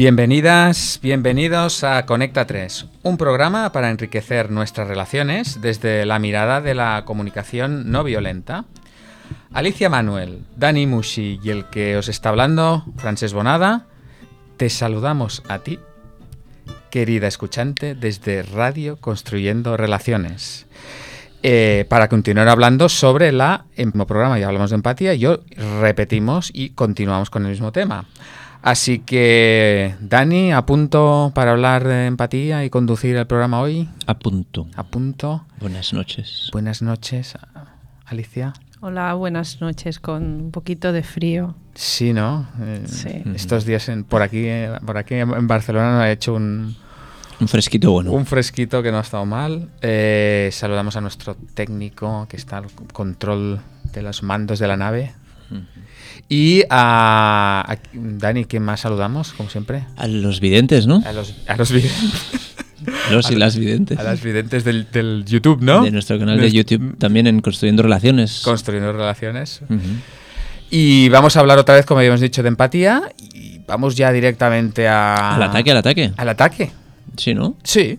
Bienvenidas, 0.00 0.98
bienvenidos 1.02 1.84
a 1.84 2.06
Conecta 2.06 2.46
3, 2.46 2.86
un 3.02 3.18
programa 3.18 3.70
para 3.70 3.90
enriquecer 3.90 4.50
nuestras 4.50 4.88
relaciones 4.88 5.60
desde 5.60 6.06
la 6.06 6.18
mirada 6.18 6.62
de 6.62 6.74
la 6.74 7.02
comunicación 7.04 7.90
no 7.90 8.02
violenta. 8.02 8.64
Alicia 9.52 9.90
Manuel, 9.90 10.46
Dani 10.56 10.86
Mushi 10.86 11.38
y 11.44 11.50
el 11.50 11.66
que 11.66 11.98
os 11.98 12.08
está 12.08 12.30
hablando, 12.30 12.86
Francés 12.96 13.34
Bonada, 13.34 13.88
te 14.56 14.70
saludamos 14.70 15.42
a 15.48 15.58
ti, 15.58 15.78
querida 16.90 17.26
escuchante, 17.26 17.94
desde 17.94 18.42
Radio 18.42 18.96
Construyendo 18.96 19.76
Relaciones. 19.76 20.66
Eh, 21.42 21.84
para 21.90 22.08
continuar 22.08 22.48
hablando 22.48 22.88
sobre 22.88 23.32
la, 23.32 23.66
en 23.76 23.92
el 23.94 24.06
programa 24.06 24.38
ya 24.38 24.46
hablamos 24.46 24.70
de 24.70 24.76
empatía, 24.76 25.12
y 25.12 25.26
hoy 25.26 25.40
repetimos 25.82 26.50
y 26.54 26.70
continuamos 26.70 27.28
con 27.28 27.44
el 27.44 27.50
mismo 27.50 27.70
tema. 27.70 28.06
Así 28.62 28.98
que, 28.98 29.94
Dani, 30.00 30.52
a 30.52 30.66
punto 30.66 31.32
para 31.34 31.52
hablar 31.52 31.86
de 31.86 32.06
empatía 32.06 32.64
y 32.64 32.70
conducir 32.70 33.16
el 33.16 33.26
programa 33.26 33.60
hoy. 33.60 33.88
A 34.06 34.18
punto. 34.18 34.66
A 34.76 34.84
punto. 34.84 35.46
Buenas 35.60 35.92
noches. 35.94 36.50
Buenas 36.52 36.82
noches, 36.82 37.34
Alicia. 38.04 38.52
Hola, 38.82 39.14
buenas 39.14 39.60
noches, 39.60 39.98
con 39.98 40.22
un 40.24 40.50
poquito 40.50 40.92
de 40.92 41.02
frío. 41.02 41.54
Sí, 41.74 42.12
¿no? 42.12 42.48
Eh, 42.60 42.82
Sí. 42.86 43.22
Estos 43.34 43.64
días 43.64 43.88
en- 43.88 44.04
por 44.04 44.20
aquí, 44.22 44.44
eh, 44.46 44.70
por 44.84 44.98
aquí 44.98 45.14
en 45.14 45.46
Barcelona 45.46 45.92
nos 45.92 46.00
ha 46.02 46.10
hecho 46.10 46.34
un, 46.34 46.76
Un 47.40 47.48
fresquito 47.48 47.92
bueno. 47.92 48.12
un 48.12 48.26
fresquito 48.26 48.82
que 48.82 48.90
no 48.90 48.98
ha 48.98 49.02
estado 49.02 49.24
mal. 49.24 49.68
Eh, 49.80 50.50
saludamos 50.52 50.96
a 50.96 51.00
nuestro 51.00 51.34
técnico 51.54 52.26
que 52.28 52.36
está 52.36 52.58
al 52.58 52.66
control 52.92 53.60
de 53.92 54.02
los 54.02 54.22
mandos 54.22 54.58
de 54.58 54.68
la 54.68 54.76
nave. 54.76 55.12
Y 56.28 56.62
a, 56.70 57.64
a- 57.66 57.78
Dani, 57.92 58.44
¿quién 58.44 58.62
más 58.62 58.80
saludamos? 58.80 59.32
Como 59.32 59.50
siempre. 59.50 59.84
A 59.96 60.06
los 60.06 60.40
videntes, 60.40 60.86
¿no? 60.86 61.02
A 61.06 61.12
los, 61.12 61.34
a 61.46 61.56
los 61.56 61.70
videntes. 61.72 62.12
Los 63.10 63.30
y 63.30 63.34
las 63.34 63.56
videntes. 63.58 63.98
A 63.98 64.02
las 64.02 64.22
videntes 64.22 64.64
del, 64.64 64.90
del 64.90 65.24
YouTube, 65.26 65.60
¿no? 65.60 65.82
De 65.82 65.90
nuestro 65.90 66.18
canal 66.18 66.40
de 66.40 66.50
YouTube 66.50 66.96
también 66.96 67.26
en 67.26 67.40
Construyendo 67.40 67.82
Relaciones. 67.82 68.40
Construyendo 68.42 68.90
relaciones. 68.92 69.60
Y 70.70 71.10
vamos 71.10 71.36
a 71.36 71.40
hablar 71.40 71.58
otra 71.58 71.74
vez, 71.74 71.84
como 71.84 71.98
habíamos 72.00 72.20
dicho, 72.20 72.42
de 72.42 72.48
empatía. 72.48 73.02
Y 73.34 73.60
vamos 73.66 73.96
ya 73.96 74.10
directamente 74.12 74.88
a... 74.88 75.34
Al 75.34 75.42
ataque, 75.42 75.70
al 75.72 75.76
ataque. 75.76 76.12
Al 76.16 76.28
ataque. 76.30 76.72
Sí, 77.18 77.34
¿no? 77.34 77.54
Sí. 77.64 77.98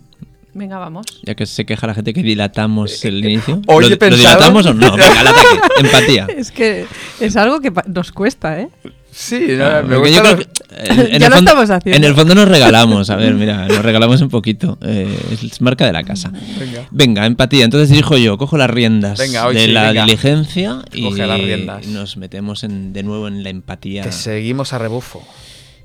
Venga, 0.54 0.78
vamos. 0.80 1.06
Ya 1.24 1.34
que 1.36 1.46
se 1.46 1.66
queja 1.66 1.88
la 1.88 1.94
gente 1.94 2.14
que 2.14 2.22
dilatamos 2.24 3.06
el 3.06 3.24
inicio. 3.24 3.62
hoy 3.68 3.90
¿Lo, 3.90 3.98
pensado- 3.98 4.18
dilatamos 4.18 4.66
o 4.66 4.74
no? 4.74 4.92
Venga, 4.98 5.20
al 5.22 5.28
ataque. 5.28 5.60
Empatía. 5.80 6.28
Es 6.38 6.52
que 6.52 6.86
es 7.20 7.36
algo 7.38 7.62
que 7.62 7.72
nos 7.88 8.12
cuesta, 8.12 8.60
¿eh? 8.60 8.70
Sí, 9.14 9.46
Claro, 9.58 9.88
me 9.88 9.98
gusta 9.98 10.12
yo 10.14 10.22
creo 10.22 10.36
los- 10.36 10.46
que, 10.46 10.52
eh, 10.72 11.10
en 11.16 11.20
Ya 11.20 11.28
el 11.28 11.32
lo 11.32 11.36
fondo- 11.38 11.52
estamos 11.52 11.70
haciendo. 11.70 11.98
En 11.98 12.04
el 12.04 12.16
fondo 12.16 12.36
nos 12.36 12.48
regalamos. 12.48 13.10
A 13.10 13.16
ver, 13.18 13.34
mira, 13.34 13.68
nos 13.68 13.80
regalamos 13.84 14.22
un 14.22 14.30
poquito. 14.30 14.78
Eh, 14.82 15.18
es 15.32 15.62
marca 15.62 15.86
de 15.86 15.94
la 15.94 16.04
casa. 16.04 16.32
Venga. 16.60 16.88
Venga, 16.92 17.26
empatía. 17.26 17.64
Entonces 17.66 17.90
dirijo 17.90 18.18
yo, 18.18 18.38
cojo 18.38 18.58
las 18.58 18.70
riendas 18.70 19.20
Venga, 19.20 19.48
hoy 19.48 19.56
de 19.56 19.66
sí, 19.66 19.72
la 19.72 19.88
venga. 19.90 20.06
diligencia 20.06 20.82
y 20.94 21.04
Coge 21.04 21.28
las 21.28 21.42
riendas. 21.42 21.88
nos 21.88 22.16
metemos 22.18 22.64
en- 22.64 22.94
de 22.94 23.04
nuevo 23.04 23.28
en 23.28 23.44
la 23.44 23.50
empatía. 23.50 24.04
Te 24.04 24.12
seguimos 24.14 24.72
a 24.74 24.78
rebufo. 24.80 25.26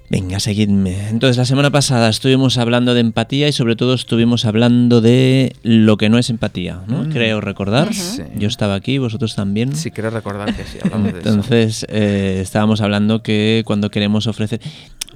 Venga, 0.09 0.39
seguidme. 0.39 1.09
Entonces, 1.09 1.37
la 1.37 1.45
semana 1.45 1.71
pasada 1.71 2.09
estuvimos 2.09 2.59
hablando 2.59 2.95
de 2.95 3.01
empatía 3.01 3.49
y 3.49 3.53
sobre 3.53 3.75
todo 3.75 3.95
estuvimos 3.95 4.45
hablando 4.45 5.01
de 5.01 5.57
lo 5.63 5.97
que 5.97 6.09
no 6.09 6.19
es 6.19 6.31
empatía, 6.31 6.83
¿no? 6.87 7.05
Mm. 7.05 7.11
Creo 7.11 7.41
recordar. 7.41 7.93
Sí. 7.93 8.23
Yo 8.37 8.47
estaba 8.47 8.75
aquí, 8.75 8.99
vosotros 8.99 9.35
también. 9.35 9.75
Sí, 9.75 9.91
quiero 9.91 10.11
recordar 10.11 10.55
que 10.55 10.65
sí, 10.65 10.79
hablamos 10.83 11.13
de 11.13 11.21
eso. 11.21 11.29
Entonces, 11.29 11.87
eh, 11.89 12.39
estábamos 12.41 12.81
hablando 12.81 13.23
que 13.23 13.63
cuando 13.67 13.91
queremos 13.91 14.27
ofrecer... 14.27 14.61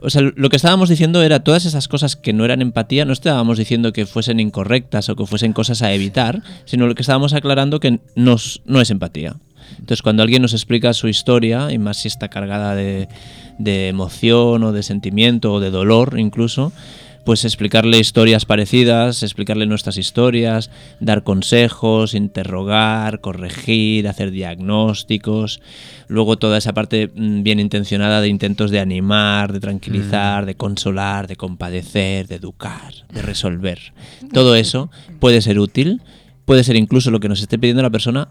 O 0.03 0.09
sea, 0.09 0.23
lo 0.23 0.49
que 0.49 0.57
estábamos 0.57 0.89
diciendo 0.89 1.23
era 1.23 1.45
todas 1.45 1.67
esas 1.67 1.87
cosas 1.87 2.17
que 2.17 2.33
no 2.33 2.45
eran 2.45 2.63
empatía, 2.63 3.05
no 3.05 3.13
estábamos 3.13 3.59
diciendo 3.59 3.93
que 3.93 4.07
fuesen 4.07 4.41
incorrectas 4.41 5.11
o 5.11 5.15
que 5.15 5.27
fuesen 5.27 5.53
cosas 5.53 5.83
a 5.83 5.93
evitar, 5.93 6.43
sino 6.65 6.87
lo 6.87 6.95
que 6.95 7.03
estábamos 7.03 7.35
aclarando 7.35 7.81
que 7.81 8.01
nos, 8.17 8.63
no 8.65 8.81
es 8.81 8.91
empatía. 8.91 9.37
Entonces, 9.79 10.03
cuando 10.03 10.23
alguien 10.23 10.43
nos 10.43 10.53
explica 10.53 10.93
su 10.95 11.07
historia, 11.07 11.71
y 11.71 11.79
más 11.79 11.99
si 11.99 12.09
está 12.09 12.29
cargada 12.29 12.75
de, 12.75 13.09
de 13.61 13.89
emoción 13.89 14.65
o 14.65 14.73
de 14.73 14.83
sentimiento 14.83 15.53
o 15.53 15.61
de 15.61 15.71
dolor 15.71 16.19
incluso, 16.19 16.73
pues 17.25 17.45
explicarle 17.45 17.99
historias 17.99 18.47
parecidas, 18.47 19.23
explicarle 19.23 19.67
nuestras 19.67 19.99
historias, 19.99 20.71
dar 21.01 21.23
consejos, 21.23 22.15
interrogar, 22.15 23.21
corregir, 23.21 24.09
hacer 24.09 24.31
diagnósticos, 24.31 25.61
luego 26.09 26.39
toda 26.39 26.59
esa 26.59 26.73
parte 26.73 27.11
mm, 27.15 27.43
bien 27.43 27.61
intencionada 27.61 28.21
de 28.21 28.29
intentos 28.29 28.71
de 28.71 28.81
animar, 28.81 29.53
de 29.53 29.61
tranquilizar, 29.61 30.47
de 30.47 30.55
consolar, 30.55 31.27
de 31.27 31.37
compadecer, 31.37 32.27
de 32.27 32.37
educar, 32.37 32.95
de 33.13 33.23
resolver. 33.23 33.93
Todo 34.33 34.55
eso 34.55 34.91
puede 35.19 35.43
ser 35.43 35.59
útil, 35.59 36.01
puede 36.47 36.65
ser 36.65 36.77
incluso 36.77 37.11
lo 37.11 37.21
que 37.21 37.29
nos 37.29 37.43
esté 37.43 37.59
pidiendo 37.59 37.83
la 37.83 37.91
persona, 37.91 38.29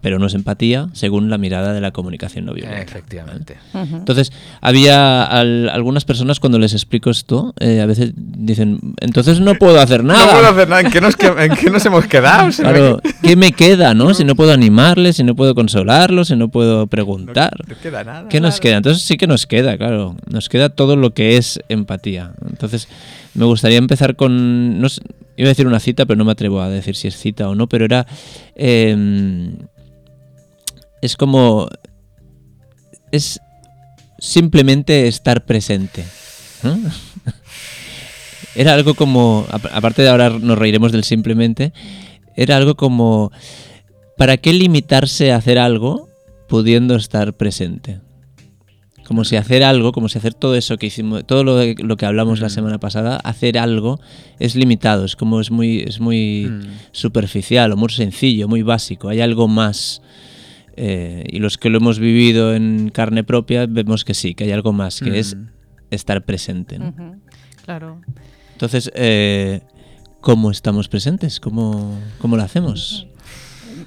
pero 0.00 0.18
no 0.18 0.26
es 0.26 0.34
empatía 0.34 0.88
según 0.92 1.28
la 1.30 1.38
mirada 1.38 1.72
de 1.72 1.80
la 1.80 1.90
comunicación 1.90 2.44
no 2.46 2.54
violenta. 2.54 2.80
Efectivamente. 2.80 3.56
Entonces, 3.74 4.32
había 4.60 5.22
al- 5.24 5.68
algunas 5.68 6.04
personas 6.04 6.40
cuando 6.40 6.58
les 6.58 6.72
explico 6.72 7.10
esto, 7.10 7.54
eh, 7.60 7.80
a 7.80 7.86
veces 7.86 8.12
dicen, 8.16 8.80
entonces 9.00 9.40
no 9.40 9.54
puedo 9.56 9.80
hacer 9.80 10.02
nada. 10.04 10.26
No 10.26 10.32
puedo 10.32 10.46
hacer 10.48 10.68
nada. 10.68 10.80
¿En 10.80 10.90
qué 10.90 11.00
nos, 11.00 11.16
que- 11.16 11.26
en 11.26 11.54
qué 11.56 11.70
nos 11.70 11.84
hemos 11.86 12.06
quedado? 12.06 12.46
Me- 12.46 12.52
Claro, 12.52 13.00
¿qué 13.22 13.36
me 13.36 13.52
queda, 13.52 13.94
no? 13.94 14.14
Si 14.14 14.24
no 14.24 14.34
puedo 14.34 14.52
animarle, 14.52 15.12
si 15.12 15.22
no 15.24 15.34
puedo 15.36 15.54
consolarlo, 15.54 16.24
si 16.24 16.36
no 16.36 16.48
puedo 16.48 16.86
preguntar. 16.86 17.52
No 17.68 17.74
queda 17.82 18.04
nada. 18.04 18.28
¿Qué 18.28 18.40
nos 18.40 18.60
queda? 18.60 18.76
Entonces 18.78 19.02
sí 19.02 19.16
que 19.16 19.26
nos 19.26 19.46
queda, 19.46 19.76
claro. 19.76 20.16
Nos 20.30 20.48
queda 20.48 20.68
todo 20.70 20.96
lo 20.96 21.12
que 21.14 21.36
es 21.36 21.60
empatía. 21.68 22.32
Entonces, 22.48 22.88
me 23.34 23.44
gustaría 23.44 23.78
empezar 23.78 24.16
con... 24.16 24.80
No 24.80 24.88
sé, 24.88 25.02
iba 25.36 25.46
a 25.48 25.50
decir 25.50 25.66
una 25.66 25.80
cita, 25.80 26.04
pero 26.06 26.16
no 26.18 26.24
me 26.24 26.32
atrevo 26.32 26.60
a 26.60 26.68
decir 26.68 26.96
si 26.96 27.08
es 27.08 27.16
cita 27.16 27.48
o 27.48 27.54
no, 27.54 27.68
pero 27.68 27.84
era... 27.84 28.06
em, 28.56 29.52
es 31.02 31.16
como... 31.16 31.68
Es 33.12 33.40
simplemente 34.18 35.08
estar 35.08 35.44
presente. 35.44 36.04
Era 38.54 38.74
algo 38.74 38.94
como... 38.94 39.46
ap- 39.50 39.70
Aparte 39.72 40.02
de 40.02 40.08
ahora 40.08 40.30
nos 40.30 40.58
reiremos 40.58 40.92
del 40.92 41.04
simplemente, 41.04 41.72
era 42.36 42.56
algo 42.56 42.74
como... 42.76 43.30
¿Para 44.16 44.36
qué 44.36 44.52
limitarse 44.52 45.32
a 45.32 45.36
hacer 45.36 45.58
algo 45.58 46.08
pudiendo 46.48 46.94
estar 46.96 47.32
presente? 47.34 48.00
Como 49.06 49.24
si 49.24 49.36
hacer 49.36 49.64
algo, 49.64 49.92
como 49.92 50.08
si 50.08 50.18
hacer 50.18 50.34
todo 50.34 50.54
eso 50.56 50.76
que 50.76 50.86
hicimos, 50.86 51.26
todo 51.26 51.42
lo, 51.42 51.58
lo 51.64 51.96
que 51.96 52.06
hablamos 52.06 52.40
la 52.40 52.46
Mm. 52.48 52.50
semana 52.50 52.78
pasada, 52.78 53.16
hacer 53.16 53.58
algo 53.58 53.98
es 54.38 54.54
limitado, 54.56 55.04
es 55.04 55.16
como 55.16 55.40
es 55.40 55.50
muy, 55.50 55.80
es 55.80 55.98
muy 56.00 56.46
Mm. 56.50 56.62
superficial 56.92 57.72
o 57.72 57.76
muy 57.76 57.88
sencillo, 57.90 58.46
muy 58.46 58.62
básico. 58.62 59.08
Hay 59.08 59.20
algo 59.20 59.48
más. 59.48 60.02
Eh, 60.82 61.24
y 61.28 61.40
los 61.40 61.58
que 61.58 61.68
lo 61.68 61.76
hemos 61.76 61.98
vivido 61.98 62.54
en 62.54 62.88
carne 62.88 63.22
propia 63.22 63.66
vemos 63.66 64.02
que 64.04 64.14
sí, 64.14 64.34
que 64.34 64.44
hay 64.44 64.52
algo 64.52 64.72
más, 64.72 65.00
que 65.00 65.18
es 65.18 65.36
Mm. 65.36 65.48
estar 65.90 66.24
presente. 66.24 66.78
Claro. 67.66 68.00
Entonces, 68.52 68.90
eh, 68.94 69.60
¿cómo 70.22 70.50
estamos 70.50 70.88
presentes? 70.88 71.38
¿Cómo, 71.38 71.98
cómo 72.18 72.36
lo 72.38 72.42
hacemos? 72.42 73.06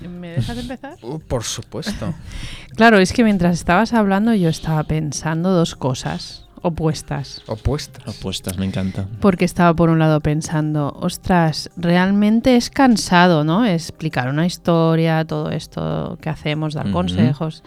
¿Me 0.08 0.30
dejas 0.34 0.58
empezar? 0.58 0.98
Uh, 1.02 1.20
por 1.20 1.44
supuesto. 1.44 2.14
Claro, 2.76 2.98
es 3.00 3.12
que 3.14 3.24
mientras 3.24 3.56
estabas 3.56 3.94
hablando 3.94 4.34
yo 4.36 4.50
estaba 4.50 4.84
pensando 4.84 5.52
dos 5.52 5.76
cosas 5.76 6.43
opuestas. 6.64 7.44
Opuestas. 7.46 8.08
Opuestas, 8.18 8.58
me 8.58 8.66
encanta. 8.66 9.06
Porque 9.20 9.46
estaba 9.46 9.76
por 9.76 9.90
un 9.90 10.00
lado 10.00 10.20
pensando, 10.22 10.92
ostras, 11.00 11.70
realmente 11.78 12.56
es 12.56 12.70
cansado, 12.72 13.44
¿no? 13.44 13.66
Explicar 13.66 14.30
una 14.30 14.46
historia, 14.48 15.24
todo 15.26 15.52
esto 15.52 16.18
que 16.22 16.30
hacemos, 16.30 16.74
dar 16.74 16.90
consejos. 16.92 17.64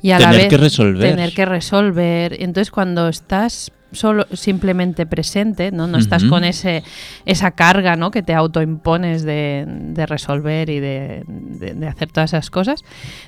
Y 0.00 0.12
a 0.12 0.18
la 0.18 0.26
Tener 0.30 0.40
vez 0.42 0.48
que 0.48 0.56
resolver. 0.56 1.10
tener 1.10 1.34
que 1.34 1.44
resolver. 1.44 2.36
Entonces 2.40 2.70
cuando 2.70 3.08
estás 3.08 3.70
solo 3.92 4.26
simplemente 4.32 5.06
presente, 5.06 5.70
¿no? 5.70 5.86
No 5.86 5.96
estás 5.96 6.24
con 6.24 6.42
ese 6.44 6.82
esa 7.24 7.52
carga, 7.52 7.94
¿no? 7.96 8.10
Que 8.10 8.22
te 8.22 8.34
autoimpones 8.34 9.22
de, 9.22 9.64
de 9.66 10.06
resolver 10.06 10.68
y 10.70 10.80
de, 10.80 11.24
de- 11.26 11.74
de 11.74 11.86
hacer 11.86 12.10
todas 12.10 12.30
esas 12.30 12.50
cosas. 12.50 12.82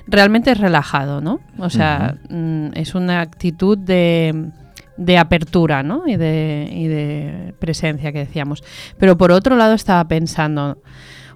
Realmente 0.05 0.51
es 0.51 0.57
relajado, 0.59 1.21
¿no? 1.21 1.39
O 1.57 1.69
sea, 1.69 2.17
mm, 2.29 2.71
es 2.75 2.93
una 2.93 3.21
actitud 3.21 3.77
de 3.77 4.51
de 4.99 5.17
apertura, 5.17 5.81
¿no? 5.81 6.03
Y 6.05 6.17
de, 6.17 6.69
y 6.71 6.87
de 6.87 7.53
presencia 7.57 8.11
que 8.11 8.19
decíamos. 8.19 8.63
Pero 8.97 9.17
por 9.17 9.31
otro 9.31 9.55
lado 9.55 9.73
estaba 9.73 10.05
pensando, 10.07 10.77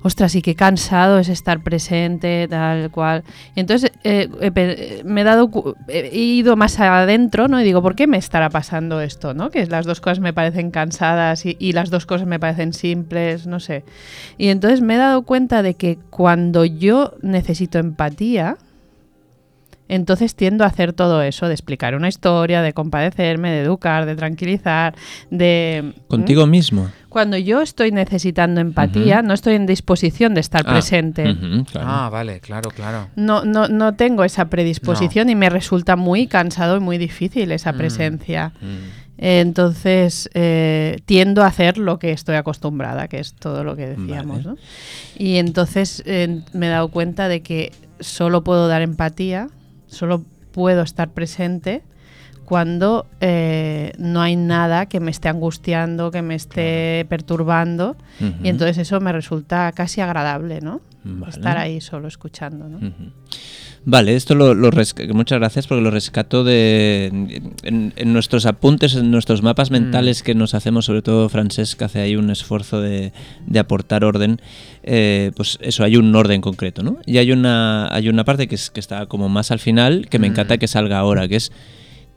ostras, 0.01 0.35
y 0.35 0.41
qué 0.41 0.53
cansado 0.53 1.17
es 1.17 1.29
estar 1.29 1.63
presente, 1.63 2.47
tal 2.49 2.91
cual. 2.91 3.23
Entonces 3.55 3.91
eh, 4.03 4.29
me 5.05 5.23
he 5.87 6.17
ido 6.17 6.57
más 6.57 6.77
adentro, 6.79 7.47
¿no? 7.47 7.61
Y 7.61 7.63
digo, 7.63 7.81
¿por 7.81 7.95
qué 7.95 8.05
me 8.05 8.17
estará 8.17 8.49
pasando 8.49 8.99
esto, 8.99 9.33
no? 9.33 9.49
Que 9.49 9.65
las 9.65 9.85
dos 9.85 10.01
cosas 10.01 10.19
me 10.19 10.33
parecen 10.33 10.69
cansadas 10.69 11.45
y 11.45 11.71
las 11.71 11.89
dos 11.89 12.05
cosas 12.05 12.27
me 12.27 12.39
parecen 12.39 12.73
simples, 12.73 13.47
no 13.47 13.61
sé. 13.61 13.85
Y 14.37 14.49
entonces 14.49 14.81
me 14.81 14.95
he 14.95 14.97
dado 14.97 15.21
cuenta 15.21 15.63
de 15.63 15.75
que 15.75 15.97
cuando 16.09 16.65
yo 16.65 17.13
necesito 17.21 17.79
empatía, 17.79 18.57
Entonces 19.89 20.35
tiendo 20.35 20.63
a 20.63 20.67
hacer 20.67 20.93
todo 20.93 21.21
eso, 21.21 21.47
de 21.47 21.53
explicar 21.53 21.93
una 21.95 22.07
historia, 22.07 22.61
de 22.61 22.73
compadecerme, 22.73 23.51
de 23.51 23.61
educar, 23.61 24.05
de 24.05 24.15
tranquilizar, 24.15 24.95
de... 25.29 25.93
Contigo 26.07 26.47
mismo. 26.47 26.89
Cuando 27.09 27.37
yo 27.37 27.61
estoy 27.61 27.91
necesitando 27.91 28.59
empatía, 28.61 29.21
no 29.21 29.33
estoy 29.33 29.53
en 29.55 29.65
disposición 29.67 30.33
de 30.33 30.39
estar 30.41 30.63
Ah, 30.65 30.71
presente. 30.71 31.23
claro. 31.71 31.87
Ah, 31.89 32.09
vale, 32.09 32.39
claro, 32.39 32.71
claro. 32.71 33.09
No, 33.15 33.43
no, 33.45 33.67
no 33.67 33.93
tengo 33.93 34.23
esa 34.23 34.45
predisposición 34.45 35.29
y 35.29 35.35
me 35.35 35.49
resulta 35.49 35.95
muy 35.95 36.25
cansado 36.27 36.77
y 36.77 36.79
muy 36.79 36.97
difícil 36.97 37.51
esa 37.51 37.73
presencia. 37.73 38.53
Mm. 38.61 39.03
Entonces 39.17 40.29
eh, 40.33 40.97
tiendo 41.05 41.43
a 41.43 41.47
hacer 41.47 41.77
lo 41.77 41.99
que 41.99 42.11
estoy 42.11 42.35
acostumbrada, 42.35 43.07
que 43.07 43.19
es 43.19 43.33
todo 43.35 43.63
lo 43.63 43.75
que 43.75 43.87
decíamos. 43.89 44.43
Vale. 44.43 44.57
¿no? 44.57 44.57
Y 45.17 45.37
entonces 45.37 46.01
eh, 46.05 46.41
me 46.53 46.67
he 46.67 46.69
dado 46.69 46.87
cuenta 46.89 47.27
de 47.27 47.41
que 47.41 47.71
solo 47.99 48.43
puedo 48.43 48.67
dar 48.67 48.81
empatía, 48.81 49.49
solo 49.93 50.23
puedo 50.51 50.81
estar 50.81 51.09
presente 51.09 51.83
cuando 52.45 53.07
eh, 53.21 53.93
no 53.97 54.21
hay 54.21 54.35
nada 54.35 54.87
que 54.87 54.99
me 54.99 55.11
esté 55.11 55.29
angustiando, 55.29 56.11
que 56.11 56.21
me 56.21 56.35
esté 56.35 57.05
perturbando. 57.09 57.95
Y 58.43 58.49
entonces 58.49 58.77
eso 58.77 58.99
me 58.99 59.11
resulta 59.11 59.71
casi 59.71 60.01
agradable, 60.01 60.59
¿no? 60.61 60.81
Vale. 61.03 61.31
Estar 61.31 61.57
ahí 61.57 61.81
solo 61.81 62.07
escuchando, 62.07 62.67
¿no? 62.67 62.79
Vale, 63.85 64.15
esto 64.15 64.33
lo, 64.33 64.53
lo 64.53 64.69
muchas 65.13 65.39
gracias 65.39 65.67
porque 65.67 65.81
lo 65.83 65.91
rescato 65.91 66.45
de 66.45 67.07
en, 67.63 67.93
en 67.95 68.13
nuestros 68.13 68.45
apuntes, 68.45 68.95
en 68.95 69.11
nuestros 69.11 69.41
mapas 69.41 69.71
mentales 69.71 70.23
que 70.23 70.35
nos 70.35 70.53
hacemos, 70.53 70.85
sobre 70.85 71.01
todo 71.01 71.27
Francesca 71.27 71.85
hace 71.85 71.99
ahí 71.99 72.15
un 72.15 72.29
esfuerzo 72.29 72.79
de, 72.79 73.11
de 73.45 73.59
aportar 73.59 74.05
orden. 74.05 74.39
eh, 74.83 75.31
pues 75.35 75.57
eso, 75.61 75.83
hay 75.83 75.97
un 75.97 76.15
orden 76.15 76.39
concreto, 76.39 76.81
¿no? 76.81 76.97
Y 77.05 77.17
hay 77.17 77.33
una, 77.33 77.93
hay 77.93 78.07
una 78.07 78.23
parte 78.23 78.47
que, 78.47 78.55
es, 78.55 78.69
que 78.69 78.79
está 78.79 79.05
como 79.07 79.27
más 79.27 79.51
al 79.51 79.59
final 79.59 80.07
que 80.09 80.17
me 80.17 80.27
encanta 80.27 80.57
que 80.57 80.67
salga 80.69 80.97
ahora, 80.99 81.27
que 81.27 81.35
es 81.35 81.51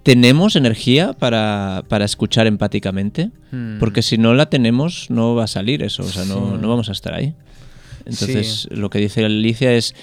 ¿tenemos 0.05 0.55
energía 0.55 1.15
para, 1.15 1.83
para 1.89 2.05
escuchar 2.05 2.47
empáticamente? 2.47 3.31
Mm. 3.51 3.81
Porque 3.81 4.03
si 4.03 4.19
no 4.19 4.35
la 4.35 4.47
tenemos, 4.51 5.11
no 5.11 5.35
va 5.35 5.45
a 5.45 5.49
salir 5.49 5.83
eso, 5.83 6.05
o 6.05 6.09
sea, 6.09 6.25
no, 6.27 6.53
Sí. 6.53 6.59
no 6.61 6.69
vamos 6.69 6.89
a 6.91 6.93
estar 6.93 7.13
ahí. 7.13 7.35
Entonces, 8.05 8.69
lo 8.71 8.89
que 8.89 9.01
dice 9.01 9.25
Alicia 9.25 9.73
es, 9.73 9.97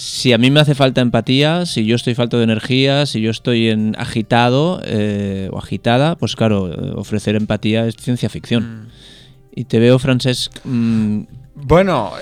si 0.00 0.32
a 0.32 0.38
mí 0.38 0.50
me 0.50 0.60
hace 0.60 0.74
falta 0.74 1.02
empatía, 1.02 1.66
si 1.66 1.84
yo 1.84 1.94
estoy 1.94 2.14
falto 2.14 2.38
de 2.38 2.44
energía, 2.44 3.04
si 3.04 3.20
yo 3.20 3.30
estoy 3.30 3.68
en 3.68 3.94
agitado 3.98 4.80
eh, 4.84 5.50
o 5.52 5.58
agitada, 5.58 6.16
pues 6.16 6.36
claro, 6.36 6.72
eh, 6.72 6.92
ofrecer 6.96 7.36
empatía 7.36 7.86
es 7.86 7.96
ciencia 7.96 8.30
ficción. 8.30 8.88
Y 9.54 9.64
te 9.66 9.78
veo, 9.78 9.98
Francesc, 9.98 10.52
mm, 10.64 11.22
Bueno, 11.54 12.12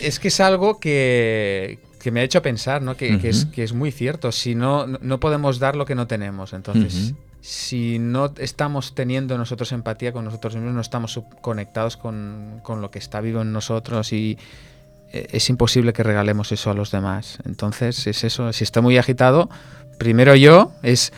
es 0.00 0.20
que 0.20 0.28
es 0.28 0.38
algo 0.38 0.78
que, 0.78 1.80
que 2.00 2.12
me 2.12 2.20
ha 2.20 2.22
hecho 2.22 2.40
pensar, 2.40 2.82
¿no? 2.82 2.96
Que, 2.96 3.18
que 3.18 3.30
es, 3.30 3.46
que 3.46 3.64
es 3.64 3.72
muy 3.72 3.90
cierto. 3.90 4.30
Si 4.30 4.54
no, 4.54 4.86
no- 4.86 5.18
podemos 5.18 5.58
dar 5.58 5.74
lo 5.74 5.86
que 5.86 5.96
no 5.96 6.06
tenemos. 6.06 6.52
Entonces, 6.52 7.10
Ujú. 7.10 7.16
si 7.40 7.98
no 7.98 8.32
estamos 8.38 8.94
teniendo 8.94 9.36
nosotros 9.38 9.72
empatía 9.72 10.12
con 10.12 10.24
nosotros 10.24 10.54
mismos, 10.54 10.72
no 10.74 10.80
estamos 10.80 11.20
conectados 11.40 11.96
con, 11.96 12.60
con 12.62 12.80
lo 12.80 12.92
que 12.92 13.00
está 13.00 13.20
vivo 13.20 13.42
en 13.42 13.52
nosotros 13.52 14.12
y 14.12 14.38
es 15.32 15.48
imposible 15.50 15.92
que 15.92 16.02
regalemos 16.02 16.52
eso 16.52 16.70
a 16.70 16.74
los 16.74 16.90
demás. 16.90 17.38
Entonces, 17.44 18.06
es 18.06 18.24
eso. 18.24 18.52
Si 18.52 18.64
está 18.64 18.80
muy 18.80 18.98
agitado, 18.98 19.48
primero 19.98 20.34
yo, 20.34 20.72
es... 20.82 21.12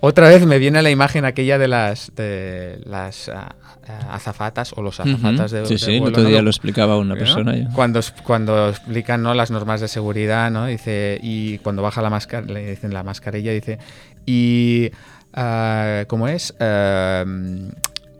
Otra 0.00 0.28
vez 0.28 0.46
me 0.46 0.58
viene 0.58 0.80
la 0.80 0.90
imagen 0.90 1.24
aquella 1.24 1.58
de 1.58 1.66
las, 1.66 2.12
de 2.14 2.78
las 2.84 3.28
ah, 3.28 3.56
ah, 3.88 4.14
azafatas 4.14 4.72
o 4.76 4.80
los 4.80 5.00
azafatas 5.00 5.50
de, 5.50 5.66
sí, 5.66 5.72
de 5.74 5.78
sí, 5.80 5.94
el 5.94 6.00
vuelo, 6.02 6.12
otro 6.12 6.22
¿no? 6.22 6.28
día 6.28 6.40
lo 6.40 6.50
explicaba 6.50 6.96
una 6.98 7.14
¿no? 7.14 7.18
persona. 7.18 7.56
ya. 7.56 7.68
Cuando, 7.74 7.98
cuando 8.22 8.68
explican 8.68 9.24
¿no? 9.24 9.34
las 9.34 9.50
normas 9.50 9.80
de 9.80 9.88
seguridad, 9.88 10.52
¿no? 10.52 10.66
Dice, 10.66 11.18
y 11.20 11.58
cuando 11.58 11.82
baja 11.82 12.00
la 12.00 12.10
máscara, 12.10 12.46
le 12.46 12.70
dicen 12.70 12.94
la 12.94 13.02
mascarilla, 13.02 13.50
dice, 13.50 13.80
y 14.24 14.92
ah, 15.34 16.04
¿cómo 16.06 16.28
es? 16.28 16.54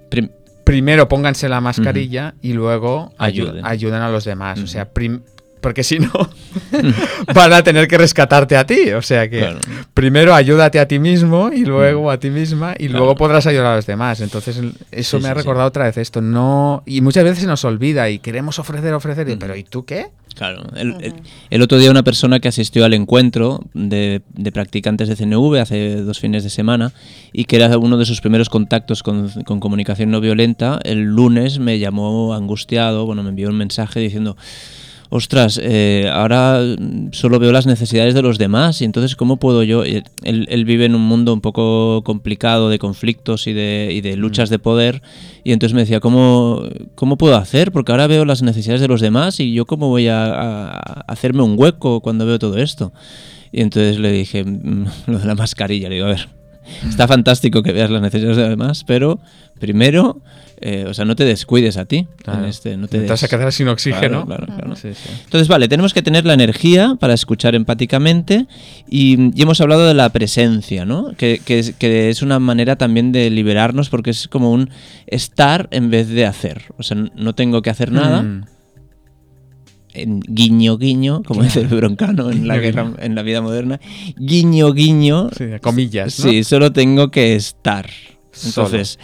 Prim- 0.09 0.31
primero 0.69 1.09
pónganse 1.09 1.49
la 1.49 1.63
mascarilla 1.63 2.35
y 2.43 2.53
luego 2.53 3.11
ayu- 3.19 3.49
Ayuden. 3.49 3.65
ayuden 3.67 4.03
a 4.03 4.11
los 4.11 4.25
demás. 4.27 4.59
O 4.61 4.67
sea, 4.67 4.87
porque 5.63 5.83
si 5.83 5.99
no, 5.99 6.13
van 7.35 7.53
a 7.55 7.63
tener 7.63 7.89
que 7.89 7.97
rescatarte 7.97 8.55
a 8.55 8.67
ti. 8.67 8.91
O 8.93 9.01
sea 9.03 9.29
que 9.31 9.39
Claro. 9.39 9.59
primero 9.95 10.35
ayúdate 10.35 10.79
a 10.79 10.87
ti 10.87 10.99
mismo 10.99 11.51
y 11.53 11.65
luego 11.65 12.11
a 12.11 12.19
ti 12.21 12.29
misma 12.31 12.75
y 12.79 12.87
Claro. 12.89 12.99
luego 12.99 13.15
podrás 13.17 13.47
ayudar 13.47 13.67
a 13.73 13.77
los 13.77 13.87
demás. 13.87 14.21
Entonces, 14.21 14.61
eso 14.93 15.17
Sí, 15.19 15.23
me 15.23 15.29
ha 15.31 15.33
sí. 15.33 15.39
recordado 15.39 15.67
otra 15.69 15.85
vez 15.85 15.97
esto. 15.97 16.21
No, 16.21 16.83
y 16.87 17.01
muchas 17.01 17.25
veces 17.25 17.41
se 17.41 17.47
nos 17.47 17.65
olvida 17.65 18.09
y 18.11 18.19
queremos 18.19 18.59
ofrecer, 18.59 18.93
ofrecer, 18.93 19.29
y, 19.31 19.37
pero 19.37 19.57
¿y 19.57 19.65
tú 19.65 19.85
qué? 19.87 20.09
Claro. 20.39 20.63
El, 20.77 20.95
el- 21.03 21.15
el 21.51 21.63
otro 21.63 21.79
día 21.79 21.91
una 21.91 22.05
persona 22.05 22.39
que 22.39 22.47
asistió 22.49 22.85
al 22.85 22.95
encuentro 22.95 23.61
de, 23.75 24.23
de 24.35 24.53
practicantes 24.53 25.09
de 25.09 25.17
CNV 25.17 25.57
hace 25.61 25.97
dos 26.03 26.21
fines 26.21 26.45
de 26.45 26.51
semana 26.51 26.93
y 27.33 27.45
que 27.47 27.57
era 27.57 27.77
uno 27.77 27.97
de 27.99 28.07
sus 28.07 28.21
primeros 28.21 28.49
contactos 28.49 29.03
con, 29.03 29.29
con 29.45 29.59
comunicación 29.59 30.11
no 30.13 30.21
violenta, 30.21 30.79
el 30.85 31.03
lunes 31.03 31.59
me 31.59 31.81
llamó 31.81 32.35
angustiado, 32.35 33.05
bueno, 33.05 33.23
me 33.25 33.31
envió 33.31 33.49
un 33.49 33.57
mensaje 33.57 33.99
diciendo... 34.01 34.37
Ostras, 35.11 35.59
eh, 35.63 36.11
ahora 36.13 36.61
mm, 36.79 37.13
solo 37.13 37.39
veo 37.39 37.51
las 37.51 37.67
necesidades 37.67 38.13
de 38.13 38.21
los 38.21 38.37
demás 38.37 38.83
y 38.83 38.85
entonces 38.85 39.17
¿cómo 39.17 39.39
puedo 39.39 39.63
yo? 39.63 39.83
Él, 39.85 40.05
él 40.23 40.65
vive 40.67 40.85
en 40.85 40.95
un 40.95 41.01
mundo 41.01 41.33
un 41.33 41.41
poco 41.41 42.03
complicado 42.05 42.69
de 42.69 42.79
conflictos 42.79 43.47
y 43.47 43.55
de, 43.55 43.89
y 43.93 44.03
de 44.03 44.17
luchas 44.17 44.51
de 44.51 44.59
poder 44.59 45.01
y 45.45 45.53
entonces 45.53 45.75
me 45.75 45.81
decía, 45.81 46.01
¿cómo, 46.01 46.63
¿cómo 46.95 47.17
puedo 47.17 47.37
hacer? 47.37 47.73
Porque 47.73 47.93
ahora 47.93 48.07
veo 48.07 48.27
las 48.27 48.43
necesidades 48.43 48.83
de 48.83 48.89
los 48.89 49.01
demás 49.01 49.41
y 49.41 49.55
yo 49.55 49.65
cómo 49.65 49.89
voy 49.89 50.09
a, 50.09 50.27
a- 50.27 51.05
hacerme 51.09 51.43
un 51.43 51.55
hueco 51.59 52.01
cuando 52.03 52.27
veo 52.27 52.39
todo 52.39 52.59
esto. 52.59 52.93
Y 53.51 53.63
entonces 53.63 53.99
le 53.99 54.13
dije, 54.13 54.45
mm, 54.45 54.85
lo 55.07 55.19
de 55.21 55.25
la 55.27 55.35
mascarilla, 55.35 55.89
le 55.89 55.95
digo, 55.95 56.07
a 56.07 56.11
ver, 56.11 56.29
está 56.87 57.09
fantástico 57.09 57.63
que 57.63 57.73
veas 57.73 57.89
las 57.91 58.03
necesidades 58.03 58.37
de 58.37 58.43
los 58.43 58.51
demás, 58.51 58.85
pero 58.85 59.21
primero, 59.59 60.21
eh, 60.61 60.85
o 60.89 60.95
sea, 60.95 61.05
no 61.05 61.15
te 61.17 61.25
descuides 61.25 61.77
a 61.77 61.85
ti. 61.85 62.07
Claro. 62.23 62.41
En 62.41 62.45
este, 62.47 62.77
no 62.77 62.89
te 62.89 63.01
Te 63.01 63.07
vas 63.07 63.23
a 63.23 63.29
quedar 63.29 63.53
sin 63.53 63.69
oxígeno. 63.69 64.27
Claro, 64.27 64.47
claro, 64.47 64.47
claro. 64.47 64.77
Sí, 64.77 64.89
sí. 64.95 65.11
Entonces, 65.25 65.49
vale, 65.49 65.69
tenemos 65.69 65.95
que 65.95 66.03
tener 66.03 66.25
la 66.27 66.35
energía 66.35 66.97
para 66.99 67.15
escuchar 67.15 67.55
empáticamente 67.55 68.47
y, 68.89 69.31
y 69.39 69.43
hemos 69.43 69.61
hablado 69.61 69.87
de 69.87 69.95
la 69.95 70.09
presencia, 70.11 70.85
¿no? 70.85 71.13
Que, 71.17 71.41
que 71.45 71.59
es, 71.59 71.75
que 71.75 72.11
es 72.11 72.23
una 72.23 72.39
manera 72.39 72.77
también 72.77 73.13
de 73.13 73.31
liberarnos 73.31 73.89
porque 73.89 74.11
es 74.11 74.29
como 74.29 74.53
un 74.53 74.71
estar 75.07 75.69
en 75.71 75.91
vez 75.91 76.09
de 76.09 76.27
hacer. 76.27 76.63
O 76.79 76.83
sea, 76.83 76.97
no 77.15 77.35
tengo 77.35 77.63
que 77.63 77.71
hacer 77.71 77.93
nada, 77.93 78.23
Mm. 78.23 78.45
en 79.95 80.21
guiño, 80.21 80.77
guiño, 80.79 81.23
como 81.25 81.43
dice 81.43 81.61
el 81.61 81.67
broncano 81.69 82.31
en 82.31 82.47
la, 82.47 82.57
guerra- 82.59 82.93
en 83.01 83.15
la 83.15 83.23
vida 83.23 83.41
moderna, 83.41 83.81
guiño, 84.17 84.73
guiño. 84.73 85.29
Sí, 85.37 85.45
comillas, 85.61 86.19
¿no? 86.21 86.31
Sí, 86.31 86.45
solo 86.45 86.73
tengo 86.73 87.11
que 87.11 87.35
estar. 87.35 87.87
Entonces, 88.47 88.99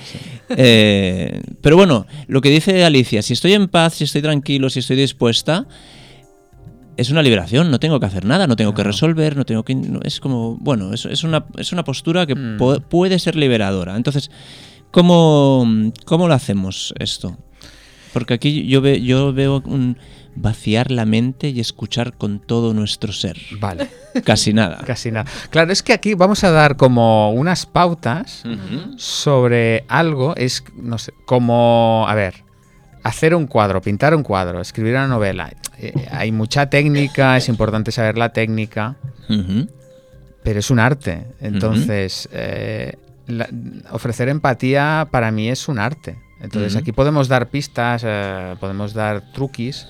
eh, 0.50 1.40
pero 1.60 1.76
bueno, 1.76 2.06
lo 2.26 2.40
que 2.40 2.50
dice 2.50 2.84
Alicia, 2.84 3.22
si 3.22 3.32
estoy 3.32 3.54
en 3.54 3.68
paz, 3.68 3.94
si 3.94 4.04
estoy 4.04 4.22
tranquilo, 4.22 4.70
si 4.70 4.80
estoy 4.80 4.96
dispuesta, 4.96 5.66
es 6.96 7.10
una 7.10 7.22
liberación, 7.22 7.70
no 7.70 7.80
tengo 7.80 7.98
que 7.98 8.06
hacer 8.06 8.24
nada, 8.24 8.46
no 8.46 8.54
tengo 8.56 8.72
que 8.74 8.84
resolver, 8.84 9.36
no 9.36 9.44
tengo 9.44 9.64
que... 9.64 9.74
no- 9.74 10.00
es 10.04 10.20
como, 10.20 10.56
bueno, 10.58 10.92
es, 10.94 11.04
es 11.06 11.24
una, 11.24 11.44
es 11.58 11.72
una 11.72 11.82
postura 11.84 12.26
que 12.26 12.34
Mm. 12.36 12.56
po- 12.56 12.80
puede 12.80 13.18
ser 13.18 13.34
liberadora. 13.36 13.96
Entonces, 13.96 14.30
¿cómo, 14.92 15.66
¿cómo 16.04 16.28
lo 16.28 16.34
hacemos 16.34 16.94
esto? 16.98 17.36
Porque 18.12 18.34
aquí 18.34 18.66
yo, 18.68 18.80
ve- 18.80 19.02
yo 19.02 19.32
veo 19.32 19.60
un 19.66 19.98
vaciar 20.36 20.90
la 20.90 21.04
mente 21.04 21.48
y 21.48 21.60
escuchar 21.60 22.14
con 22.16 22.40
todo 22.40 22.74
nuestro 22.74 23.12
ser. 23.12 23.38
Vale, 23.60 23.88
Casi 24.24 24.52
nada. 24.52 24.78
casi 24.86 25.10
nada. 25.10 25.30
Claro, 25.50 25.72
es 25.72 25.82
que 25.82 25.92
aquí 25.92 26.14
vamos 26.14 26.44
a 26.44 26.50
dar 26.50 26.76
como 26.76 27.30
unas 27.32 27.66
pautas 27.66 28.42
sobre 28.96 29.84
algo, 29.88 30.34
es, 30.36 30.64
no 30.76 30.98
sé, 30.98 31.12
como, 31.26 32.04
a 32.08 32.14
ver, 32.14 32.44
hacer 33.02 33.34
un 33.34 33.46
cuadro, 33.46 33.80
pintar 33.80 34.14
un 34.14 34.22
cuadro, 34.22 34.60
escribir 34.60 34.94
una 34.94 35.06
novela. 35.08 35.52
Eh, 35.78 35.92
hay 36.10 36.32
mucha 36.32 36.70
técnica, 36.70 37.36
es 37.36 37.48
importante 37.48 37.92
saber 37.92 38.16
la 38.16 38.30
técnica, 38.32 38.96
pero 40.42 40.58
es 40.60 40.70
un 40.70 40.78
arte. 40.78 41.26
Entonces, 41.40 42.28
eh, 42.32 42.96
la- 43.26 43.48
ofrecer 43.90 44.28
empatía 44.28 45.08
para 45.10 45.30
mí 45.30 45.48
es 45.48 45.68
un 45.68 45.78
arte. 45.78 46.18
Entonces, 46.40 46.76
aquí 46.76 46.92
podemos 46.92 47.28
dar 47.28 47.48
pistas, 47.48 48.02
eh, 48.04 48.54
podemos 48.60 48.92
dar 48.92 49.32
truquis, 49.32 49.86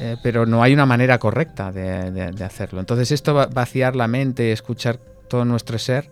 eh, 0.00 0.16
pero 0.22 0.46
no 0.46 0.62
hay 0.62 0.72
una 0.72 0.86
manera 0.86 1.18
correcta 1.18 1.72
de, 1.72 2.44
hacerlo. 2.44 2.78
Entonces, 2.78 3.10
esto 3.10 3.34
va 3.34 3.46
vaciar 3.46 3.96
la 3.96 4.06
mente, 4.06 4.52
escuchar 4.52 4.98
todo 5.28 5.44
nuestro 5.44 5.78
ser, 5.78 6.10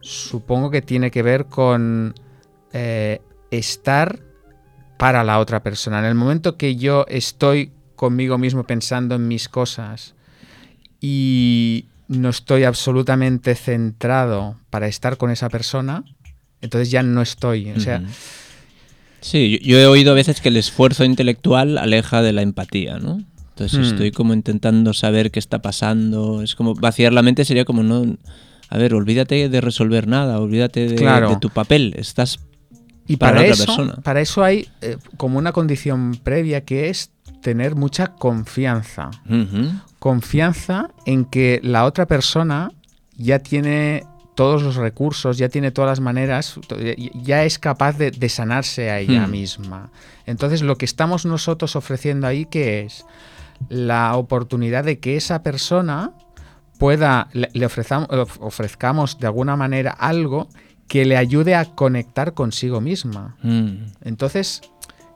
supongo 0.00 0.70
que 0.70 0.80
tiene 0.82 1.10
que 1.10 1.22
ver 1.22 1.46
con 1.46 2.14
eh, 2.72 3.20
estar 3.50 4.20
para 4.96 5.24
la 5.24 5.38
otra 5.40 5.62
persona. 5.62 5.98
En 5.98 6.06
el 6.06 6.14
momento 6.14 6.56
que 6.56 6.76
yo 6.76 7.04
estoy 7.08 7.72
conmigo 7.96 8.38
mismo 8.38 8.64
pensando 8.64 9.16
en 9.16 9.28
mis 9.28 9.48
cosas 9.48 10.14
y 11.00 11.86
no 12.08 12.30
estoy 12.30 12.64
absolutamente 12.64 13.54
centrado 13.54 14.56
para 14.70 14.86
estar 14.86 15.18
con 15.18 15.30
esa 15.30 15.50
persona, 15.50 16.02
entonces 16.62 16.90
ya 16.90 17.02
no 17.02 17.20
estoy. 17.20 17.72
O 17.72 17.80
sea. 17.80 18.02
Sí, 19.22 19.58
yo, 19.62 19.72
yo 19.72 19.78
he 19.78 19.86
oído 19.86 20.12
a 20.12 20.14
veces 20.14 20.40
que 20.40 20.50
el 20.50 20.56
esfuerzo 20.58 21.04
intelectual 21.04 21.78
aleja 21.78 22.20
de 22.22 22.32
la 22.32 22.42
empatía, 22.42 22.98
¿no? 22.98 23.22
Entonces 23.50 23.78
Hmm. 23.80 23.82
estoy 23.92 24.10
como 24.12 24.34
intentando 24.34 24.92
saber 24.92 25.30
qué 25.30 25.38
está 25.38 25.62
pasando. 25.62 26.42
Es 26.42 26.54
como 26.54 26.74
vaciar 26.74 27.12
la 27.12 27.22
mente 27.22 27.44
sería 27.44 27.64
como 27.64 27.82
no. 27.82 28.16
A 28.68 28.78
ver, 28.78 28.94
olvídate 28.94 29.48
de 29.48 29.60
resolver 29.60 30.06
nada, 30.08 30.38
olvídate 30.40 30.88
de, 30.88 30.94
Claro. 30.96 31.28
de 31.30 31.36
tu 31.36 31.50
papel. 31.50 31.94
Estás 31.96 32.38
Y 33.06 33.16
para 33.16 33.32
para, 33.36 33.40
otra 33.42 33.54
eso, 33.54 33.66
persona. 33.66 33.94
para 34.02 34.20
eso 34.20 34.42
hay 34.42 34.66
eh, 34.80 34.96
como 35.16 35.38
una 35.38 35.52
condición 35.52 36.18
previa 36.22 36.62
que 36.64 36.88
es 36.88 37.10
tener 37.42 37.74
mucha 37.74 38.08
confianza. 38.14 39.10
Confianza 39.98 40.90
en 41.06 41.24
que 41.24 41.60
la 41.62 41.84
otra 41.84 42.06
persona 42.06 42.72
ya 43.16 43.38
tiene 43.38 44.04
todos 44.34 44.62
los 44.62 44.76
recursos, 44.76 45.36
ya 45.38 45.48
tiene 45.48 45.70
todas 45.70 45.90
las 45.90 46.00
maneras, 46.00 46.58
ya- 47.22 47.44
es 47.44 47.58
capaz 47.58 47.98
de, 47.98 48.10
de 48.10 48.28
sanarse 48.28 48.90
a 48.90 48.98
ella 48.98 49.26
Hmm. 49.26 49.30
misma. 49.30 49.90
Entonces 50.26 50.62
lo 50.62 50.76
que 50.76 50.84
estamos 50.86 51.26
nosotros 51.26 51.76
ofreciendo 51.76 52.26
ahí, 52.26 52.46
que 52.46 52.80
es? 52.82 53.04
La 53.68 54.16
oportunidad 54.16 54.84
de 54.84 54.98
que 54.98 55.16
esa 55.16 55.42
persona 55.42 56.12
pueda, 56.78 57.28
le, 57.32 57.48
le 57.52 57.66
ofrezam- 57.66 58.06
of- 58.10 58.38
ofrezcamos 58.40 59.18
de 59.18 59.26
alguna 59.26 59.56
manera 59.56 59.90
algo 59.92 60.48
que 60.88 61.04
le 61.04 61.16
ayude 61.16 61.54
a 61.54 61.64
conectar 61.66 62.34
consigo 62.34 62.80
misma. 62.80 63.36
Mm. 63.42 63.84
Entonces, 64.02 64.62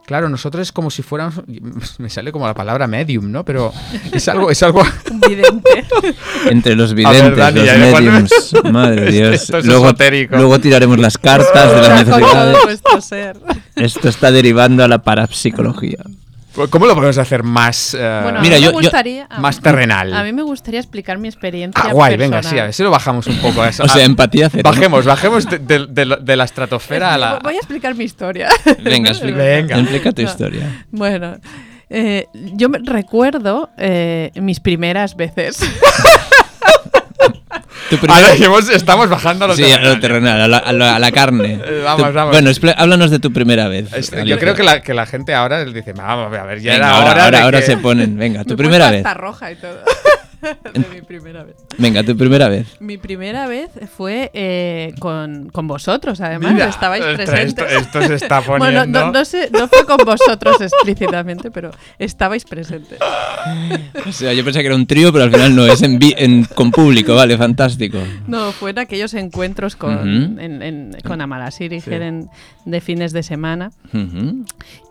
claro, 0.06 0.28
nosotros 0.28 0.62
es 0.62 0.72
como 0.72 0.90
si 0.90 1.02
fuéramos, 1.02 1.42
me 1.98 2.08
sale 2.08 2.32
como 2.32 2.46
la 2.46 2.54
palabra 2.54 2.86
medium, 2.86 3.30
¿no? 3.30 3.44
Pero 3.44 3.72
es 4.12 4.26
algo, 4.28 4.50
es 4.50 4.62
algo, 4.62 4.82
vidente. 5.28 5.84
Entre 6.50 6.74
los 6.74 6.94
ver, 6.94 7.06
videntes, 7.06 7.36
Dani, 7.36 7.60
los 7.60 7.78
mediums. 7.78 8.54
Madre 8.72 9.00
de 9.02 9.12
Dios. 9.12 9.34
Esto 9.34 9.58
es 9.58 9.66
luego, 9.66 9.86
esotérico. 9.86 10.36
luego 10.36 10.58
tiraremos 10.58 10.98
las 10.98 11.18
cartas 11.18 11.70
de 11.70 11.88
las 11.88 12.06
necesidades. 12.06 12.80
ser. 13.00 13.36
Esto 13.74 14.08
está 14.08 14.30
derivando 14.30 14.84
a 14.84 14.88
la 14.88 15.02
parapsicología. 15.02 15.98
¿Cómo 16.70 16.86
lo 16.86 16.94
podemos 16.94 17.18
hacer 17.18 17.42
más, 17.42 17.94
eh, 17.94 18.20
Bueno, 18.22 18.40
Mira, 18.40 18.58
yo- 18.58 18.72
gustaría, 18.72 19.28
más 19.38 19.60
terrenal? 19.60 20.12
A 20.14 20.22
mí 20.24 20.32
me 20.32 20.42
gustaría 20.42 20.80
explicar 20.80 21.18
mi 21.18 21.28
experiencia. 21.28 21.82
ah, 21.84 21.92
guay, 21.92 22.16
venga, 22.16 22.42
sí, 22.42 22.58
a 22.58 22.64
ver 22.64 22.72
si 22.72 22.82
lo 22.82 22.90
bajamos 22.90 23.26
un 23.26 23.36
poco 23.38 23.62
a 23.62 23.68
eso. 23.68 23.82
O 23.84 23.88
sea, 23.88 24.02
Ah, 24.02 24.06
empatía 24.06 24.48
cero. 24.50 24.62
Bajemos, 24.64 25.04
bajemos 25.04 25.48
de, 25.48 25.58
de- 25.58 25.86
de 25.88 26.04
la- 26.06 26.16
de 26.16 26.36
la 26.36 26.44
estratosfera 26.44 27.14
a 27.14 27.18
la... 27.18 27.38
Voy 27.42 27.54
a 27.54 27.58
explicar 27.58 27.94
mi 27.94 28.04
historia. 28.04 28.48
Venga, 28.82 29.10
explica, 29.10 29.38
Venga. 29.38 29.78
explica 29.78 30.12
tu 30.12 30.22
No. 30.22 30.28
historia. 30.28 30.84
Bueno, 30.90 31.36
eh, 31.88 32.26
yo 32.34 32.68
me 32.68 32.78
recuerdo 32.82 33.70
eh, 33.78 34.30
mis 34.36 34.58
primeras 34.60 35.14
veces. 35.16 35.58
Tu 37.90 37.98
Ahora 38.08 38.32
dijimos, 38.32 38.68
estamos 38.68 39.08
bajando 39.08 39.44
a 39.44 39.48
lo 39.48 39.54
Sí, 39.56 39.62
a 39.64 39.66
terrenal. 39.76 39.94
lo 39.94 40.00
terrenal, 40.00 40.40
a 40.42 40.48
la, 40.48 40.58
a 40.58 40.72
la- 40.72 40.96
a 40.96 40.98
la 40.98 41.12
carne. 41.12 41.60
Eh, 41.66 41.82
vamos, 41.84 42.06
Tu- 42.08 42.12
vamos. 42.14 42.32
Bueno, 42.32 42.50
háblanos 42.76 43.10
de 43.10 43.18
tu 43.18 43.32
primera 43.32 43.68
vez. 43.68 43.92
Este, 43.92 44.24
yo 44.26 44.38
creo 44.38 44.54
que 44.54 44.62
la, 44.62 44.80
que 44.82 44.92
la 44.94 45.06
gente 45.06 45.34
ahora 45.34 45.64
dice, 45.64 45.92
vamos, 45.92 46.36
a 46.36 46.42
ver, 46.44 46.60
ya 46.60 46.72
Venga, 46.72 46.86
era 46.86 46.96
ahora, 46.96 47.10
hora 47.12 47.24
ahora, 47.24 47.42
ahora 47.44 47.60
que- 47.60 47.66
se 47.66 47.76
ponen. 47.76 48.16
Venga, 48.16 48.44
tu 48.44 48.50
Me 48.50 48.56
primera 48.56 48.90
vez. 48.90 49.04
roja 49.14 49.52
y 49.52 49.56
todo. 49.56 49.78
de 50.72 50.84
mi 50.94 51.02
primera 51.02 51.44
vez. 51.44 51.56
Venga, 51.78 52.02
tu 52.02 52.16
primera 52.16 52.48
vez. 52.48 52.66
Mi 52.80 52.98
primera 52.98 53.46
vez 53.46 53.70
fue 53.96 54.30
eh, 54.34 54.94
con, 54.98 55.48
con 55.50 55.66
vosotros, 55.66 56.20
además. 56.20 56.52
Mira, 56.52 56.68
estabais 56.68 57.04
presentes. 57.04 57.64
Esto, 57.72 58.00
esto 58.00 58.02
se 58.02 58.14
está 58.14 58.40
Bueno, 58.46 58.64
poniendo... 58.64 59.00
no, 59.06 59.12
no 59.12 59.24
sé, 59.24 59.50
no 59.52 59.68
fue 59.68 59.84
con 59.86 59.98
vosotros 60.04 60.60
explícitamente, 60.60 61.50
pero 61.50 61.70
estabais 61.98 62.44
presentes. 62.44 62.98
O 64.06 64.12
sea, 64.12 64.32
yo 64.32 64.44
pensé 64.44 64.60
que 64.60 64.66
era 64.66 64.76
un 64.76 64.86
trío, 64.86 65.12
pero 65.12 65.24
al 65.24 65.30
final 65.30 65.54
no, 65.56 65.66
es 65.66 65.82
en, 65.82 65.98
vi- 65.98 66.14
en- 66.16 66.44
con 66.44 66.70
público, 66.70 67.14
vale, 67.14 67.36
fantástico. 67.38 67.98
No, 68.26 68.52
fue 68.52 68.70
en 68.70 68.78
aquellos 68.78 69.14
encuentros 69.14 69.76
con, 69.76 70.38
en, 70.40 70.62
en- 70.62 70.96
con 71.06 71.20
Amalasir 71.20 71.72
y 71.72 71.80
Sí. 71.80 71.90
De 72.64 72.80
fines 72.80 73.12
de 73.12 73.22
semana. 73.22 73.70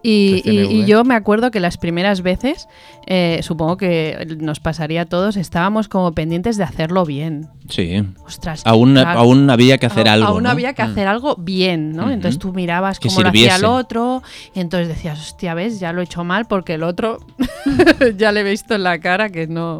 Y 0.02 0.86
yo 0.86 1.04
me 1.04 1.16
acuerdo 1.16 1.52
que 1.52 1.60
las 1.60 1.78
primeras 1.78 2.22
veces, 2.22 2.68
eh, 3.08 3.40
supongo 3.44 3.78
que 3.78 4.26
nos 4.40 4.60
pasaría 4.60 5.02
a 5.02 5.06
todos, 5.06 5.38
estábamos 5.38 5.88
como 5.88 6.12
pendientes 6.14 6.58
de 6.58 6.64
hacerlo 6.64 7.06
bien. 7.06 7.48
Sí. 7.70 8.04
Ostras. 8.26 8.62
Aún, 8.66 8.94
claro, 8.94 9.20
aún 9.20 9.50
había 9.50 9.78
que 9.78 9.86
hacer 9.88 10.08
a- 10.08 10.14
algo. 10.14 10.28
Aún 10.28 10.44
¿no? 10.44 10.50
había 10.50 10.74
que 10.74 10.84
Mm. 10.84 10.92
hacer 10.92 11.08
algo 11.08 11.36
bien, 11.36 11.92
¿no? 11.94 12.04
Ujú. 12.04 12.12
Entonces 12.14 12.40
tú 12.40 12.54
mirabas 12.54 13.00
cómo 13.00 13.22
lo 13.22 13.30
hacía 13.30 13.56
el 13.58 13.66
otro, 13.66 14.22
y 14.54 14.60
entonces 14.60 14.88
decías, 14.88 15.20
hostia, 15.20 15.54
ves, 15.54 15.80
ya 15.80 15.94
lo 15.94 16.02
he 16.02 16.04
hecho 16.06 16.24
mal 16.24 16.46
porque 16.46 16.74
el 16.76 16.84
otro 16.84 17.20
ya 18.18 18.32
le 18.32 18.42
he 18.42 18.44
visto 18.44 18.76
en 18.76 18.84
la 18.84 19.00
cara 19.00 19.30
que 19.30 19.48
no, 19.48 19.80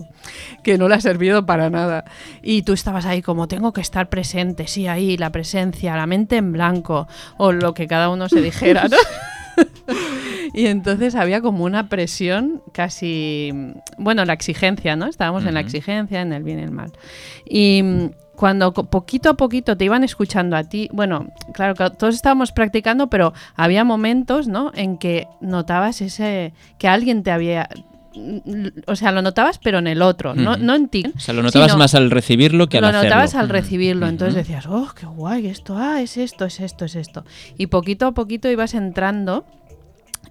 que 0.63 0.77
no 0.77 0.88
le 0.88 0.96
ha 0.96 1.01
servido 1.01 1.46
para 1.46 1.70
nada. 1.70 2.05
Y 2.44 2.62
tú 2.63 2.74
estabas 2.74 3.05
ahí 3.05 3.22
como, 3.22 3.48
tengo 3.48 3.74
que 3.74 3.82
estar 3.82 4.10
presente, 4.10 4.67
sí, 4.67 4.88
ahí, 4.88 5.17
la 5.17 5.32
presencia, 5.32 5.96
la 5.96 6.05
mente 6.08 6.38
en 6.38 6.51
blanco, 6.51 7.08
o 7.38 7.51
lo 7.51 7.74
que 7.74 7.88
cada 7.88 8.10
uno 8.10 8.29
se 8.29 8.41
dijera, 8.41 8.88
¿no? 8.88 8.98
Y 10.55 10.67
entonces 10.67 11.15
había 11.15 11.41
como 11.41 11.65
una 11.65 11.89
presión 11.89 12.63
casi, 12.71 13.51
bueno, 13.97 14.24
la 14.24 14.31
exigencia, 14.31 14.95
¿no? 14.95 15.05
Estábamos 15.05 15.45
en 15.45 15.53
la 15.53 15.59
exigencia, 15.59 16.21
en 16.21 16.31
el 16.31 16.43
bien 16.43 16.59
y 16.59 16.63
el 16.63 16.71
mal. 16.71 16.93
Y 17.45 17.81
mm, 17.83 18.09
cuando 18.38 18.71
poquito 18.71 19.31
a 19.31 19.33
poquito 19.33 19.75
te 19.75 19.83
iban 19.83 20.05
escuchando 20.05 20.55
a 20.55 20.63
ti, 20.63 20.88
bueno, 20.93 21.27
claro 21.53 21.75
que 21.75 21.89
todos 21.97 22.15
estábamos 22.15 22.53
practicando, 22.53 23.09
pero 23.09 23.33
había 23.55 23.83
momentos, 23.83 24.47
¿no? 24.47 24.71
En 24.75 24.97
que 24.97 25.27
notabas 25.41 26.00
ese, 26.00 26.53
que 26.77 26.88
alguien 26.88 27.24
te 27.24 27.31
había, 27.31 27.67
mm, 28.15 28.67
o 28.88 28.95
sea, 28.95 29.12
lo 29.12 29.21
notabas 29.21 29.59
pero 29.62 29.79
en 29.79 29.88
el 29.88 30.01
otro, 30.01 30.35
no, 30.35 30.55
no 30.55 30.74
en 30.74 30.88
ti. 30.88 31.03
O 31.17 31.19
sea, 31.19 31.33
lo 31.33 31.43
notabas 31.43 31.75
más 31.75 31.95
al 31.95 32.09
recibirlo 32.12 32.67
que 32.67 32.77
al 32.77 32.83
lo 32.83 32.88
hacerlo. 32.88 33.09
notabas 33.09 33.35
al 33.35 33.50
recibirlo, 33.50 34.07
entonces 34.07 34.35
decías, 34.35 34.67
oh, 34.67 34.93
qué 34.97 35.05
guay 35.05 35.47
esto, 35.47 35.75
ah, 35.77 36.01
es 36.01 36.15
esto, 36.15 36.45
es 36.45 36.62
esto, 36.62 36.85
es 36.85 36.95
esto. 36.95 37.25
Y 37.57 37.67
poquito 37.67 38.07
a 38.07 38.13
poquito 38.13 38.50
ibas 38.50 38.74
entrando 38.74 39.43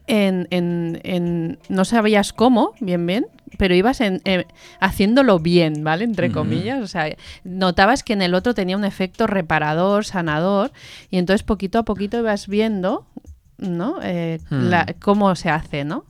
en, 0.06 0.46
en- 0.50 1.00
en- 1.04 1.58
no 1.68 1.84
sabías 1.84 2.32
cómo, 2.32 2.72
bien, 2.80 3.06
bien, 3.06 3.26
pero 3.58 3.74
ibas 3.74 4.00
en- 4.00 4.20
eh, 4.24 4.46
haciéndolo 4.80 5.38
bien, 5.38 5.84
¿vale? 5.84 6.04
Entre 6.04 6.30
comillas, 6.32 6.80
o 6.82 6.86
sea, 6.86 7.14
notabas 7.44 8.02
que 8.02 8.12
en 8.12 8.22
el 8.22 8.34
otro 8.34 8.52
tenía 8.54 8.76
un 8.76 8.84
efecto 8.84 9.26
reparador, 9.26 10.04
sanador, 10.04 10.72
y 11.10 11.18
entonces 11.18 11.42
poquito 11.42 11.78
a 11.78 11.84
poquito 11.84 12.18
ibas 12.18 12.48
viendo, 12.48 13.06
¿no? 13.58 13.98
Eh, 14.02 14.40
Hmm. 14.50 14.68
la- 14.70 14.94
cómo 15.00 15.34
se 15.36 15.50
hace, 15.50 15.84
¿no? 15.84 16.04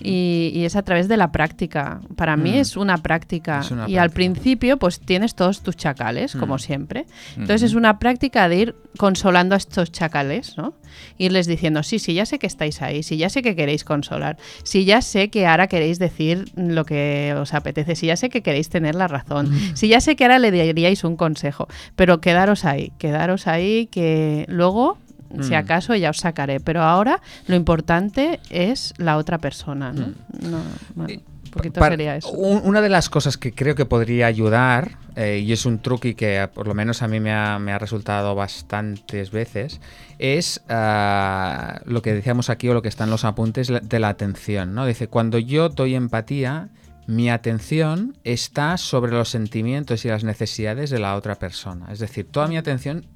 Y, 0.00 0.52
y 0.54 0.64
es 0.64 0.76
a 0.76 0.82
través 0.82 1.08
de 1.08 1.16
la 1.16 1.32
práctica. 1.32 2.00
Para 2.16 2.36
mí 2.36 2.52
Mm. 2.52 2.60
es 2.60 2.76
una 2.76 2.98
práctica. 2.98 3.60
Es 3.60 3.70
una 3.70 3.88
y 3.88 3.96
al 3.96 4.10
principio, 4.10 4.76
pues 4.78 5.00
tienes 5.00 5.34
todos 5.34 5.62
tus 5.62 5.76
chacales, 5.76 6.34
como 6.36 6.56
Mm. 6.56 6.58
siempre. 6.58 7.06
Entonces 7.36 7.62
Ujú. 7.62 7.66
es 7.66 7.74
una 7.74 7.98
práctica 7.98 8.48
de 8.48 8.56
ir 8.56 8.74
consolando 8.96 9.54
a 9.54 9.58
estos 9.58 9.92
chacales, 9.92 10.56
¿no? 10.56 10.74
Irles 11.18 11.46
diciendo, 11.46 11.82
sí, 11.82 11.98
sí, 11.98 12.14
ya 12.14 12.24
sé 12.24 12.38
que 12.38 12.46
estáis 12.46 12.80
ahí, 12.80 13.02
sí, 13.02 13.16
ya 13.18 13.28
sé 13.28 13.42
que 13.42 13.54
queréis 13.54 13.84
consolar, 13.84 14.38
sí, 14.62 14.84
ya 14.86 15.02
sé 15.02 15.28
que 15.28 15.46
ahora 15.46 15.66
queréis 15.66 15.98
decir 15.98 16.46
lo 16.56 16.84
que 16.86 17.34
os 17.38 17.52
apetece, 17.52 17.94
sí, 17.96 18.06
ya 18.06 18.16
sé 18.16 18.30
que 18.30 18.40
queréis 18.42 18.70
tener 18.70 18.94
la 18.94 19.06
razón, 19.08 19.50
sí, 19.74 19.88
ya 19.88 20.00
sé 20.00 20.16
que 20.16 20.24
ahora 20.24 20.38
le 20.38 20.50
daríais 20.50 21.04
un 21.04 21.16
consejo, 21.16 21.68
pero 21.96 22.20
quedaros 22.22 22.64
ahí, 22.64 22.92
quedaros 22.98 23.46
ahí, 23.46 23.86
que 23.90 24.46
luego 24.48 24.96
si 25.42 25.50
Mm. 25.52 25.54
acaso 25.54 25.94
ya 25.94 26.10
os 26.10 26.18
sacaré, 26.18 26.60
pero 26.60 26.82
ahora 26.82 27.20
lo 27.46 27.56
importante 27.56 28.40
es 28.50 28.94
la 28.98 29.16
otra 29.16 29.38
persona, 29.38 29.92
¿no? 29.92 30.08
No, 30.40 30.60
bueno, 30.94 31.20
un 31.44 31.50
poquito 31.50 31.80
Para- 31.80 31.92
sería 31.94 32.16
eso. 32.16 32.30
un- 32.30 32.62
Una 32.64 32.80
de 32.80 32.88
las 32.88 33.08
cosas 33.08 33.36
que 33.38 33.52
creo 33.52 33.74
que 33.74 33.86
podría 33.86 34.26
ayudar, 34.26 34.98
eh, 35.16 35.38
y 35.42 35.52
es 35.52 35.64
un 35.64 35.78
truqui 35.78 36.14
que 36.14 36.42
eh, 36.42 36.48
por 36.48 36.66
lo 36.68 36.74
menos 36.74 37.00
a 37.02 37.08
mí 37.08 37.18
me 37.20 37.32
ha, 37.32 37.58
me 37.58 37.72
ha 37.72 37.78
resultado 37.78 38.34
bastantes 38.34 39.30
veces, 39.30 39.80
es 40.18 40.60
ah, 40.68 41.80
lo 41.86 42.02
que 42.02 42.12
decíamos 42.12 42.50
aquí 42.50 42.68
o 42.68 42.74
lo 42.74 42.82
que 42.82 42.88
está 42.88 43.04
en 43.04 43.10
los 43.10 43.24
apuntes 43.24 43.72
de 43.82 43.98
la 43.98 44.08
atención. 44.10 44.74
¿no? 44.74 44.84
Dice, 44.86 45.08
cuando 45.08 45.38
yo 45.38 45.68
doy 45.70 45.94
empatía, 45.94 46.68
mi 47.06 47.30
atención 47.30 48.16
está 48.24 48.76
sobre 48.76 49.12
los 49.12 49.28
sentimientos 49.30 50.04
y 50.04 50.08
las 50.08 50.24
necesidades 50.24 50.90
de 50.90 50.98
la 50.98 51.14
otra 51.14 51.36
persona. 51.36 51.86
Es 51.92 52.00
decir, 52.00 52.26
toda 52.30 52.48
mi 52.48 52.56
atención, 52.58 53.06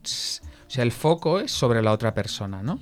o 0.71 0.73
sea, 0.73 0.85
el 0.85 0.93
foco 0.93 1.41
es 1.41 1.51
sobre 1.51 1.83
la 1.83 1.91
otra 1.91 2.15
persona, 2.15 2.63
¿no? 2.63 2.79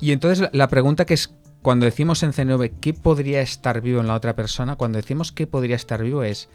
Y 0.00 0.10
entonces 0.10 0.48
la- 0.52 0.66
pregunta 0.66 1.04
que 1.06 1.14
es, 1.14 1.32
cuando 1.62 1.86
decimos 1.86 2.24
en 2.24 2.32
C9, 2.32 2.72
¿qué 2.80 2.94
podría 2.94 3.40
estar 3.42 3.80
vivo 3.80 4.00
en 4.00 4.08
la 4.08 4.14
otra 4.16 4.34
persona? 4.34 4.74
Cuando 4.74 4.96
decimos 4.96 5.30
qué 5.30 5.46
podría 5.46 5.76
estar 5.76 6.02
vivo 6.02 6.24
es, 6.24 6.48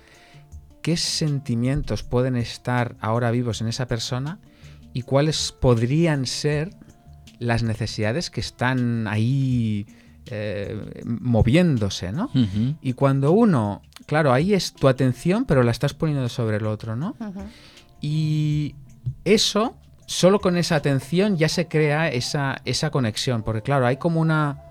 ¿qué 0.81 0.97
sentimientos 0.97 2.03
pueden 2.03 2.35
estar 2.35 2.97
ahora 2.99 3.31
vivos 3.31 3.61
en 3.61 3.69
esa 3.69 3.87
persona? 3.87 4.39
¿Y 4.91 5.03
cuáles 5.03 5.53
podrían 5.53 6.25
ser 6.25 6.71
las 7.39 7.63
necesidades 7.63 8.29
que 8.29 8.41
están 8.41 9.07
ahí 9.07 9.85
eh, 10.25 11.03
moviéndose, 11.05 12.11
¿no? 12.11 12.29
Y 12.81 12.91
cuando 12.91 13.31
uno, 13.31 13.81
claro, 14.05 14.33
ahí 14.33 14.53
es 14.53 14.73
tu 14.73 14.89
atención, 14.89 15.45
pero 15.45 15.63
la 15.63 15.71
estás 15.71 15.93
poniendo 15.93 16.27
sobre 16.27 16.57
el 16.57 16.65
otro, 16.65 16.97
¿no? 16.97 17.15
Y 18.01 18.75
eso, 19.23 19.77
solo 20.07 20.39
con 20.39 20.57
esa 20.57 20.75
atención 20.77 21.37
ya 21.37 21.47
se 21.49 21.67
crea 21.67 22.09
esa, 22.09 22.61
esa 22.65 22.89
conexión, 22.89 23.43
porque 23.43 23.61
claro, 23.61 23.85
hay 23.85 23.97
como 23.97 24.19
una 24.19 24.63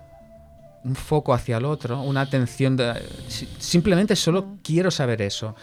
un 0.83 0.95
foco 0.95 1.33
hacia 1.33 1.57
el 1.57 1.65
otro, 1.65 2.01
una 2.01 2.21
atención, 2.21 2.75
de- 2.77 2.93
si- 3.27 3.47
simplemente 3.57 4.15
solo 4.15 4.57
quiero 4.63 4.89
saber 4.91 5.21
eso. 5.21 5.55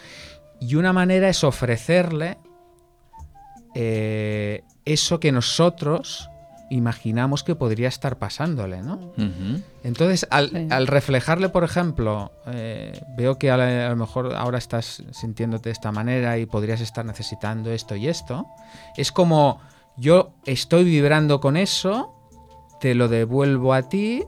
Y 0.59 0.75
una 0.75 0.93
manera 0.93 1.29
es 1.29 1.43
ofrecerle 1.43 2.37
eh, 3.73 4.63
eso 4.85 5.19
que 5.19 5.31
nosotros 5.31 6.29
imaginamos 6.69 7.43
que 7.43 7.55
podría 7.55 7.87
estar 7.87 8.17
pasándole, 8.17 8.81
¿no? 8.81 8.99
Entonces, 9.83 10.25
al, 10.31 10.49
Sí. 10.49 10.67
al 10.71 10.87
reflejarle, 10.87 11.49
por 11.49 11.63
ejemplo, 11.63 12.31
eh, 12.47 12.99
veo 13.15 13.37
que 13.37 13.51
a, 13.51 13.57
la- 13.57 13.87
a 13.87 13.89
lo 13.89 13.95
mejor 13.95 14.33
ahora 14.35 14.57
estás 14.57 15.03
sintiéndote 15.11 15.69
de 15.69 15.73
esta 15.73 15.91
manera 15.91 16.37
y 16.39 16.45
podrías 16.45 16.81
estar 16.81 17.05
necesitando 17.05 17.71
esto 17.71 17.95
y 17.95 18.07
esto, 18.07 18.47
es 18.97 19.11
como 19.11 19.59
yo 19.97 20.33
estoy 20.45 20.83
vibrando 20.83 21.39
con 21.39 21.55
eso, 21.55 22.13
te 22.79 22.95
lo 22.95 23.07
devuelvo 23.07 23.73
a 23.73 23.87
ti 23.87 24.23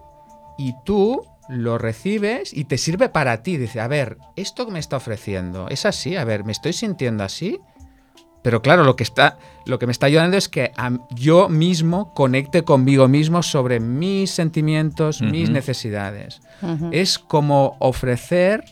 y 0.57 0.73
tú 0.85 1.23
lo 1.49 1.77
recibes 1.77 2.53
y 2.53 2.65
te 2.65 2.77
sirve 2.77 3.09
para 3.09 3.41
ti. 3.41 3.57
Dice, 3.57 3.79
a 3.81 3.87
ver, 3.87 4.17
esto 4.35 4.65
que 4.65 4.71
me 4.73 4.79
está 4.79 4.97
ofreciendo 4.97 5.67
es 5.69 5.85
así, 5.85 6.15
a 6.15 6.23
ver, 6.23 6.43
me 6.43 6.51
estoy 6.51 6.73
sintiendo 6.73 7.23
así. 7.23 7.59
Pero 8.47 8.61
claro, 8.61 8.85
lo 8.85 8.95
que, 8.95 9.03
está, 9.03 9.37
lo 9.65 9.77
que 9.77 9.87
me 9.87 9.91
está 9.91 10.05
ayudando 10.05 10.37
es 10.37 10.47
que 10.47 10.71
a- 10.77 10.91
yo 11.13 11.49
mismo 11.49 12.13
conecte 12.13 12.63
conmigo 12.63 13.09
mismo 13.09 13.43
sobre 13.43 13.81
mis 13.81 14.31
sentimientos, 14.31 15.21
mis 15.21 15.49
necesidades. 15.49 16.39
Es 16.93 17.19
como 17.19 17.75
ofrecer 17.79 18.63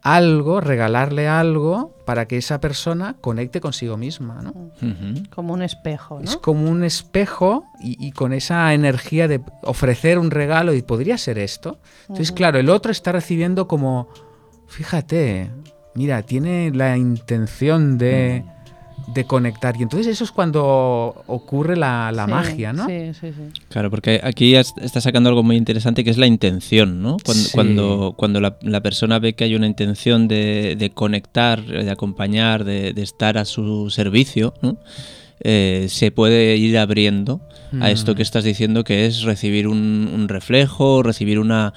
algo, 0.00 0.62
regalarle 0.62 1.28
algo 1.28 1.94
para 2.06 2.24
que 2.26 2.38
esa 2.38 2.58
persona 2.58 3.16
conecte 3.20 3.60
consigo 3.60 3.98
misma. 3.98 4.40
Como 5.28 5.52
un 5.52 5.60
espejo, 5.60 6.20
Es 6.20 6.38
como 6.38 6.70
un 6.70 6.82
espejo 6.82 7.64
y, 7.78 7.98
y 8.02 8.12
con 8.12 8.32
esa 8.32 8.72
energía 8.72 9.28
de 9.28 9.42
ofrecer 9.62 10.18
un 10.18 10.30
regalo 10.30 10.72
y 10.72 10.80
podría 10.80 11.18
ser 11.18 11.38
esto. 11.38 11.78
Entonces, 12.02 12.32
claro, 12.32 12.58
el 12.58 12.70
otro 12.70 12.90
está 12.92 13.12
recibiendo 13.12 13.68
como, 13.68 14.08
fíjate, 14.68 15.50
mira, 15.94 16.22
tiene 16.22 16.70
la 16.72 16.96
intención 16.96 17.98
de, 17.98 18.44
de 19.06 19.24
conectar. 19.24 19.76
Y 19.78 19.82
entonces 19.82 20.08
eso 20.08 20.24
es 20.24 20.32
cuando 20.32 21.22
ocurre 21.26 21.76
la, 21.76 22.10
la 22.12 22.24
Sí, 22.24 22.30
magia, 22.30 22.72
¿no? 22.72 22.86
Sí, 22.86 23.12
sí, 23.20 23.28
sí. 23.32 23.60
Claro, 23.68 23.90
porque 23.90 24.20
aquí 24.22 24.54
está 24.56 25.00
sacando 25.00 25.28
algo 25.28 25.42
muy 25.42 25.56
interesante 25.56 26.02
que 26.04 26.10
es 26.10 26.18
la 26.18 26.26
intención, 26.26 27.02
¿no? 27.02 27.16
Cuando, 27.24 27.42
Sí. 27.44 27.50
cuando, 27.52 28.14
cuando 28.16 28.40
la, 28.40 28.56
la 28.62 28.80
persona 28.82 29.18
ve 29.18 29.34
que 29.34 29.44
hay 29.44 29.54
una 29.54 29.66
intención 29.66 30.26
de, 30.28 30.76
de 30.78 30.90
conectar, 30.90 31.64
de 31.64 31.90
acompañar, 31.90 32.64
de, 32.64 32.92
de 32.92 33.02
estar 33.02 33.38
a 33.38 33.44
su 33.44 33.90
servicio, 33.90 34.54
¿no? 34.62 34.76
Eh, 35.40 35.86
se 35.90 36.10
puede 36.10 36.56
ir 36.56 36.78
abriendo 36.78 37.40
a 37.80 37.90
esto 37.90 38.12
Mm. 38.12 38.14
que 38.16 38.22
estás 38.22 38.42
diciendo, 38.42 38.84
que 38.84 39.04
es 39.06 39.22
recibir 39.22 39.68
un, 39.68 40.10
un 40.12 40.28
reflejo, 40.28 41.02
recibir 41.02 41.38
una, 41.38 41.74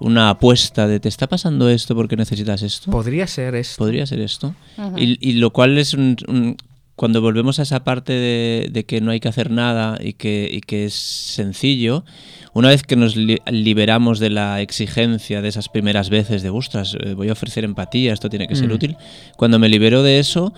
una 0.00 0.30
apuesta 0.30 0.86
de 0.86 1.00
te 1.00 1.08
está 1.08 1.26
pasando 1.28 1.68
esto 1.68 1.94
porque 1.94 2.16
necesitas 2.16 2.62
esto. 2.62 2.90
Podría 2.90 3.26
ser 3.26 3.54
esto. 3.54 3.76
Podría 3.78 4.06
ser 4.06 4.20
esto. 4.20 4.54
Y, 4.96 5.18
y 5.20 5.34
lo 5.34 5.50
cual 5.52 5.78
es 5.78 5.94
un, 5.94 6.16
un- 6.28 6.56
cuando 6.96 7.20
volvemos 7.20 7.58
a 7.58 7.62
esa 7.62 7.82
parte 7.82 8.12
de, 8.12 8.68
de 8.70 8.84
que 8.84 9.00
no 9.00 9.10
hay 9.10 9.18
que 9.18 9.28
hacer 9.28 9.50
nada 9.50 9.98
y 10.00 10.12
que, 10.12 10.48
y 10.50 10.60
que 10.60 10.84
es 10.84 10.94
sencillo, 10.94 12.04
una 12.52 12.68
vez 12.68 12.84
que 12.84 12.94
nos 12.94 13.16
li- 13.16 13.38
liberamos 13.50 14.20
de 14.20 14.30
la 14.30 14.60
exigencia 14.60 15.42
de 15.42 15.48
esas 15.48 15.68
primeras 15.68 16.08
veces 16.08 16.42
de, 16.44 16.50
ostras, 16.50 16.96
eh, 17.00 17.14
voy 17.14 17.30
a 17.30 17.32
ofrecer 17.32 17.64
empatía, 17.64 18.12
esto 18.12 18.30
tiene 18.30 18.46
que 18.46 18.54
ser 18.54 18.68
Mm. 18.68 18.72
útil, 18.72 18.96
cuando 19.36 19.58
me 19.58 19.68
libero 19.68 20.04
de 20.04 20.20
eso, 20.20 20.54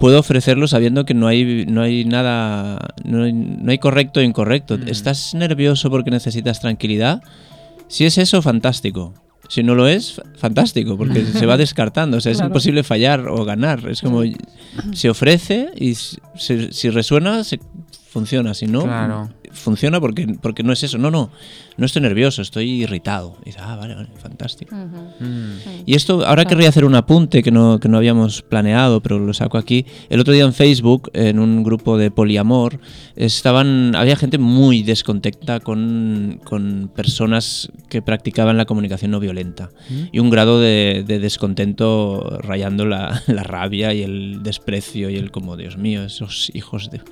puedo 0.00 0.18
ofrecerlo 0.18 0.66
sabiendo 0.66 1.04
que 1.04 1.14
no 1.14 1.28
hay, 1.28 1.66
no 1.68 1.82
hay 1.82 2.04
nada, 2.04 2.88
no 3.04 3.22
hay, 3.22 3.32
no 3.32 3.70
hay 3.70 3.78
correcto 3.78 4.18
o 4.18 4.22
incorrecto. 4.24 4.76
Mm. 4.76 4.88
¿Estás 4.88 5.34
nervioso 5.34 5.88
porque 5.88 6.10
necesitas 6.10 6.58
tranquilidad? 6.58 7.22
Si 7.90 8.06
es 8.06 8.16
eso, 8.18 8.40
fantástico. 8.40 9.12
Si 9.48 9.62
no 9.64 9.74
lo 9.74 9.88
es, 9.88 10.14
fa- 10.14 10.22
fantástico, 10.36 10.96
porque 10.96 11.24
se 11.26 11.44
va 11.44 11.56
descartando. 11.58 12.16
O 12.18 12.20
sea, 12.20 12.30
es 12.32 12.38
Claro. 12.38 12.50
imposible 12.50 12.84
fallar 12.84 13.26
o 13.28 13.44
ganar. 13.44 13.86
Es 13.88 14.00
como 14.00 14.22
se 14.92 15.10
ofrece 15.10 15.70
y 15.76 15.94
si, 15.96 16.16
si- 16.36 16.68
si 16.72 16.88
resuena, 16.90 17.42
se, 17.44 17.58
funciona. 18.08 18.54
Si 18.54 18.66
no, 18.66 18.84
Claro. 18.84 19.28
Funciona 19.52 20.00
porque, 20.00 20.26
porque 20.40 20.62
no 20.62 20.72
es 20.72 20.82
eso. 20.82 20.98
No, 20.98 21.10
no, 21.10 21.30
no 21.76 21.86
estoy 21.86 22.02
nervioso, 22.02 22.42
estoy 22.42 22.82
irritado. 22.82 23.36
Y 23.42 23.46
dice, 23.46 23.58
ah, 23.62 23.76
vale, 23.76 23.94
vale, 23.94 24.08
fantástico. 24.16 24.74
Mm. 24.74 25.86
Y 25.86 25.94
esto, 25.94 26.26
ahora 26.26 26.44
querría 26.44 26.68
hacer 26.68 26.84
un 26.84 26.94
apunte 26.94 27.42
que 27.42 27.50
no, 27.50 27.78
que 27.80 27.88
no 27.88 27.96
habíamos 27.96 28.42
planeado, 28.42 29.00
pero 29.00 29.18
lo 29.18 29.32
saco 29.34 29.58
aquí. 29.58 29.86
El 30.08 30.20
otro 30.20 30.32
día 30.32 30.44
en 30.44 30.52
Facebook, 30.52 31.10
en 31.14 31.38
un 31.38 31.62
grupo 31.62 31.98
de 31.98 32.10
poliamor, 32.10 32.80
estaban, 33.16 33.94
había 33.94 34.16
gente 34.16 34.38
muy 34.38 34.82
descontenta 34.82 35.60
con, 35.60 36.40
con 36.44 36.90
personas 36.94 37.70
que 37.88 38.02
practicaban 38.02 38.56
la 38.56 38.64
comunicación 38.64 39.10
no 39.10 39.20
violenta. 39.20 39.70
Y 40.12 40.18
un 40.18 40.30
grado 40.30 40.60
de, 40.60 41.04
de 41.06 41.18
descontento 41.18 42.38
rayando 42.42 42.86
la, 42.86 43.22
la 43.26 43.42
rabia 43.42 43.92
y 43.94 44.02
el 44.02 44.42
desprecio 44.42 45.10
y 45.10 45.16
el 45.16 45.30
como, 45.30 45.56
Dios 45.56 45.76
mío, 45.76 46.04
esos 46.04 46.50
hijos 46.54 46.90
de... 46.90 47.00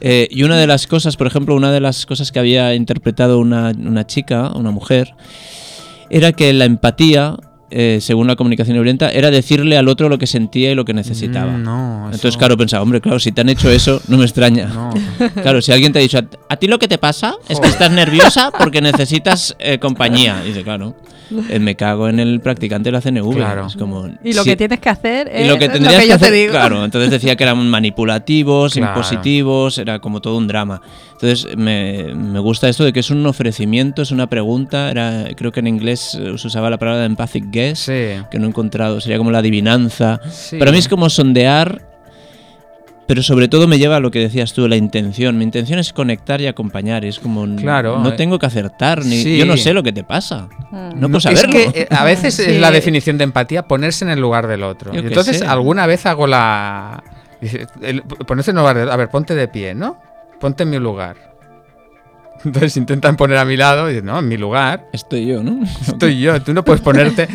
Eh, 0.00 0.28
y 0.30 0.42
una 0.42 0.58
de 0.58 0.66
las 0.66 0.86
cosas, 0.86 1.16
por 1.16 1.26
ejemplo, 1.26 1.54
una 1.58 1.70
de 1.72 1.80
las 1.80 2.06
cosas 2.06 2.32
que 2.32 2.38
había 2.38 2.74
interpretado 2.74 3.38
una, 3.38 3.72
una 3.78 4.06
chica, 4.06 4.50
una 4.54 4.70
mujer, 4.70 5.14
era 6.10 6.32
que 6.32 6.52
la 6.54 6.64
empatía, 6.64 7.36
eh, 7.70 7.98
según 8.00 8.26
la 8.28 8.36
comunicación 8.36 8.74
violenta, 8.76 9.10
era 9.10 9.30
decirle 9.30 9.76
al 9.76 9.88
otro 9.88 10.08
lo 10.08 10.16
que 10.18 10.26
sentía 10.26 10.72
y 10.72 10.74
lo 10.74 10.86
que 10.86 10.94
necesitaba. 10.94 11.52
Mm, 11.52 11.62
No, 11.62 12.04
Entonces, 12.06 12.36
claro, 12.38 12.56
pensaba, 12.56 12.82
hombre, 12.82 13.00
claro, 13.02 13.18
si 13.18 13.30
te 13.32 13.42
han 13.42 13.50
hecho 13.50 13.70
eso, 13.70 14.00
no 14.08 14.16
me 14.16 14.24
extraña. 14.24 14.66
No. 14.68 14.90
Claro, 15.42 15.60
si 15.60 15.72
alguien 15.72 15.92
te 15.92 15.98
ha 15.98 16.02
dicho, 16.02 16.18
"A- 16.48 16.56
ti 16.56 16.66
lo 16.66 16.78
que 16.78 16.88
te 16.88 16.96
pasa 16.98 17.34
es 17.48 17.60
que 17.60 17.68
estás 17.68 17.90
nerviosa 17.90 18.50
porque 18.58 18.80
necesitas 18.80 19.54
eh, 19.58 19.78
compañía. 19.78 20.40
Y 20.44 20.48
dice, 20.48 20.62
claro, 20.64 20.94
eh, 21.50 21.58
me 21.58 21.74
cago 21.76 22.08
en 22.08 22.18
el 22.20 22.40
practicante 22.40 22.88
de 22.88 22.92
la 22.92 23.02
CNV. 23.02 23.34
Claro. 23.34 23.66
Es 23.66 23.76
como, 23.76 24.08
Y 24.24 24.32
lo 24.32 24.44
si- 24.44 24.50
que 24.50 24.56
tienes 24.56 24.80
que 24.80 24.88
hacer 24.88 25.30
y 25.34 25.42
es 25.42 25.48
lo 25.48 25.58
que 25.58 25.68
tendrías 25.68 25.96
que 25.96 26.00
que 26.04 26.08
yo 26.08 26.14
hacer, 26.14 26.30
te 26.30 26.34
digo. 26.36 26.52
claro, 26.52 26.82
entonces 26.86 27.10
decía 27.10 27.36
que 27.36 27.44
eran 27.44 27.68
manipulativos, 27.68 28.72
Claro. 28.72 28.92
impositivos, 28.92 29.76
era 29.76 29.98
como 29.98 30.22
todo 30.22 30.38
un 30.38 30.46
drama. 30.48 30.80
Entonces 31.20 31.56
me, 31.56 32.14
me 32.14 32.38
gusta 32.38 32.68
esto 32.68 32.84
de 32.84 32.92
que 32.92 33.00
es 33.00 33.10
un 33.10 33.26
ofrecimiento, 33.26 34.02
es 34.02 34.12
una 34.12 34.28
pregunta, 34.28 34.88
era, 34.90 35.24
creo 35.36 35.50
que 35.50 35.58
en 35.60 35.66
inglés 35.66 36.16
se 36.16 36.30
usaba 36.46 36.70
la 36.70 36.78
palabra 36.78 37.04
empathic 37.06 37.50
guess, 37.50 37.80
Sí. 37.80 38.22
que 38.30 38.38
no 38.38 38.44
he 38.44 38.48
encontrado, 38.48 39.00
sería 39.00 39.18
como 39.18 39.32
la 39.32 39.38
adivinanza. 39.38 40.20
Sí. 40.30 40.58
Para 40.58 40.70
mí 40.70 40.78
es 40.78 40.86
como 40.88 41.10
sondear, 41.10 41.82
pero 43.08 43.22
sobre 43.24 43.48
todo 43.48 43.66
me 43.66 43.78
lleva 43.78 43.96
a 43.96 44.00
lo 44.00 44.10
que 44.12 44.20
decías 44.20 44.52
tú, 44.52 44.68
la 44.68 44.76
intención. 44.76 45.36
Mi 45.38 45.42
intención 45.44 45.80
es 45.80 45.92
conectar 45.92 46.40
y 46.40 46.46
acompañar, 46.46 47.04
es 47.04 47.18
como 47.18 47.46
Claro, 47.56 47.98
no 47.98 48.10
eh. 48.10 48.12
tengo 48.12 48.38
que 48.38 48.46
acertar, 48.46 49.04
ni 49.04 49.22
Sí. 49.22 49.38
yo 49.38 49.44
no 49.46 49.56
sé 49.56 49.72
lo 49.72 49.82
que 49.82 49.92
te 49.92 50.04
pasa. 50.04 50.48
Mm. 50.70 51.00
No 51.00 51.08
puedo 51.08 51.16
es 51.16 51.22
saberlo. 51.24 51.50
que 51.72 51.80
eh, 51.82 51.88
a 51.90 52.04
veces 52.04 52.34
Sí. 52.34 52.42
es 52.46 52.60
la 52.60 52.70
definición 52.70 53.18
de 53.18 53.24
empatía 53.24 53.62
ponerse 53.66 54.04
en 54.04 54.10
el 54.12 54.20
lugar 54.20 54.46
del 54.46 54.62
otro. 54.62 54.92
Yo 54.92 54.98
Y 54.98 55.02
qué 55.02 55.08
entonces 55.08 55.38
sé. 55.38 55.46
alguna 55.46 55.86
vez 55.86 56.06
hago 56.06 56.28
la... 56.28 57.02
dice, 57.40 57.66
el- 57.82 58.02
ponerse 58.02 58.50
en 58.52 58.58
el 58.58 58.60
lugar 58.60 58.76
del... 58.76 58.88
A 58.90 58.96
ver, 58.96 59.08
ponte 59.08 59.34
de 59.34 59.48
pie, 59.48 59.74
¿no? 59.74 59.98
Ponte 60.40 60.62
en 60.64 60.70
mi 60.70 60.78
lugar. 60.78 61.16
Entonces 62.44 62.76
intentan 62.76 63.16
poner 63.16 63.36
a 63.38 63.44
mi 63.44 63.56
lado 63.56 63.88
y 63.90 63.94
dicen, 63.94 64.06
no, 64.06 64.18
en 64.20 64.28
mi 64.28 64.36
lugar. 64.36 64.86
Estoy 64.92 65.26
yo, 65.26 65.42
¿no? 65.42 65.64
Estoy 65.64 66.20
yo, 66.20 66.40
tú 66.40 66.54
no 66.54 66.64
puedes 66.64 66.80
ponerte. 66.82 67.28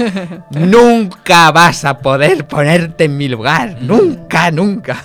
nunca 0.51 1.51
vas 1.51 1.83
a 1.85 1.99
poder 1.99 2.47
ponerte 2.47 3.03
en 3.05 3.17
mi 3.17 3.27
lugar. 3.27 3.77
Nunca, 3.81 4.49
nunca. 4.51 5.03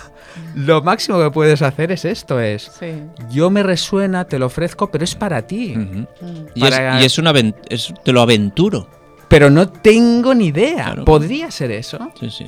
Lo 0.54 0.82
máximo 0.82 1.18
que 1.18 1.30
puedes 1.30 1.62
hacer 1.62 1.90
es 1.92 2.04
esto: 2.04 2.40
es 2.40 2.70
Sí. 2.78 3.02
yo 3.30 3.50
me 3.50 3.62
resuena, 3.62 4.24
te 4.24 4.38
lo 4.38 4.46
ofrezco, 4.46 4.90
pero 4.90 5.02
es 5.04 5.14
para 5.14 5.42
ti. 5.42 5.74
Mm. 5.76 6.06
Y, 6.54 6.64
es, 6.66 6.80
y 7.00 7.04
es 7.04 7.18
una 7.18 7.32
es- 7.68 7.92
te 8.04 8.12
lo 8.12 8.20
aventuro. 8.20 8.88
Pero 9.28 9.50
no 9.50 9.68
tengo 9.68 10.34
ni 10.34 10.46
idea. 10.46 10.84
Claro. 10.86 11.04
¿Podría 11.04 11.50
ser 11.50 11.70
eso? 11.72 11.98
Sí, 12.18 12.30
sí. 12.30 12.46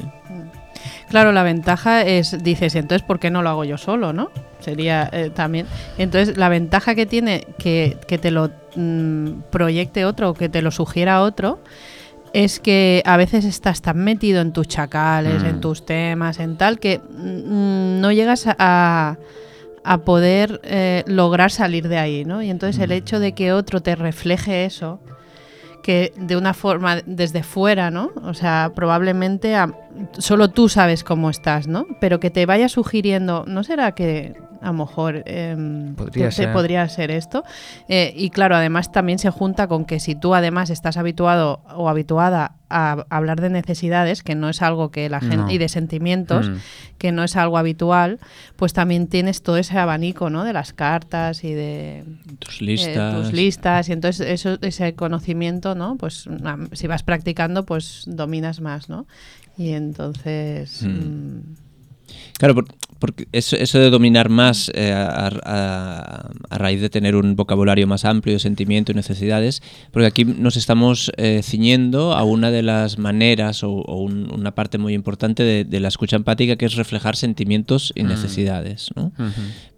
Claro, 1.10 1.32
la 1.32 1.42
ventaja 1.42 2.02
es, 2.02 2.42
dices, 2.42 2.74
entonces, 2.76 3.04
¿por 3.06 3.18
qué 3.18 3.30
no 3.30 3.42
lo 3.42 3.50
hago 3.50 3.64
yo 3.64 3.76
solo, 3.76 4.12
no? 4.12 4.30
Sería 4.60 5.08
eh, 5.12 5.30
también. 5.34 5.66
Entonces, 5.98 6.36
la 6.38 6.48
ventaja 6.48 6.94
que 6.94 7.04
tiene 7.04 7.46
que, 7.58 7.98
que 8.06 8.16
te 8.16 8.30
lo 8.30 8.50
mm, 8.76 9.40
proyecte 9.50 10.04
otro 10.04 10.30
o 10.30 10.34
que 10.34 10.48
te 10.48 10.62
lo 10.62 10.70
sugiera 10.70 11.20
otro 11.22 11.58
es 12.32 12.60
que 12.60 13.02
a 13.06 13.16
veces 13.16 13.44
estás 13.44 13.82
tan 13.82 13.98
metido 13.98 14.40
en 14.40 14.52
tus 14.52 14.68
chacales, 14.68 15.42
Mm. 15.42 15.46
en 15.46 15.60
tus 15.60 15.84
temas, 15.84 16.38
en 16.38 16.56
tal, 16.56 16.78
que 16.78 16.98
mm, 16.98 18.00
no 18.00 18.12
llegas 18.12 18.46
a, 18.46 19.16
a 19.82 19.98
poder 19.98 20.60
eh, 20.62 21.02
lograr 21.08 21.50
salir 21.50 21.88
de 21.88 21.98
ahí, 21.98 22.24
¿no? 22.24 22.40
Y 22.40 22.50
entonces 22.50 22.80
el 22.80 22.92
hecho 22.92 23.18
de 23.18 23.32
que 23.32 23.52
otro 23.52 23.82
te 23.82 23.96
refleje 23.96 24.64
eso, 24.64 25.00
que 25.82 26.12
de 26.16 26.36
una 26.36 26.52
forma 26.54 26.98
desde 27.06 27.42
fuera, 27.42 27.90
¿no? 27.90 28.10
O 28.22 28.34
sea, 28.34 28.70
probablemente 28.76 29.56
a- 29.56 29.72
solo 30.18 30.48
tú 30.48 30.68
sabes 30.68 31.04
cómo 31.04 31.30
estás, 31.30 31.66
¿no? 31.66 31.86
Pero 32.00 32.20
que 32.20 32.30
te 32.30 32.46
vaya 32.46 32.68
sugiriendo, 32.68 33.44
¿no 33.46 33.64
será 33.64 33.92
que 33.92 34.34
a 34.62 34.66
lo 34.66 34.72
mejor 34.74 35.22
em, 35.26 35.94
Podría 35.94 36.24
te- 36.28 36.36
te 36.36 36.42
ser. 36.42 36.52
podría 36.52 36.88
ser 36.88 37.10
esto? 37.10 37.44
Eh, 37.88 38.12
y 38.14 38.28
claro, 38.30 38.56
además 38.56 38.92
también 38.92 39.18
se 39.18 39.30
junta 39.30 39.66
con 39.68 39.84
que 39.86 40.00
si 40.00 40.14
tú 40.14 40.34
además 40.34 40.68
estás 40.70 40.96
habituado 40.98 41.62
o 41.74 41.88
habituada 41.88 42.56
a 42.72 43.04
hablar 43.10 43.40
de 43.40 43.50
necesidades, 43.50 44.22
que 44.22 44.36
no 44.36 44.48
es 44.48 44.62
algo 44.62 44.92
que 44.92 45.08
la 45.08 45.18
gente, 45.20 45.36
No. 45.38 45.50
y 45.50 45.58
de 45.58 45.68
sentimientos, 45.68 46.50
Mm. 46.50 46.54
que 46.98 47.10
no 47.10 47.24
es 47.24 47.34
algo 47.34 47.58
habitual, 47.58 48.20
pues 48.54 48.72
también 48.74 49.08
tienes 49.08 49.42
todo 49.42 49.56
ese 49.56 49.76
abanico, 49.76 50.30
¿no? 50.30 50.44
De 50.44 50.52
las 50.52 50.72
cartas 50.72 51.42
y 51.42 51.52
de 51.52 52.04
Tus 52.38 52.60
eh, 52.60 52.64
listas. 52.64 53.14
tus 53.16 53.32
listas 53.32 53.88
y 53.88 53.92
entonces 53.92 54.24
eso 54.28 54.56
ese 54.60 54.94
conocimiento 54.94 55.74
no 55.74 55.96
pues 55.96 56.28
si 56.72 56.86
vas 56.86 57.02
practicando 57.02 57.64
pues 57.66 58.04
dominas 58.06 58.60
más 58.60 58.88
no 58.88 59.06
y 59.58 59.70
entonces 59.70 60.82
Mm. 60.82 60.88
mm, 60.88 61.42
Claro, 62.38 62.54
por- 62.56 62.66
porque 62.98 63.28
eso, 63.32 63.54
eso 63.56 63.78
de 63.78 63.88
dominar 63.90 64.30
más 64.30 64.70
eh, 64.74 64.92
a, 64.92 65.28
a- 65.44 66.30
a 66.50 66.58
raíz 66.58 66.80
de 66.80 66.90
tener 66.90 67.14
un 67.14 67.36
vocabulario 67.36 67.86
más 67.86 68.04
amplio 68.04 68.34
de 68.34 68.40
sentimiento 68.40 68.90
y 68.92 68.94
necesidades, 68.94 69.62
porque 69.92 70.06
aquí 70.06 70.24
nos 70.24 70.56
estamos 70.56 71.12
eh, 71.18 71.40
ciñendo 71.44 72.14
a 72.14 72.24
una 72.24 72.50
de 72.50 72.62
las 72.62 72.98
maneras 72.98 73.62
o, 73.62 73.70
o 73.72 74.02
un- 74.02 74.32
una 74.32 74.54
parte 74.54 74.76
muy 74.78 74.94
importante 74.94 75.42
de, 75.44 75.64
de 75.64 75.80
la 75.80 75.88
escucha 75.88 76.16
empática 76.16 76.56
que 76.56 76.66
es 76.66 76.74
reflejar 76.74 77.14
sentimientos 77.14 77.92
y 77.94 78.02
necesidades, 78.02 78.88
¿no? 78.96 79.12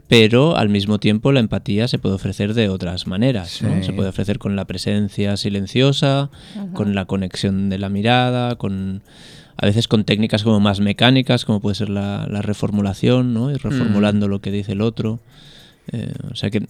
Pero 0.09 0.57
al 0.57 0.69
mismo 0.69 0.99
tiempo 0.99 1.33
la 1.33 1.41
empatía 1.41 1.89
se 1.89 1.99
puede 1.99 2.15
ofrecer 2.17 2.55
de 2.55 2.69
otras 2.69 3.07
maneras. 3.07 3.63
¿no? 3.63 3.83
Se 3.83 3.93
puede 3.93 4.09
ofrecer 4.11 4.39
con 4.39 4.57
la 4.57 4.67
presencia 4.67 5.37
silenciosa, 5.37 6.31
con 6.75 6.95
la 6.95 7.07
conexión 7.07 7.71
de 7.71 7.79
la 7.79 7.89
mirada, 7.89 8.57
con 8.57 9.03
a 9.57 9.67
veces 9.67 9.87
con 9.89 10.05
técnicas 10.05 10.43
como 10.43 10.61
más 10.61 10.81
mecánicas, 10.81 11.45
como 11.45 11.61
puede 11.61 11.75
ser 11.77 11.89
la, 11.89 12.27
la 12.29 12.43
reformulación, 12.43 13.33
¿no? 13.35 13.51
ir 13.51 13.63
reformulando 13.63 14.29
lo 14.29 14.41
que 14.41 14.51
dice 14.51 14.73
el 14.73 14.81
otro. 14.81 15.21
Eh, 15.93 16.13
o 16.31 16.35
sea 16.37 16.51
que, 16.51 16.67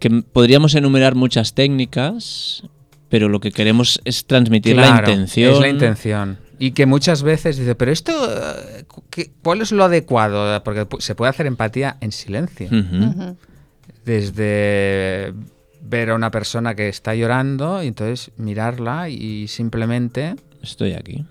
que 0.00 0.10
podríamos 0.32 0.74
enumerar 0.74 1.14
muchas 1.14 1.54
técnicas, 1.54 2.62
pero 3.08 3.28
lo 3.28 3.40
que 3.40 3.52
queremos 3.52 4.00
es 4.04 4.26
transmitir 4.26 4.76
la 4.76 4.88
intención. 5.10 5.52
Es 5.54 5.60
la 5.60 5.68
intención. 5.68 6.38
Y 6.58 6.70
que 6.70 6.86
muchas 6.86 7.22
veces 7.22 7.56
dice, 7.58 7.74
pero 7.74 7.90
esto, 7.90 8.12
eh, 8.30 8.84
¿qué- 9.10 9.30
¿cuál 9.42 9.60
es 9.60 9.72
lo 9.72 9.84
adecuado? 9.84 10.62
Porque 10.62 10.86
se 11.00 11.14
puede 11.14 11.30
hacer 11.30 11.46
empatía 11.46 11.96
en 12.00 12.12
silencio. 12.12 12.68
Desde 14.04 15.32
ver 15.82 16.10
a 16.10 16.14
una 16.14 16.30
persona 16.30 16.74
que 16.74 16.88
está 16.88 17.14
llorando 17.14 17.82
y 17.82 17.88
entonces 17.88 18.30
mirarla 18.36 19.08
y 19.08 19.48
simplemente 19.48 20.36
Estoy 20.62 20.92
aquí. 20.94 21.24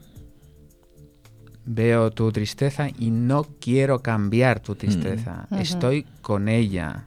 Veo 1.66 2.12
tu 2.12 2.32
tristeza 2.32 2.90
y 2.98 3.10
no 3.12 3.46
quiero 3.60 4.00
cambiar 4.02 4.60
tu 4.60 4.76
tristeza. 4.76 5.48
Ujú. 5.50 5.62
Estoy 5.62 6.06
con 6.22 6.50
ella, 6.50 7.06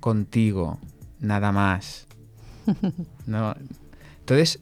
contigo, 0.00 0.78
nada 1.20 1.52
más. 1.52 2.06
No. 3.26 3.54
Entonces, 4.20 4.60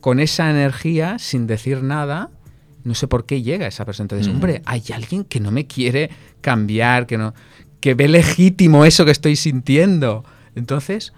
con 0.00 0.20
esa 0.20 0.50
energía, 0.50 1.18
sin 1.18 1.46
decir 1.46 1.82
nada, 1.82 2.30
no 2.84 2.94
sé 2.94 3.08
por 3.08 3.26
qué 3.26 3.42
llega 3.42 3.66
esa 3.66 3.84
persona. 3.84 4.04
Entonces, 4.04 4.28
Mm. 4.28 4.34
hombre, 4.36 4.62
hay 4.64 4.82
alguien 4.94 5.24
que 5.24 5.40
no 5.40 5.50
me 5.50 5.66
quiere 5.66 6.10
cambiar, 6.40 7.06
que 7.06 7.18
no, 7.18 7.34
que 7.80 7.94
ve 7.94 8.08
legítimo 8.08 8.84
eso 8.84 9.04
que 9.04 9.10
estoy 9.10 9.36
sintiendo. 9.36 10.24
Entonces, 10.54 11.12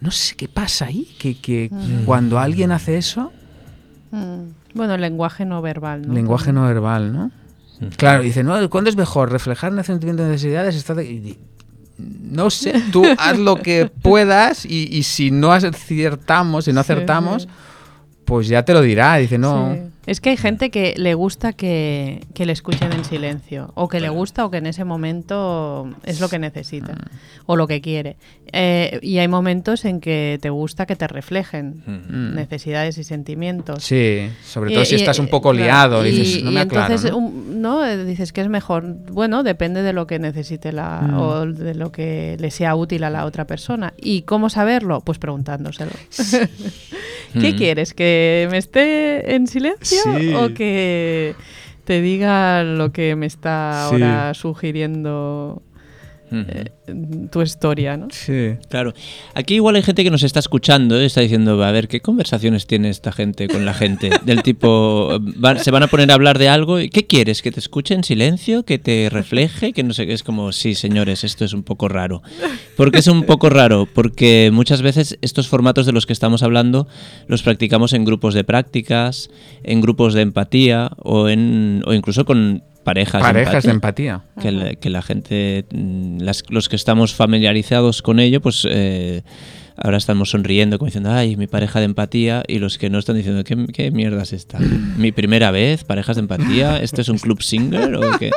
no 0.00 0.10
sé 0.10 0.36
qué 0.36 0.48
pasa 0.48 0.86
ahí, 0.86 1.04
que, 1.18 1.38
que 1.40 1.70
cuando 2.04 2.38
alguien 2.38 2.72
hace 2.72 2.96
eso, 2.98 3.32
Mm. 4.10 4.52
Bueno, 4.78 4.94
el 4.94 5.00
lenguaje 5.02 5.44
no 5.44 5.60
verbal, 5.60 6.08
¿no? 6.08 6.14
lenguaje 6.14 6.52
no 6.52 6.62
verbal, 6.66 7.12
¿no? 7.12 7.30
Claro, 7.96 8.22
dice, 8.22 8.42
no, 8.42 8.70
¿cuándo 8.70 8.88
es 8.90 8.96
mejor? 8.96 9.30
¿Reflejar 9.30 9.72
sentimientos 9.84 10.26
y 10.26 10.30
necesidades? 10.30 10.74
Está 10.74 10.94
de- 10.94 11.36
No 11.98 12.48
sé, 12.48 12.82
tú 12.92 13.04
haz 13.18 13.38
lo 13.38 13.56
que 13.56 13.90
puedas 14.02 14.64
y, 14.64 14.88
y 14.90 15.02
si 15.02 15.30
no 15.30 15.52
acertamos, 15.52 16.64
si 16.64 16.72
no 16.72 16.82
Sí, 16.82 16.92
acertamos, 16.92 17.42
sí. 17.42 17.48
pues 18.24 18.48
ya 18.48 18.64
te 18.64 18.72
lo 18.72 18.80
dirá. 18.82 19.16
Dice, 19.16 19.36
no. 19.36 19.74
Sí. 19.74 19.80
Es 20.08 20.20
que 20.22 20.30
hay 20.30 20.38
gente 20.38 20.70
que 20.70 20.94
le 20.96 21.12
gusta 21.12 21.52
que, 21.52 22.22
que 22.32 22.46
le 22.46 22.52
escuchen 22.52 22.92
en 22.94 23.04
silencio, 23.04 23.72
o 23.74 23.88
que 23.88 24.00
le 24.00 24.08
gusta 24.08 24.46
o 24.46 24.50
que 24.50 24.56
en 24.56 24.66
ese 24.66 24.84
momento 24.84 25.90
es 26.02 26.18
lo 26.20 26.30
que 26.30 26.38
necesita, 26.38 26.94
Mm. 26.94 27.42
o 27.44 27.56
lo 27.56 27.66
que 27.66 27.82
quiere. 27.82 28.16
Eh, 28.50 28.98
y 29.02 29.18
hay 29.18 29.28
momentos 29.28 29.84
en 29.84 30.00
que 30.00 30.38
te 30.40 30.48
gusta 30.48 30.86
que 30.86 30.96
te 30.96 31.06
reflejen 31.06 31.82
Mm. 31.86 32.34
necesidades 32.36 32.96
y 32.96 33.04
sentimientos. 33.04 33.84
Sí, 33.84 34.30
sobre 34.44 34.70
Y- 34.70 34.74
todo 34.74 34.84
si 34.86 34.94
y- 34.94 34.98
estás 34.98 35.18
un 35.18 35.28
poco 35.28 35.50
claro, 35.50 36.00
liado, 36.02 36.06
y, 36.06 36.10
dices, 36.12 36.42
no 36.42 36.52
me 36.52 36.60
aclaro, 36.60 36.86
entonces, 36.86 37.10
¿no? 37.10 37.18
un- 37.18 37.60
¿no? 37.60 37.84
Eh, 37.84 38.02
dices 38.06 38.32
que 38.32 38.40
es 38.40 38.48
mejor. 38.48 38.84
Bueno, 39.12 39.42
depende 39.42 39.82
de 39.82 39.92
lo 39.92 40.06
que 40.06 40.18
necesite 40.18 40.72
la 40.72 41.02
Mm. 41.02 41.18
o 41.18 41.44
de 41.46 41.74
lo 41.74 41.92
que 41.92 42.38
le 42.40 42.50
sea 42.50 42.74
útil 42.76 43.04
a 43.04 43.10
la 43.10 43.26
otra 43.26 43.46
persona. 43.46 43.92
¿Y 43.98 44.22
cómo 44.22 44.48
saberlo? 44.48 45.02
Pues 45.02 45.18
preguntándoselo. 45.18 45.90
¿Qué 47.34 47.52
Mm. 47.52 47.56
quieres? 47.56 47.92
¿Que 47.92 48.48
me 48.50 48.56
esté 48.56 49.34
en 49.34 49.46
silencio 49.46 49.97
Sí. 50.02 50.34
o 50.34 50.52
que 50.54 51.34
te 51.84 52.00
diga 52.02 52.62
lo 52.64 52.92
que 52.92 53.16
me 53.16 53.26
está 53.26 53.88
Sí. 53.90 53.94
ahora 54.02 54.34
eh, 56.30 56.64
tu 57.30 57.42
historia, 57.42 57.96
¿no? 57.96 58.08
Sí. 58.10 58.50
Claro. 58.68 58.92
Aquí 59.34 59.54
igual 59.54 59.76
hay 59.76 59.82
gente 59.82 60.04
que 60.04 60.10
nos 60.10 60.22
está 60.22 60.40
escuchando 60.40 61.00
y 61.00 61.04
está 61.06 61.20
diciendo, 61.20 61.62
a 61.62 61.70
ver, 61.70 61.88
¿qué 61.88 62.00
conversaciones 62.00 62.66
tiene 62.66 62.88
esta 62.90 63.12
gente 63.12 63.48
con 63.48 63.64
la 63.64 63.74
gente? 63.74 64.10
Del 64.24 64.42
tipo, 64.42 65.18
va- 65.44 65.58
se 65.58 65.70
van 65.70 65.82
a 65.82 65.86
poner 65.88 66.10
a 66.10 66.14
hablar 66.14 66.38
de 66.38 66.48
algo 66.48 66.80
y 66.80 66.90
¿qué 66.90 67.06
quieres? 67.06 67.42
¿Que 67.42 67.50
te 67.52 67.60
escuche 67.60 67.94
en 67.94 68.04
silencio? 68.04 68.64
¿Que 68.64 68.78
te 68.78 69.08
refleje? 69.10 69.72
Que 69.72 69.82
no 69.82 69.92
sé 69.94 70.06
qué. 70.06 70.12
Es 70.12 70.22
como, 70.22 70.52
sí, 70.52 70.74
señores, 70.74 71.24
esto 71.24 71.44
es 71.44 71.52
un 71.52 71.62
poco 71.62 71.88
raro. 71.88 72.22
¿Por 72.76 72.90
qué 72.92 72.98
es 72.98 73.06
un 73.06 73.24
poco 73.24 73.48
raro? 73.50 73.86
Porque 73.92 74.50
muchas 74.52 74.82
veces 74.82 75.18
estos 75.22 75.48
formatos 75.48 75.86
de 75.86 75.92
los 75.92 76.06
que 76.06 76.12
estamos 76.12 76.42
hablando 76.42 76.86
los 77.26 77.42
practicamos 77.42 77.92
en 77.92 78.04
grupos 78.04 78.34
de 78.34 78.44
prácticas, 78.44 79.30
en 79.62 79.80
grupos 79.80 80.14
de 80.14 80.22
empatía 80.22 80.90
o, 80.98 81.28
en, 81.28 81.82
o 81.86 81.92
incluso 81.94 82.24
con 82.24 82.62
parejas, 82.88 83.22
Parejas 83.22 83.64
de 83.64 83.70
empatía 83.70 84.12
empatía. 84.14 84.42
que, 84.42 84.50
la, 84.52 84.74
que 84.74 84.90
la 84.90 85.02
gente, 85.02 85.64
mm, 85.72 86.20
las- 86.20 86.42
los 86.48 86.68
que 86.68 86.76
estamos 86.76 87.14
familiarizados 87.14 88.02
con 88.02 88.18
ello, 88.20 88.40
pues 88.40 88.66
eh, 88.68 89.22
ahora 89.76 89.96
estamos 89.96 90.30
sonriendo 90.30 90.78
como 90.78 90.86
diciendo, 90.86 91.12
ay, 91.12 91.36
mi 91.36 91.46
pareja 91.46 91.78
de 91.78 91.84
empatía, 91.84 92.42
y 92.48 92.58
los 92.58 92.78
que 92.78 92.90
no 92.90 92.98
están 92.98 93.16
diciendo, 93.16 93.44
¿qué, 93.44 93.66
qué 93.72 93.90
mierda 93.90 94.22
es 94.22 94.32
esta? 94.32 94.58
¿Mi 94.58 95.12
primera 95.12 95.50
vez? 95.50 95.84
¿Parejas 95.84 96.16
de 96.16 96.20
empatía? 96.20 96.78
¿Esto 96.78 97.00
es 97.00 97.08
un 97.08 97.18
club 97.18 97.42
singer 97.42 97.94
o 97.96 98.18
qué? 98.18 98.30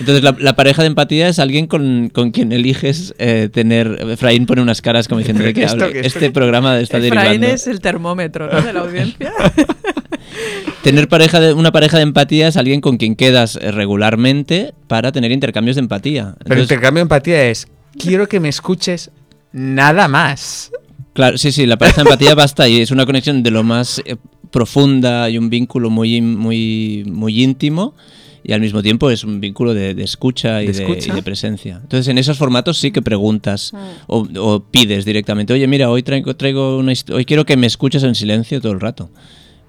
Entonces, 0.00 0.24
la, 0.24 0.34
la 0.38 0.56
pareja 0.56 0.82
de 0.82 0.88
empatía 0.88 1.28
es 1.28 1.38
alguien 1.38 1.66
con, 1.66 2.10
con 2.12 2.30
quien 2.32 2.50
eliges 2.52 3.14
eh, 3.18 3.48
tener... 3.52 3.98
Efraín 4.10 4.44
pone 4.46 4.60
unas 4.60 4.82
caras 4.82 5.06
como 5.06 5.20
diciendo, 5.20 5.44
¿de 5.44 5.54
qué 5.54 5.62
Esto 5.64 5.84
habla? 5.84 5.92
que- 5.92 6.00
esto 6.00 6.18
Este 6.18 6.30
programa 6.32 6.78
está 6.80 6.98
Efraín 6.98 7.40
derivando... 7.40 7.46
es 7.54 7.66
el 7.68 7.80
termómetro 7.80 8.50
¿no? 8.52 8.60
de 8.60 8.72
la 8.72 8.80
audiencia. 8.80 9.32
Tener 10.82 11.08
pareja 11.08 11.40
de, 11.40 11.52
una 11.54 11.72
pareja 11.72 11.96
de 11.96 12.02
empatía 12.02 12.48
es 12.48 12.56
alguien 12.56 12.80
con 12.80 12.96
quien 12.98 13.16
quedas 13.16 13.56
eh, 13.56 13.70
regularmente 13.70 14.74
para 14.86 15.12
tener 15.12 15.32
intercambios 15.32 15.76
de 15.76 15.80
empatía. 15.80 16.34
Pero 16.38 16.40
Entonces, 16.56 16.62
intercambio 16.64 16.98
de 17.00 17.02
empatía 17.02 17.44
es, 17.48 17.68
quiero 17.98 18.28
que 18.28 18.40
me 18.40 18.48
escuches 18.48 19.10
nada 19.52 20.08
más. 20.08 20.70
Claro, 21.14 21.38
sí, 21.38 21.52
sí, 21.52 21.64
la 21.66 21.78
pareja 21.78 22.02
de 22.02 22.10
empatía 22.10 22.34
basta 22.34 22.68
y 22.68 22.80
es 22.80 22.90
una 22.90 23.06
conexión 23.06 23.42
de 23.42 23.50
lo 23.50 23.62
más 23.62 24.02
eh, 24.04 24.16
profunda 24.50 25.30
y 25.30 25.38
un 25.38 25.48
vínculo 25.48 25.88
muy, 25.88 26.16
in- 26.16 26.36
muy, 26.36 27.04
muy 27.06 27.42
íntimo 27.42 27.94
y 28.44 28.52
al 28.52 28.60
mismo 28.60 28.82
tiempo 28.82 29.10
es 29.10 29.24
un 29.24 29.40
vínculo 29.40 29.72
de, 29.72 29.94
de 29.94 30.04
escucha, 30.04 30.62
y, 30.62 30.66
¿De 30.66 30.72
de, 30.74 30.82
escucha? 30.84 31.12
y 31.12 31.16
de 31.16 31.22
presencia. 31.22 31.80
Entonces 31.82 32.08
en 32.08 32.18
esos 32.18 32.36
formatos 32.36 32.78
sí 32.78 32.92
que 32.92 33.00
preguntas 33.00 33.72
o, 34.06 34.28
o 34.38 34.62
pides 34.62 35.06
directamente, 35.06 35.54
oye, 35.54 35.66
mira, 35.66 35.90
hoy 35.90 36.02
traigo, 36.02 36.36
traigo 36.36 36.76
una 36.76 36.92
hoy 37.12 37.24
quiero 37.24 37.46
que 37.46 37.56
me 37.56 37.66
escuches 37.66 38.02
en 38.02 38.14
silencio 38.14 38.60
todo 38.60 38.72
el 38.72 38.80
rato. 38.80 39.10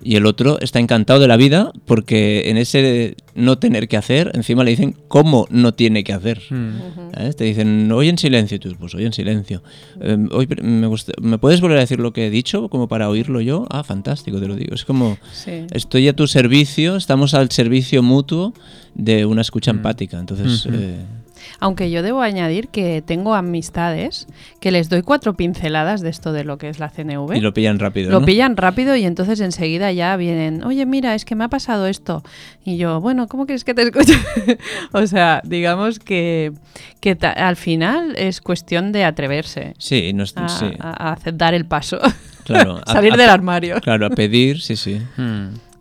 Y 0.07 0.17
el 0.17 0.27
otro 0.27 0.59
está 0.61 0.79
encantado 0.79 1.19
de 1.19 1.27
la 1.27 1.35
vida 1.35 1.71
porque 1.85 2.51
en 2.51 2.57
ese 2.57 3.15
no 3.33 3.57
tener 3.57 3.87
que 3.87 3.97
hacer, 3.97 4.29
encima 4.35 4.63
le 4.63 4.69
dicen 4.69 4.95
cómo 5.07 5.47
no 5.49 5.73
tiene 5.73 6.03
que 6.03 6.13
hacer. 6.13 6.43
Mm. 6.51 7.11
¿Sabes? 7.15 7.35
Te 7.35 7.43
dicen, 7.45 7.91
hoy 7.91 8.09
en 8.09 8.19
silencio. 8.19 8.57
Y 8.57 8.59
tú, 8.59 8.75
pues 8.79 8.93
hoy 8.93 9.05
en 9.05 9.13
silencio. 9.13 9.63
Eh, 9.99 10.15
hoy 10.31 10.47
me, 10.61 10.85
gusta- 10.85 11.13
¿Me 11.19 11.39
puedes 11.39 11.59
volver 11.59 11.77
a 11.77 11.81
decir 11.81 11.99
lo 11.99 12.13
que 12.13 12.27
he 12.27 12.29
dicho 12.29 12.69
como 12.69 12.87
para 12.87 13.09
oírlo 13.09 13.41
yo? 13.41 13.65
Ah, 13.71 13.83
fantástico, 13.83 14.39
te 14.39 14.47
lo 14.47 14.55
digo. 14.55 14.75
Es 14.75 14.85
como, 14.85 15.17
Sí. 15.33 15.65
estoy 15.71 16.07
a 16.07 16.13
tu 16.15 16.27
servicio, 16.27 16.97
estamos 16.97 17.33
al 17.33 17.49
servicio 17.49 18.03
mutuo 18.03 18.53
de 18.93 19.25
una 19.25 19.41
escucha 19.41 19.71
empática. 19.71 20.19
Entonces, 20.19 20.67
Ujú. 20.67 20.75
eh, 20.77 20.97
Aunque 21.59 21.89
yo 21.89 22.03
debo 22.03 22.21
añadir 22.21 22.67
que 22.67 23.01
tengo 23.01 23.33
amistades 23.33 24.27
que 24.59 24.71
les 24.71 24.89
doy 24.89 25.01
cuatro 25.01 25.35
pinceladas 25.35 26.01
de 26.01 26.09
esto 26.09 26.33
de 26.33 26.43
lo 26.43 26.57
que 26.57 26.69
es 26.69 26.79
la 26.79 26.89
CNV. 26.89 27.35
y 27.35 27.39
lo 27.41 27.53
pillan 27.53 27.79
rápido. 27.79 28.11
Lo 28.11 28.19
¿no? 28.19 28.25
pillan 28.25 28.57
rápido 28.57 28.95
y 28.95 29.05
entonces 29.05 29.39
enseguida 29.39 29.91
ya 29.91 30.15
vienen, 30.17 30.63
oye, 30.63 30.85
mira, 30.85 31.15
es 31.15 31.23
que 31.25 31.35
me 31.35 31.43
ha 31.43 31.47
pasado 31.49 31.87
esto. 31.87 32.23
Y 32.65 32.77
yo, 32.77 32.99
bueno, 33.01 33.27
¿cómo 33.27 33.45
quieres 33.45 33.63
que 33.63 33.73
te 33.73 33.83
escuche? 33.83 34.13
o 34.91 35.07
sea, 35.07 35.41
digamos 35.45 35.99
que, 35.99 36.51
que 36.99 37.17
al 37.35 37.55
final 37.55 38.15
es 38.17 38.41
cuestión 38.41 38.91
de 38.91 39.03
atreverse 39.05 39.73
Sí, 39.77 40.11
no 40.13 40.23
es- 40.23 40.33
a, 40.35 40.49
sí, 40.49 40.65
a- 40.79 41.17
dar 41.33 41.53
el 41.53 41.65
paso, 41.65 41.99
claro. 42.43 42.81
salir 42.87 43.13
a- 43.13 43.17
del 43.17 43.29
armario. 43.29 43.79
Claro, 43.81 44.07
a 44.07 44.09
pedir, 44.09 44.61
sí, 44.61 44.75
sí. 44.75 45.01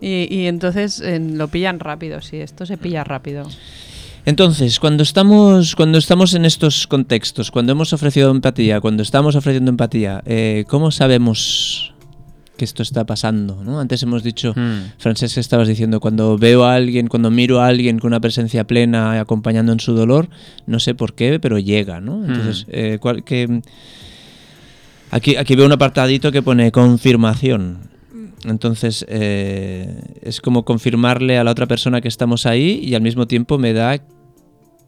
Y, 0.01 0.29
y 0.31 0.47
entonces 0.47 1.01
eh, 1.01 1.19
lo 1.19 1.49
pillan 1.49 1.81
rápido, 1.81 2.21
sí, 2.21 2.37
esto 2.39 2.67
se 2.67 2.77
pilla 2.77 3.03
rápido. 3.05 3.49
Entonces, 4.27 4.81
cuando 4.81 5.03
estamos, 5.03 5.77
cuando 5.77 5.99
estamos 5.99 6.33
en 6.35 6.45
estos 6.47 6.87
contextos, 6.87 7.51
cuando 7.51 7.73
hemos 7.73 7.93
ofrecido 7.93 8.31
empatía, 8.31 8.81
cuando 8.81 9.03
estamos 9.03 9.37
ofreciendo 9.37 9.71
empatía, 9.71 10.23
eh, 10.25 10.65
¿cómo 10.67 10.91
sabemos 10.91 11.93
que 12.57 12.65
esto 12.65 12.83
está 12.83 13.05
pasando? 13.05 13.63
¿no? 13.63 13.81
Antes 13.81 14.03
hemos 14.03 14.23
dicho, 14.23 14.55
Mm. 14.57 14.93
Francesc, 14.99 15.37
estabas 15.37 15.69
diciendo, 15.69 16.01
cuando 16.01 16.39
veo 16.39 16.65
a 16.65 16.75
alguien, 16.75 17.09
cuando 17.09 17.31
miro 17.31 17.61
a 17.61 17.67
alguien 17.67 17.99
con 17.99 18.09
una 18.09 18.21
presencia 18.21 18.65
plena 18.67 19.21
acompañando 19.21 19.73
en 19.73 19.81
su 19.81 19.93
dolor, 19.93 20.31
no 20.67 20.81
sé 20.81 20.95
por 20.95 21.15
qué, 21.15 21.39
pero 21.39 21.59
llega, 21.59 22.01
¿no? 22.01 22.25
Entonces, 22.25 22.65
eh, 22.71 22.97
¿cuál- 23.03 23.25
qué- 23.25 23.61
aquí, 25.11 25.37
aquí 25.37 25.55
veo 25.55 25.67
un 25.67 25.73
apartadito 25.73 26.33
que 26.33 26.41
pone 26.41 26.73
confirmación. 26.73 27.93
Entonces, 28.47 29.05
eh, 29.09 30.01
es 30.23 30.41
como 30.43 30.65
confirmarle 30.67 31.39
a 31.39 31.45
la 31.45 31.51
otra 31.51 31.67
persona 31.67 32.01
que 32.03 32.09
estamos 32.09 32.45
ahí 32.47 32.79
y 32.83 32.95
al 32.95 33.01
mismo 33.03 33.27
tiempo 33.27 33.57
me 33.59 33.73
da 33.73 33.99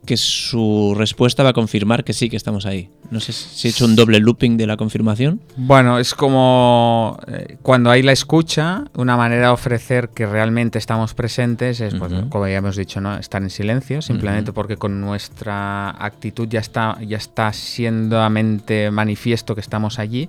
que 0.06 0.16
su 0.16 0.94
respuesta 0.96 1.42
va 1.42 1.50
a 1.50 1.52
confirmar 1.52 2.04
que 2.04 2.14
sí, 2.14 2.30
que 2.30 2.36
estamos 2.36 2.64
ahí. 2.64 2.88
No 3.10 3.20
sé 3.20 3.32
si 3.32 3.68
he 3.68 3.70
hecho 3.70 3.84
un 3.84 3.94
doble 3.94 4.18
looping 4.20 4.56
de 4.56 4.66
la 4.66 4.76
confirmación. 4.76 5.40
Bueno, 5.56 5.98
es 5.98 6.14
como 6.14 7.18
eh, 7.26 7.58
cuando 7.62 7.90
hay 7.90 8.02
la 8.02 8.12
escucha, 8.12 8.84
una 8.96 9.16
manera 9.16 9.48
de 9.48 9.52
ofrecer 9.52 10.08
que 10.08 10.26
realmente 10.26 10.78
estamos 10.78 11.12
presentes 11.12 11.80
es, 11.80 11.94
pues, 11.94 12.12
como 12.30 12.46
ya 12.46 12.56
hemos 12.56 12.76
dicho, 12.76 13.00
¿no? 13.00 13.16
estar 13.16 13.42
en 13.42 13.50
silencio, 13.50 14.00
simplemente 14.00 14.52
porque 14.52 14.76
con 14.76 15.00
nuestra 15.00 15.90
actitud 15.90 16.48
ya 16.48 16.60
está, 16.60 16.98
ya 17.06 17.18
está 17.18 17.52
siendo 17.52 18.20
a 18.20 18.30
mente 18.30 18.90
manifiesto 18.90 19.54
que 19.54 19.60
estamos 19.60 19.98
allí, 19.98 20.28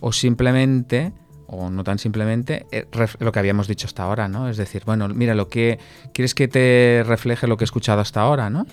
o 0.00 0.12
simplemente, 0.12 1.12
o 1.46 1.70
no 1.70 1.84
tan 1.84 1.98
simplemente, 1.98 2.66
eh, 2.72 2.86
lo 3.18 3.32
que 3.32 3.38
habíamos 3.38 3.68
dicho 3.68 3.86
hasta 3.86 4.02
ahora, 4.02 4.28
¿no? 4.28 4.48
Es 4.48 4.56
decir, 4.56 4.82
bueno, 4.84 5.08
mira, 5.08 5.34
lo 5.34 5.48
que 5.48 5.78
quieres 6.12 6.34
que 6.34 6.48
te 6.48 7.02
refleje 7.06 7.46
lo 7.46 7.56
que 7.56 7.64
he 7.64 7.66
escuchado 7.66 8.00
hasta 8.00 8.20
ahora, 8.20 8.50
¿no? 8.50 8.66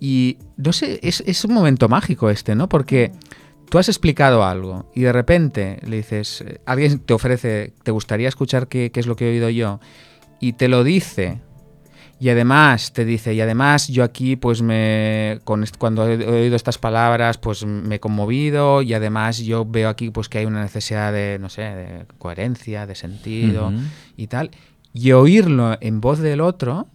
Y 0.00 0.38
no 0.56 0.72
sé, 0.72 1.00
es, 1.02 1.22
es 1.26 1.44
un 1.44 1.52
momento 1.52 1.88
mágico 1.88 2.30
este, 2.30 2.54
¿no? 2.54 2.68
Porque 2.68 3.12
tú 3.68 3.78
has 3.78 3.88
explicado 3.88 4.44
algo 4.44 4.90
y 4.94 5.02
de 5.02 5.12
repente 5.12 5.78
le 5.86 5.96
dices, 5.96 6.42
eh, 6.42 6.60
alguien 6.66 6.98
te 7.00 7.14
ofrece, 7.14 7.72
te 7.82 7.90
gustaría 7.90 8.28
escuchar 8.28 8.68
qué, 8.68 8.90
qué 8.90 9.00
es 9.00 9.06
lo 9.06 9.16
que 9.16 9.26
he 9.26 9.30
oído 9.30 9.50
yo, 9.50 9.80
y 10.40 10.54
te 10.54 10.68
lo 10.68 10.84
dice. 10.84 11.40
Y 12.20 12.30
además 12.30 12.92
te 12.92 13.04
dice, 13.04 13.32
y 13.32 13.40
además 13.40 13.86
yo 13.88 14.02
aquí, 14.02 14.34
pues 14.36 14.60
me. 14.60 15.38
Con 15.44 15.64
cuando 15.78 16.08
he 16.08 16.26
oído 16.26 16.56
estas 16.56 16.76
palabras, 16.78 17.38
pues 17.38 17.64
me 17.64 17.96
he 17.96 18.00
conmovido. 18.00 18.82
Y 18.82 18.92
además 18.94 19.38
yo 19.38 19.64
veo 19.64 19.88
aquí, 19.88 20.10
pues 20.10 20.28
que 20.28 20.38
hay 20.38 20.46
una 20.46 20.60
necesidad 20.62 21.12
de, 21.12 21.38
no 21.40 21.48
sé, 21.48 21.62
de 21.62 22.06
coherencia, 22.18 22.86
de 22.86 22.94
sentido 22.96 23.72
y 24.16 24.26
tal. 24.26 24.50
Y 24.92 25.12
oírlo 25.12 25.76
en 25.80 26.00
voz 26.00 26.18
del 26.18 26.40
otro 26.40 26.88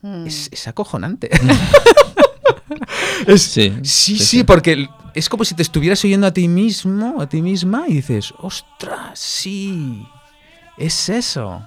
Mm. 0.00 0.28
es, 0.28 0.48
es 0.52 0.68
acojonante. 0.68 1.28
Es- 3.26 3.42
sí, 3.42 3.72
sí, 3.82 4.16
sí, 4.16 4.18
sí. 4.18 4.44
porque 4.44 4.88
es 5.14 5.28
como 5.28 5.44
si 5.44 5.54
te 5.56 5.62
estuvieras 5.62 6.04
oyendo 6.04 6.26
a 6.28 6.32
ti 6.32 6.46
mismo, 6.48 7.20
a 7.20 7.28
ti 7.28 7.42
misma, 7.42 7.84
y 7.88 7.94
dices, 7.94 8.32
ostras, 8.38 9.18
sí, 9.18 10.06
es 10.76 11.08
eso. 11.08 11.66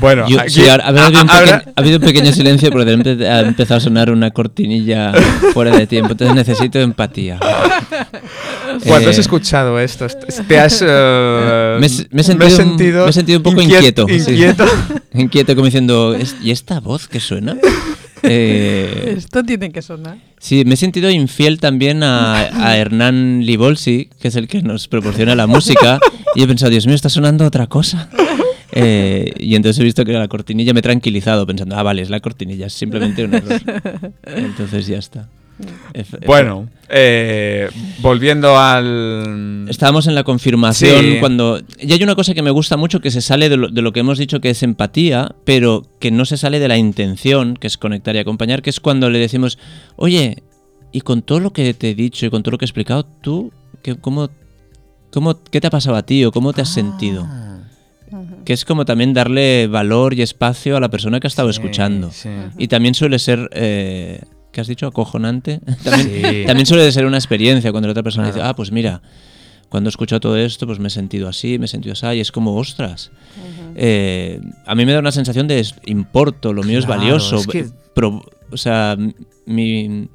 Bueno, 0.00 0.28
Yo- 0.28 0.40
aquí- 0.40 0.50
sí, 0.50 0.68
ha, 0.68 0.74
ha 0.74 0.88
habido 0.88 1.08
un 1.08 1.16
a- 1.16 1.20
habrá- 1.20 1.58
pequeño, 1.58 1.72
ha 1.76 1.80
habido 1.80 1.96
un 1.98 2.04
pequeño 2.04 2.32
silencio, 2.32 2.70
repente 2.84 3.28
ha 3.28 3.40
empezado 3.40 3.78
a 3.78 3.80
sonar 3.80 4.10
una 4.10 4.30
cortinilla 4.30 5.12
fuera 5.52 5.76
de 5.76 5.86
tiempo. 5.86 6.12
Entonces 6.12 6.34
necesito 6.34 6.78
empatía. 6.80 7.38
Cuando 8.86 9.10
has 9.10 9.18
Eh, 9.18 9.20
escuchado 9.20 9.78
esto, 9.78 10.06
est- 10.06 10.24
te 10.46 10.58
has... 10.58 10.82
eh, 10.86 11.76
Me 11.80 11.86
he- 11.86 12.06
me 12.12 12.20
he 12.20 12.24
sentido 12.24 12.98
un- 13.00 13.04
me 13.04 13.10
he 13.10 13.12
sentido 13.12 13.38
un 13.38 13.42
poco 13.42 13.60
inquieto, 13.62 14.06
sí. 14.08 14.14
Inquieto. 14.32 14.64
Inquieto, 15.14 15.54
como 15.54 15.64
diciendo, 15.66 16.14
"¿Es- 16.14 16.36
¿y 16.42 16.50
esta 16.50 16.80
voz 16.80 17.08
que 17.08 17.20
suena? 17.20 17.56
Eh, 18.24 19.14
Esto 19.16 19.44
tiene 19.44 19.70
que 19.70 19.80
sonar. 19.80 20.18
sí, 20.40 20.64
me 20.66 20.74
he 20.74 20.76
sentido 20.76 21.08
infiel 21.08 21.60
también 21.60 22.02
a, 22.02 22.34
a 22.66 22.76
Hernán 22.76 23.42
Libolsi, 23.46 24.10
que 24.20 24.26
es 24.26 24.34
el 24.34 24.48
que 24.48 24.60
nos 24.60 24.88
proporciona 24.88 25.36
la 25.36 25.46
música, 25.46 26.00
y 26.34 26.42
he 26.42 26.46
pensado, 26.48 26.70
Dios 26.70 26.84
mío, 26.86 26.96
está 26.96 27.08
sonando 27.10 27.46
otra 27.46 27.68
cosa. 27.68 28.08
Eh, 28.72 29.32
y 29.38 29.54
entonces 29.54 29.80
he 29.80 29.84
visto 29.84 30.04
que 30.04 30.10
era 30.10 30.20
la 30.20 30.28
cortinilla, 30.28 30.72
me 30.74 30.80
he 30.80 30.82
tranquilizado 30.82 31.46
pensando, 31.46 31.76
ah, 31.76 31.82
vale, 31.82 32.02
es 32.02 32.10
la 32.10 32.20
cortinilla, 32.20 32.66
es 32.66 32.72
simplemente 32.74 33.24
un 33.24 33.34
error. 33.34 33.60
Entonces 34.26 34.86
ya 34.86 34.98
está. 34.98 35.28
Ef- 35.94 36.24
Bueno, 36.26 36.68
eh, 36.88 37.68
volviendo 38.00 38.56
al... 38.58 39.66
Estábamos 39.68 40.06
en 40.06 40.14
la 40.14 40.22
confirmación 40.22 41.00
Sí. 41.02 41.16
cuando... 41.18 41.60
Y 41.80 41.92
hay 41.92 42.02
una 42.02 42.14
cosa 42.14 42.34
que 42.34 42.42
me 42.42 42.50
gusta 42.50 42.76
mucho 42.76 43.00
que 43.00 43.10
se 43.10 43.20
sale 43.22 43.48
de 43.48 43.56
lo, 43.56 43.68
de 43.68 43.82
lo 43.82 43.92
que 43.92 44.00
hemos 44.00 44.18
dicho 44.18 44.40
que 44.40 44.50
es 44.50 44.62
empatía, 44.62 45.34
pero 45.44 45.84
que 45.98 46.10
no 46.10 46.24
se 46.26 46.36
sale 46.36 46.60
de 46.60 46.68
la 46.68 46.76
intención, 46.78 47.56
que 47.56 47.66
es 47.66 47.76
conectar 47.78 48.14
y 48.14 48.18
acompañar, 48.18 48.62
que 48.62 48.70
es 48.70 48.78
cuando 48.80 49.10
le 49.10 49.18
decimos, 49.18 49.58
oye, 49.96 50.42
y 50.92 51.00
con 51.00 51.22
todo 51.22 51.40
lo 51.40 51.52
que 51.52 51.74
te 51.74 51.90
he 51.90 51.94
dicho 51.94 52.26
y 52.26 52.30
con 52.30 52.42
todo 52.42 52.52
lo 52.52 52.58
que 52.58 52.64
he 52.64 52.68
explicado, 52.68 53.04
¿tú 53.04 53.50
qué, 53.82 53.96
cómo, 53.96 54.30
cómo, 55.10 55.42
qué 55.50 55.60
te 55.60 55.66
ha 55.66 55.70
pasado 55.70 55.96
a 55.96 56.02
ti 56.04 56.24
o 56.24 56.30
cómo 56.32 56.52
te 56.52 56.60
has 56.62 56.72
sentido? 56.72 57.26
Que 58.44 58.52
es 58.52 58.64
como 58.64 58.84
también 58.84 59.12
darle 59.14 59.66
valor 59.66 60.14
y 60.14 60.22
espacio 60.22 60.76
a 60.76 60.80
la 60.80 60.88
persona 60.90 61.20
que 61.20 61.26
ha 61.26 61.28
estado 61.28 61.52
sí, 61.52 61.58
escuchando. 61.60 62.10
sí. 62.12 62.28
Y 62.58 62.68
también 62.68 62.94
suele 62.94 63.18
ser... 63.18 63.48
Eh, 63.52 64.20
¿Qué 64.52 64.62
has 64.62 64.66
dicho? 64.66 64.86
Acojonante. 64.86 65.60
También, 65.84 66.08
Sí. 66.32 66.44
también 66.46 66.66
suele 66.66 66.90
ser 66.90 67.04
una 67.06 67.18
experiencia 67.18 67.70
cuando 67.70 67.86
la 67.86 67.92
otra 67.92 68.02
persona 68.02 68.26
dice, 68.28 68.40
ah, 68.42 68.56
pues 68.56 68.72
mira, 68.72 69.02
cuando 69.68 69.88
he 69.88 69.90
escuchado 69.90 70.20
todo 70.20 70.36
esto, 70.38 70.66
pues 70.66 70.78
me 70.80 70.88
he 70.88 70.90
sentido 70.90 71.28
así, 71.28 71.58
me 71.58 71.66
he 71.66 71.68
sentido 71.68 71.92
así, 71.92 72.06
y 72.16 72.20
es 72.20 72.32
como, 72.32 72.56
ostras. 72.56 73.10
Eh, 73.76 74.40
a 74.66 74.74
mí 74.74 74.86
me 74.86 74.92
da 74.92 74.98
una 75.00 75.12
sensación 75.12 75.46
de 75.46 75.64
importo, 75.84 76.52
lo 76.52 76.62
mío 76.62 76.78
es 76.78 76.86
valioso. 76.86 77.36
es 77.36 77.46
que- 77.46 77.66
pro- 77.94 78.24
o 78.50 78.56
sea, 78.56 78.96
mi, 79.46 80.08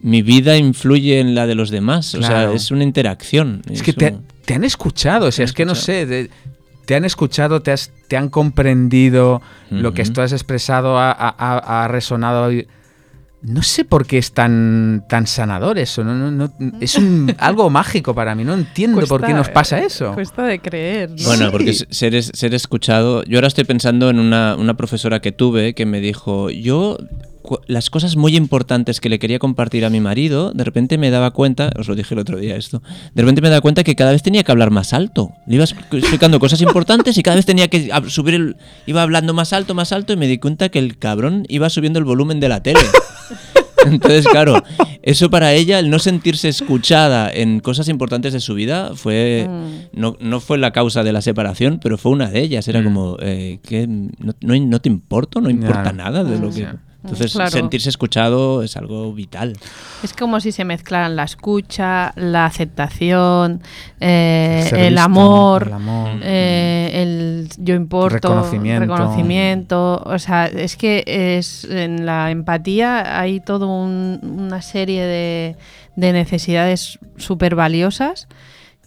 mi 0.00 0.22
vida 0.22 0.56
influye 0.56 1.20
en 1.20 1.34
la 1.34 1.46
de 1.46 1.54
los 1.54 1.70
demás. 1.70 2.14
O 2.14 2.22
sea, 2.22 2.50
es 2.52 2.70
una 2.70 2.82
interacción. 2.82 3.62
Es 3.70 3.82
que 3.82 3.92
te, 3.92 4.12
un- 4.12 4.24
te 4.44 4.54
han 4.54 4.64
escuchado, 4.64 5.26
o 5.26 5.32
sea, 5.32 5.44
es 5.44 5.52
que 5.52 5.64
no 5.66 5.74
sé, 5.74 6.06
de- 6.06 6.30
te 6.90 6.96
han 6.96 7.04
escuchado, 7.04 7.62
te, 7.62 7.70
has- 7.70 7.92
te 8.08 8.16
han 8.16 8.28
comprendido, 8.28 9.40
lo 9.70 9.94
que 9.94 10.02
tú 10.06 10.22
has 10.22 10.32
expresado 10.32 10.98
ha, 10.98 11.12
ha- 11.12 11.84
ha- 11.84 11.86
resonado. 11.86 12.50
No 13.42 13.62
sé 13.62 13.84
por 13.84 14.06
qué 14.06 14.18
es 14.18 14.32
tan, 14.32 15.04
tan 15.08 15.28
sanador 15.28 15.78
eso, 15.78 16.02
no, 16.02 16.14
no- 16.16 16.32
no- 16.32 16.52
es 16.80 16.96
un, 16.96 17.32
algo 17.38 17.70
mágico 17.70 18.12
para 18.12 18.34
mí, 18.34 18.42
no 18.42 18.54
entiendo 18.54 19.00
por 19.06 19.24
qué 19.24 19.32
nos 19.32 19.48
pasa 19.50 19.78
eso. 19.78 20.14
Cuesta 20.14 20.42
de 20.46 20.58
creer. 20.58 21.10
¿no? 21.10 21.24
Bueno, 21.26 21.44
Sí. 21.44 21.50
porque 21.52 21.72
ser, 21.74 22.20
ser 22.24 22.54
escuchado. 22.54 23.22
Yo 23.22 23.38
ahora 23.38 23.46
estoy 23.46 23.62
pensando 23.62 24.10
en 24.10 24.18
una, 24.18 24.56
una 24.56 24.74
profesora 24.74 25.20
que 25.20 25.30
tuve 25.30 25.74
que 25.74 25.86
me 25.86 26.00
dijo: 26.00 26.50
Yo, 26.50 26.98
las 27.66 27.90
cosas 27.90 28.16
muy 28.16 28.36
importantes 28.36 29.00
que 29.00 29.08
le 29.08 29.18
quería 29.18 29.38
compartir 29.38 29.84
a 29.84 29.90
mi 29.90 30.00
marido, 30.00 30.52
de 30.52 30.62
repente 30.64 30.98
me 30.98 31.10
daba 31.10 31.30
cuenta, 31.32 31.70
os 31.78 31.88
lo 31.88 31.94
dije 31.94 32.14
el 32.14 32.20
otro 32.20 32.38
día 32.38 32.56
esto, 32.56 32.82
de 33.14 33.22
repente 33.22 33.40
me 33.40 33.48
daba 33.48 33.60
cuenta 33.60 33.82
que 33.84 33.96
cada 33.96 34.12
vez 34.12 34.22
tenía 34.22 34.42
que 34.44 34.52
hablar 34.52 34.70
más 34.70 34.92
alto. 34.92 35.30
Le 35.46 35.56
iba 35.56 35.64
expl- 35.64 35.98
explicando 35.98 36.38
cosas 36.38 36.60
importantes 36.60 37.16
y 37.18 37.22
cada 37.22 37.36
vez 37.36 37.46
tenía 37.46 37.68
que 37.68 37.90
subir 38.08 38.34
el. 38.34 38.56
Iba 38.86 39.02
hablando 39.02 39.32
más 39.34 39.52
alto, 39.52 39.74
más 39.74 39.92
alto 39.92 40.12
y 40.12 40.16
me 40.16 40.26
di 40.28 40.38
cuenta 40.38 40.68
que 40.68 40.78
el 40.78 40.98
cabrón 40.98 41.44
iba 41.48 41.70
subiendo 41.70 41.98
el 41.98 42.04
volumen 42.04 42.40
de 42.40 42.48
la 42.48 42.62
tele. 42.62 42.80
Entonces, 43.86 44.26
claro, 44.28 44.62
eso 45.02 45.30
para 45.30 45.54
ella, 45.54 45.78
el 45.78 45.88
no 45.88 45.98
sentirse 45.98 46.50
escuchada 46.50 47.32
en 47.32 47.60
cosas 47.60 47.88
importantes 47.88 48.34
de 48.34 48.40
su 48.40 48.52
vida, 48.54 48.90
fue 48.94 49.48
no, 49.94 50.18
no 50.20 50.40
fue 50.40 50.58
la 50.58 50.70
causa 50.72 51.02
de 51.02 51.12
la 51.14 51.22
separación, 51.22 51.80
pero 51.82 51.96
fue 51.96 52.12
una 52.12 52.28
de 52.30 52.40
ellas. 52.42 52.68
Era 52.68 52.82
Mm. 52.82 52.84
como, 52.84 53.16
eh, 53.22 53.58
¿qué? 53.62 53.86
¿No, 53.86 54.34
no, 54.42 54.54
no 54.54 54.80
te 54.80 54.90
importo? 54.90 55.40
¿No 55.40 55.48
importa 55.48 55.92
nada 55.94 56.24
de 56.24 56.38
lo 56.38 56.50
Mm, 56.50 56.54
que...? 56.54 56.68
Sí. 57.02 57.06
Entonces, 57.08 57.32
Claro. 57.32 57.50
sentirse 57.50 57.88
escuchado 57.88 58.62
es 58.62 58.76
algo 58.76 59.12
vital. 59.12 59.54
Es 60.02 60.12
como 60.12 60.38
si 60.40 60.52
se 60.52 60.64
mezclaran 60.64 61.16
la 61.16 61.24
escucha, 61.24 62.12
la 62.16 62.46
aceptación, 62.46 63.62
eh, 64.00 64.68
el, 64.72 64.88
visto, 64.94 65.00
amor, 65.02 65.66
el 65.68 65.72
amor. 65.72 66.10
eh, 66.22 66.90
el 66.94 67.48
yo 67.58 67.74
importo, 67.74 68.28
Reconocimiento. 68.28 68.80
reconocimiento. 68.96 70.02
O 70.04 70.18
sea, 70.18 70.46
es 70.46 70.76
que 70.76 71.04
es 71.06 71.64
en 71.64 72.04
la 72.06 72.30
empatía 72.30 73.18
hay 73.20 73.40
toda 73.40 73.66
una 73.66 74.62
serie 74.62 75.02
de, 75.04 75.56
de 75.96 76.12
necesidades 76.12 76.98
súper 77.16 77.54
valiosas 77.54 78.28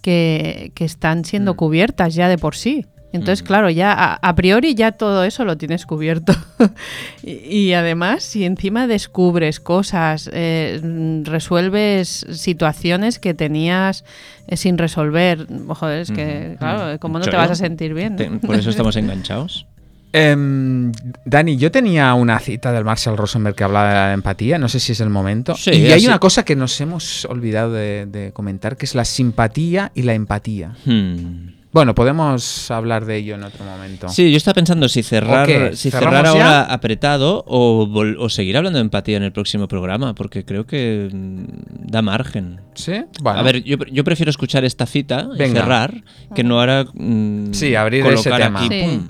que, 0.02 0.72
que 0.74 0.84
están 0.84 1.24
siendo 1.24 1.54
Mm. 1.54 1.56
cubiertas 1.56 2.14
ya 2.14 2.28
de 2.28 2.38
por 2.38 2.54
sí. 2.56 2.86
Entonces, 3.14 3.42
Mm. 3.42 3.46
claro, 3.46 3.70
ya 3.70 3.92
a, 3.92 4.14
a 4.16 4.34
priori 4.34 4.74
ya 4.74 4.92
todo 4.92 5.24
eso 5.24 5.44
lo 5.44 5.56
tienes 5.56 5.86
cubierto. 5.86 6.34
y, 7.22 7.32
y 7.68 7.72
además, 7.74 8.22
si 8.24 8.44
encima 8.44 8.86
descubres 8.86 9.60
cosas, 9.60 10.28
eh, 10.32 10.80
resuelves 11.24 12.26
situaciones 12.32 13.18
que 13.18 13.34
tenías 13.34 14.04
eh, 14.48 14.56
sin 14.56 14.76
resolver, 14.78 15.46
joder, 15.68 16.00
es 16.00 16.10
que, 16.10 16.56
claro, 16.58 16.98
¿cómo 17.00 17.18
no 17.18 17.24
te 17.24 17.36
vas 17.36 17.50
a 17.50 17.54
sentir 17.54 17.94
bien? 17.94 18.16
Te- 18.16 18.30
por 18.30 18.56
eso 18.56 18.70
estamos 18.70 18.96
enganchados. 18.96 19.66
Em, 20.16 20.92
Dani, 21.24 21.56
yo 21.56 21.72
tenía 21.72 22.14
una 22.14 22.38
cita 22.38 22.70
del 22.70 22.84
Marshall 22.84 23.16
Rosenberg 23.16 23.56
que 23.56 23.64
hablaba 23.64 23.88
de 23.88 23.94
la 23.94 24.12
empatía, 24.12 24.58
no 24.58 24.68
sé 24.68 24.78
si 24.78 24.92
es 24.92 25.00
el 25.00 25.10
momento. 25.10 25.56
Sí, 25.56 25.72
y 25.72 25.86
hay 25.86 25.92
así- 25.94 26.06
una 26.06 26.20
cosa 26.20 26.44
que 26.44 26.54
nos 26.54 26.80
hemos 26.80 27.24
olvidado 27.24 27.72
de, 27.72 28.06
de 28.06 28.30
comentar, 28.32 28.76
que 28.76 28.86
es 28.86 28.94
la 28.94 29.04
simpatía 29.04 29.90
y 29.92 30.02
la 30.02 30.14
empatía. 30.14 30.76
Hmm. 30.84 31.48
Bueno, 31.74 31.92
podemos 31.94 32.70
hablar 32.70 33.04
de 33.04 33.16
ello 33.16 33.34
en 33.34 33.42
otro 33.42 33.64
momento. 33.64 34.08
Sí, 34.08 34.30
yo 34.30 34.36
estaba 34.36 34.54
pensando 34.54 34.88
si 34.88 35.02
cerrar, 35.02 35.74
si 35.76 35.90
¿Cerramos 35.90 36.14
cerrar 36.14 36.24
ya? 36.24 36.30
ahora 36.60 36.72
apretado 36.72 37.42
o, 37.48 37.84
vol- 37.88 38.14
o 38.18 38.28
seguir 38.28 38.56
hablando 38.56 38.78
de 38.78 38.82
empatía 38.84 39.16
en 39.16 39.24
el 39.24 39.32
próximo 39.32 39.66
programa, 39.66 40.14
porque 40.14 40.44
creo 40.44 40.66
que 40.68 41.10
mm, 41.12 41.44
da 41.90 42.00
margen. 42.00 42.60
¿Sí? 42.74 43.04
Bueno. 43.20 43.40
A 43.40 43.42
ver, 43.42 43.64
yo, 43.64 43.76
yo 43.90 44.04
prefiero 44.04 44.30
escuchar 44.30 44.64
esta 44.64 44.86
cita 44.86 45.28
y 45.34 45.38
cerrar 45.48 46.04
que 46.32 46.44
no 46.44 46.60
ahora 46.60 46.84
mm, 46.94 47.52
Sí, 47.52 47.74
abrir 47.74 48.06
ese 48.06 48.30
tema. 48.30 48.60
aquí, 48.64 48.68
Sí. 48.70 48.80
pum. 48.84 49.08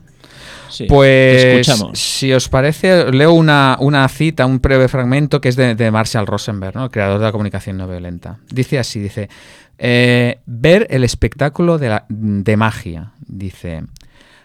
Sí, 0.70 0.86
Pues, 0.88 1.44
escuchamos. 1.68 1.96
si 1.98 2.32
os 2.32 2.48
parece, 2.48 3.12
leo 3.12 3.32
una, 3.34 3.76
una 3.78 4.08
cita, 4.08 4.44
un 4.44 4.60
breve 4.60 4.88
fragmento 4.88 5.40
que 5.40 5.48
es 5.50 5.54
de, 5.54 5.76
de 5.76 5.90
Marshall 5.92 6.26
Rosenberg, 6.26 6.74
¿no? 6.74 6.84
el 6.86 6.90
creador 6.90 7.18
de 7.20 7.26
la 7.26 7.30
comunicación 7.30 7.76
no 7.76 7.86
violenta. 7.86 8.38
Dice 8.50 8.80
así, 8.80 8.98
dice, 8.98 9.28
eh, 9.78 10.40
ver 10.46 10.86
el 10.90 11.04
espectáculo 11.04 11.78
de, 11.78 12.56
magia. 12.56 13.12
Dice, 13.26 13.84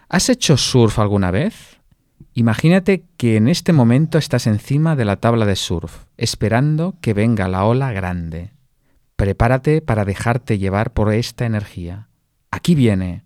¿has 0.07 0.29
hecho 0.29 0.57
surf 0.57 0.99
alguna 0.99 1.31
vez? 1.31 1.79
Imagínate 2.33 3.05
que 3.17 3.37
en 3.37 3.47
este 3.47 3.73
momento 3.73 4.17
estás 4.17 4.47
encima 4.47 4.95
de 4.95 5.05
la 5.05 5.17
tabla 5.17 5.45
de 5.45 5.55
surf, 5.55 6.05
esperando 6.17 6.95
que 7.01 7.13
venga 7.13 7.47
la 7.47 7.65
ola 7.65 7.91
grande. 7.91 8.51
Prepárate 9.15 9.81
para 9.81 10.05
dejarte 10.05 10.57
llevar 10.57 10.93
por 10.93 11.13
esta 11.13 11.45
energía. 11.45 12.07
Aquí 12.51 12.75
viene. 12.75 13.23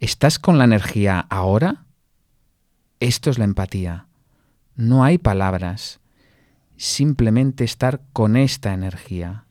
¿Estás 0.00 0.38
con 0.38 0.58
la 0.58 0.64
energía 0.64 1.20
ahora? 1.30 1.84
Esto 2.98 3.30
es 3.30 3.38
la 3.38 3.44
empatía. 3.44 4.06
No 4.74 5.04
hay 5.04 5.18
palabras. 5.18 6.00
Simplemente 6.76 7.62
estar 7.62 8.00
con 8.12 8.36
esta 8.36 8.72
energía. 8.72 9.44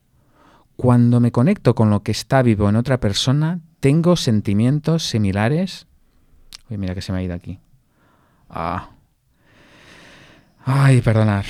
Cuando 0.82 1.20
me 1.20 1.32
conecto 1.32 1.76
con 1.76 1.92
lo 1.92 2.02
que 2.02 2.12
está 2.12 2.42
vivo 2.42 2.68
en 2.68 2.76
otra 2.76 3.00
persona, 3.00 3.60
tengo 3.82 4.16
sentimientos 4.16 5.04
similares. 5.04 5.86
Uy, 6.72 6.80
mira 6.80 6.96
que 6.96 7.04
se 7.04 7.12
me 7.12 7.20
ha 7.20 7.22
ido 7.22 7.36
aquí. 7.36 7.60
Ah. 8.50 8.90
Ay, 10.66 11.02
perdonad. 11.02 11.46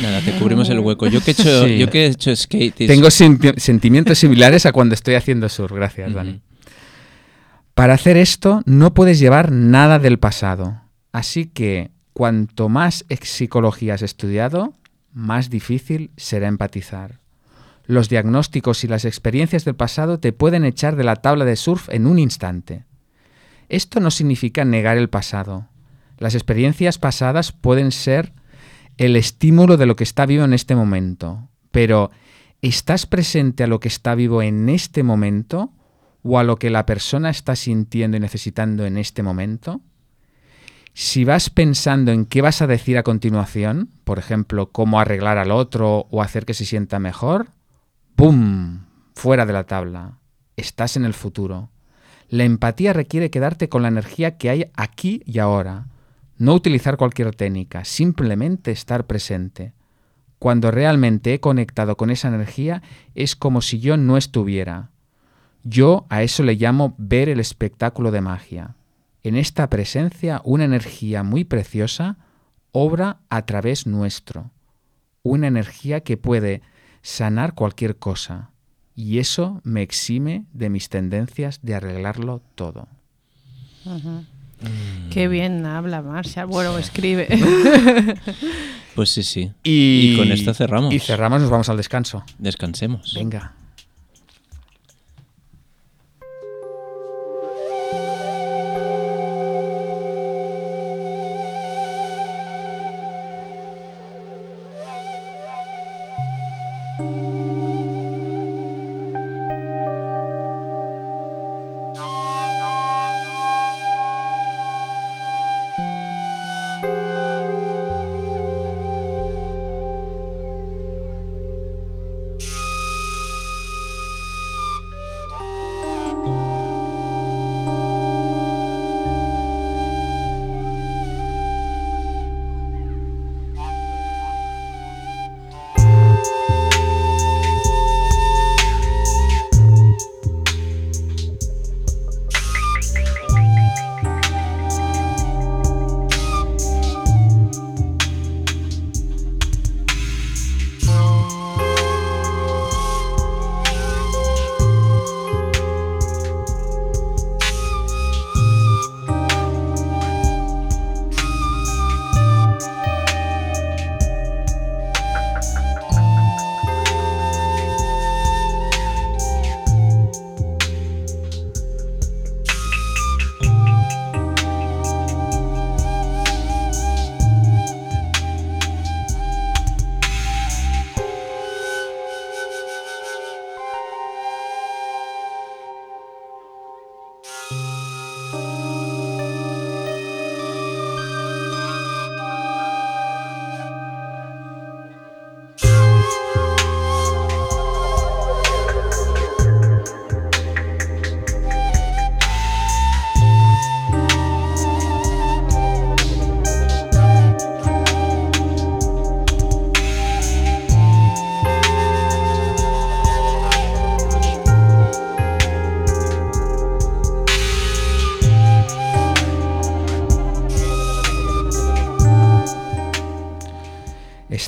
Nada, 0.00 0.20
te 0.20 0.38
cubrimos 0.38 0.70
el 0.70 0.78
hueco. 0.78 1.08
Yo 1.08 1.20
que 1.20 1.32
he 1.32 1.34
hecho, 1.34 1.66
Sí. 1.66 1.78
yo 1.78 1.90
que 1.90 2.04
he 2.04 2.06
hecho 2.10 2.36
skate. 2.36 2.80
es- 2.82 2.86
Tengo 2.86 3.10
senti- 3.10 3.58
sentimientos 3.58 4.18
similares 4.18 4.66
a 4.66 4.72
cuando 4.72 4.94
estoy 4.94 5.16
haciendo 5.16 5.48
surf. 5.48 5.72
Gracias. 5.72 6.14
Dani. 6.14 6.40
Para 7.74 7.94
hacer 7.94 8.16
esto 8.16 8.62
no 8.66 8.94
puedes 8.94 9.18
llevar 9.18 9.50
nada 9.50 9.98
del 9.98 10.20
pasado. 10.20 10.80
Así 11.10 11.46
que 11.46 11.90
cuanto 12.12 12.68
más 12.68 13.04
psicología 13.22 13.94
has 13.94 14.02
estudiado, 14.02 14.74
más 15.12 15.50
difícil 15.50 16.12
será 16.16 16.46
empatizar. 16.46 17.18
Los 17.86 18.08
diagnósticos 18.08 18.82
y 18.82 18.88
las 18.88 19.04
experiencias 19.04 19.64
del 19.64 19.76
pasado 19.76 20.18
te 20.18 20.32
pueden 20.32 20.64
echar 20.64 20.96
de 20.96 21.04
la 21.04 21.16
tabla 21.16 21.44
de 21.44 21.56
surf 21.56 21.88
en 21.88 22.06
un 22.06 22.18
instante. 22.18 22.84
Esto 23.68 24.00
no 24.00 24.10
significa 24.10 24.64
negar 24.64 24.96
el 24.96 25.08
pasado. 25.08 25.68
Las 26.18 26.34
experiencias 26.34 26.98
pasadas 26.98 27.52
pueden 27.52 27.92
ser 27.92 28.32
el 28.96 29.14
estímulo 29.16 29.76
de 29.76 29.86
lo 29.86 29.94
que 29.96 30.04
está 30.04 30.26
vivo 30.26 30.44
en 30.44 30.52
este 30.52 30.74
momento, 30.74 31.48
pero 31.70 32.10
¿estás 32.62 33.06
presente 33.06 33.64
a 33.64 33.66
lo 33.66 33.78
que 33.78 33.88
está 33.88 34.14
vivo 34.14 34.42
en 34.42 34.68
este 34.68 35.02
momento 35.02 35.72
o 36.22 36.38
a 36.38 36.44
lo 36.44 36.56
que 36.56 36.70
la 36.70 36.86
persona 36.86 37.30
está 37.30 37.54
sintiendo 37.54 38.16
y 38.16 38.20
necesitando 38.20 38.86
en 38.86 38.96
este 38.96 39.22
momento? 39.22 39.80
Si 40.94 41.24
vas 41.24 41.50
pensando 41.50 42.10
en 42.10 42.24
qué 42.24 42.40
vas 42.40 42.62
a 42.62 42.66
decir 42.66 42.96
a 42.96 43.02
continuación, 43.02 43.90
por 44.04 44.18
ejemplo, 44.18 44.72
cómo 44.72 44.98
arreglar 44.98 45.36
al 45.36 45.50
otro 45.50 46.06
o 46.10 46.22
hacer 46.22 46.46
que 46.46 46.54
se 46.54 46.64
sienta 46.64 46.98
mejor, 46.98 47.48
¡pum! 48.16 48.86
Fuera 49.14 49.44
de 49.44 49.52
la 49.52 49.64
tabla. 49.64 50.18
Estás 50.56 50.96
en 50.96 51.04
el 51.04 51.12
futuro. 51.12 51.70
La 52.28 52.44
empatía 52.44 52.94
requiere 52.94 53.30
quedarte 53.30 53.68
con 53.68 53.82
la 53.82 53.88
energía 53.88 54.38
que 54.38 54.48
hay 54.48 54.70
aquí 54.74 55.22
y 55.26 55.38
ahora. 55.38 55.88
No 56.38 56.54
utilizar 56.54 56.96
cualquier 56.96 57.34
técnica, 57.34 57.84
simplemente 57.84 58.70
estar 58.70 59.06
presente. 59.06 59.74
Cuando 60.38 60.70
realmente 60.70 61.34
he 61.34 61.40
conectado 61.40 61.96
con 61.96 62.10
esa 62.10 62.28
energía 62.28 62.82
es 63.14 63.36
como 63.36 63.60
si 63.60 63.80
yo 63.80 63.98
no 63.98 64.16
estuviera. 64.16 64.90
Yo 65.62 66.06
a 66.08 66.22
eso 66.22 66.42
le 66.42 66.56
llamo 66.56 66.94
ver 66.98 67.28
el 67.28 67.38
espectáculo 67.38 68.10
de 68.10 68.22
magia. 68.22 68.76
En 69.22 69.36
esta 69.36 69.68
presencia 69.68 70.40
una 70.44 70.64
energía 70.64 71.22
muy 71.22 71.44
preciosa 71.44 72.16
obra 72.72 73.18
a 73.28 73.44
través 73.44 73.86
nuestro. 73.86 74.50
Una 75.22 75.48
energía 75.48 76.00
que 76.00 76.16
puede 76.16 76.62
sanar 77.06 77.54
cualquier 77.54 77.96
cosa. 77.96 78.50
Y 78.96 79.18
eso 79.18 79.60
me 79.62 79.82
exime 79.82 80.44
de 80.52 80.70
mis 80.70 80.88
tendencias 80.88 81.60
de 81.62 81.74
arreglarlo 81.74 82.42
todo. 82.54 82.88
Qué 85.10 85.28
bien 85.28 85.64
habla 85.66 86.02
Marshall. 86.02 86.46
Bueno, 86.46 86.76
escribe. 86.78 87.28
Pues 88.96 89.10
sí, 89.10 89.22
sí. 89.22 89.52
Y, 89.62 90.14
Y 90.14 90.16
con 90.16 90.32
esto 90.32 90.54
cerramos. 90.54 90.92
Y 90.94 90.98
cerramos, 90.98 91.42
nos 91.42 91.50
vamos 91.50 91.68
al 91.68 91.76
descanso. 91.76 92.24
Descansemos. 92.38 93.12
Venga. 93.14 93.52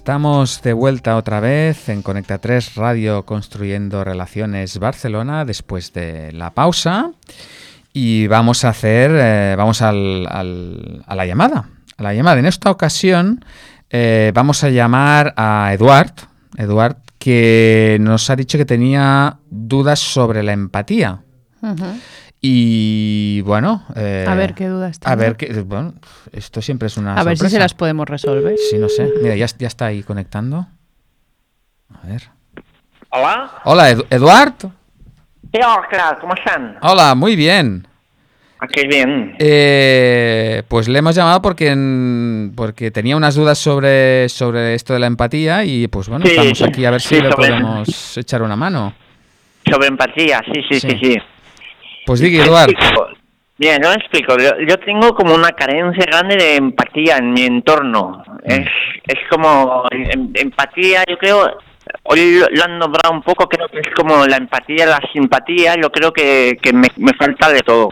Estamos 0.09 0.62
de 0.62 0.72
vuelta 0.72 1.16
otra 1.18 1.38
vez 1.38 1.90
en 1.90 2.00
Conecta 2.00 2.38
3 2.38 2.76
Radio 2.76 3.26
Construyendo 3.26 4.04
Relaciones 4.04 4.78
Barcelona 4.78 5.44
después 5.44 5.92
de 5.92 6.32
la 6.32 6.54
pausa 6.54 7.11
y 7.92 8.26
vamos 8.26 8.64
a 8.64 8.70
hacer, 8.70 9.11
eh, 9.12 9.54
vamos 9.59 9.82
al- 9.82 10.26
al- 10.30 11.04
a 11.06 11.14
la 11.14 11.26
llamada. 11.26 11.68
A 11.98 12.02
la 12.02 12.14
llamada. 12.14 12.38
En 12.40 12.46
esta 12.46 12.70
ocasión 12.70 13.44
eh, 13.90 14.32
vamos 14.34 14.64
a 14.64 14.70
llamar 14.70 15.34
a 15.36 15.74
Eduard, 15.74 16.12
Eduard, 16.56 16.96
que 17.18 17.98
nos 18.00 18.30
ha 18.30 18.36
dicho 18.36 18.56
que 18.56 18.64
tenía 18.64 19.40
dudas 19.50 19.98
sobre 19.98 20.42
la 20.42 20.54
empatía. 20.54 21.20
Ujú. 21.61 21.84
Y 22.41 23.41
bueno, 23.41 23.84
eh, 23.97 24.24
A 24.28 24.34
ver 24.36 24.55
qué 24.55 24.68
dudas 24.68 24.99
A 25.05 25.16
tiene. 25.16 25.22
ver, 25.22 25.36
qué, 25.36 25.53
bueno, 25.62 25.95
esto 26.32 26.62
siempre 26.62 26.86
es 26.86 26.97
una 26.97 27.14
A 27.16 27.24
ver 27.24 27.36
si 27.36 27.41
se 27.41 27.51
sorpresa. 27.51 27.59
las 27.64 27.74
podemos 27.74 28.09
resolver. 28.09 28.55
Sí, 28.70 28.78
no 28.78 28.89
sé. 28.89 29.12
Mira, 29.22 29.34
ya, 29.34 29.47
ya 29.59 29.66
está 29.66 29.86
ahí 29.86 30.03
conectando. 30.05 30.66
A 32.03 32.07
ver. 32.07 32.22
Hola. 33.11 33.51
Hola, 33.64 33.91
Edu- 33.93 34.07
Eduard. 34.11 34.53
Sí, 34.61 34.68
hola, 35.64 35.82
¿qué 35.91 35.97
tal? 35.97 36.18
¿Cómo 36.20 36.34
están? 36.34 36.76
Hola, 36.82 37.14
muy 37.16 37.34
bien. 37.34 37.86
Ah, 38.61 38.66
qué 38.66 38.86
bien. 38.86 39.34
Eh, 39.39 40.62
pues 40.68 40.89
le 40.89 40.99
hemos 40.99 41.14
llamado 41.16 41.41
porque, 41.43 41.70
en- 41.70 42.53
porque 42.55 42.91
tenía 42.91 43.16
unas 43.16 43.34
dudas 43.34 43.59
sobre, 43.59 44.28
sobre 44.28 44.74
esto 44.74 44.93
de 44.93 44.99
la 45.01 45.07
empatía 45.07 45.64
y 45.64 45.89
pues 45.89 46.09
bueno, 46.09 46.24
Sí, 46.26 46.32
estamos 46.32 46.62
aquí 46.62 46.84
a 46.84 46.91
ver 46.91 47.01
si 47.01 47.09
sí, 47.09 47.14
le 47.20 47.30
sobre- 47.30 47.49
podemos 47.49 48.16
echar 48.18 48.43
una 48.43 48.57
mano. 48.57 48.95
Sobre 49.68 49.89
empatía, 49.89 50.41
sí, 50.53 50.61
sí, 50.70 50.80
sí, 50.80 50.91
Sí. 50.91 50.99
sí. 51.14 51.16
Pues 52.09 52.20
diga, 52.20 52.42
Te 52.42 52.48
Eduard. 52.48 52.70
explico. 52.70 53.06
Bien, 53.59 53.78
yo 53.82 53.92
explico. 53.92 54.36
Yo, 54.38 54.50
yo 54.66 54.78
tengo 54.78 55.14
como 55.14 55.34
una 55.34 55.50
carencia 55.50 56.06
grande 56.06 56.36
de 56.36 56.56
empatía 56.56 57.18
en 57.18 57.32
mi 57.34 57.42
entorno. 57.42 58.24
Es, 58.44 58.66
es 59.04 59.18
como 59.28 59.84
em- 59.90 60.30
empatía, 60.34 61.04
yo 61.06 61.18
creo, 61.18 61.59
hoy 62.04 62.40
lo 62.50 62.64
han 62.64 62.78
nombrado 62.78 63.12
un 63.12 63.20
poco, 63.22 63.46
creo 63.46 63.68
que 63.68 63.80
es 63.80 63.94
como 63.94 64.24
la 64.26 64.38
empatía, 64.38 64.86
la 64.86 65.00
simpatía, 65.12 65.74
yo 65.74 65.90
creo 65.92 66.12
que, 66.14 66.56
que 66.62 66.72
me, 66.72 66.88
me 66.96 67.12
falta 67.12 67.50
de 67.50 67.61
todo. 67.61 67.90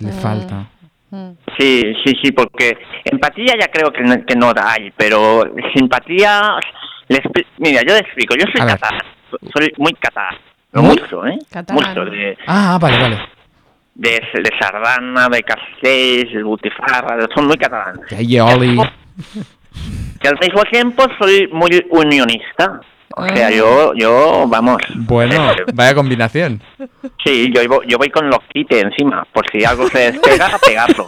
Le 0.00 0.10
falta. 0.10 0.66
Mm. 1.10 1.30
Sí, 1.60 1.80
sí, 2.04 2.12
sí, 2.20 2.32
porque 2.32 2.76
empatía 3.04 3.54
ya 3.60 3.68
creo 3.68 3.92
que 3.92 4.02
no, 4.02 4.16
que 4.26 4.34
no 4.34 4.52
la 4.52 4.72
hay, 4.72 4.90
pero 4.96 5.44
simpatía... 5.76 6.56
le 7.06 7.22
expli- 7.22 7.46
mira, 7.58 7.82
yo 7.86 7.92
le 7.94 8.00
explico, 8.00 8.34
yo 8.34 8.46
soy 8.46 8.66
catalán, 8.66 8.98
soy 9.54 9.72
muy 9.76 9.92
catalán, 9.92 10.34
¿Muy? 10.72 10.86
mucho, 10.98 11.24
¿eh? 11.26 11.38
Catalán. 11.52 11.88
Mucho, 11.94 12.10
de, 12.10 12.36
Ah, 12.48 12.78
vale, 12.80 12.98
vale. 12.98 13.18
De, 13.94 14.10
de 14.10 14.50
Sardana, 14.60 15.28
de 15.28 15.42
Castells, 15.42 16.32
de 16.32 16.42
Butifarra, 16.42 17.26
son 17.34 17.46
muy 17.46 17.56
catalanes. 17.56 18.06
Que 18.08 18.16
hay 18.16 18.40
Oli. 18.40 18.78
Que 20.20 20.28
al 20.28 20.38
mismo 20.40 20.62
tiempo 20.70 21.04
soy 21.18 21.48
muy 21.52 21.84
unionista. 21.90 22.80
O 23.16 23.24
sea, 23.28 23.46
Ah. 23.46 23.50
yo, 23.50 23.92
yo, 23.94 24.44
vamos. 24.48 24.78
Bueno, 24.96 25.52
eh, 25.52 25.56
vaya 25.72 25.94
combinación. 25.94 26.60
Sí, 27.24 27.52
yo, 27.54 27.60
voy- 27.68 27.86
yo 27.86 27.96
voy 27.96 28.10
con 28.10 28.28
los 28.28 28.40
quites 28.52 28.82
encima, 28.82 29.24
por 29.32 29.44
si 29.52 29.64
algo 29.64 29.86
se 29.88 30.10
despega, 30.12 30.50
pegarlo. 30.66 31.06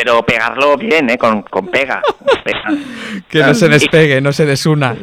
Pero 0.00 0.22
pegarlo 0.22 0.76
bien, 0.76 1.10
¿eh? 1.10 1.18
Con, 1.18 1.42
con 1.42 1.66
pega. 1.68 2.00
pega. 2.44 2.62
Que 3.28 3.40
no 3.42 3.54
se 3.54 3.68
despegue, 3.68 4.20
no 4.20 4.32
se 4.32 4.46
desuna. 4.46 4.94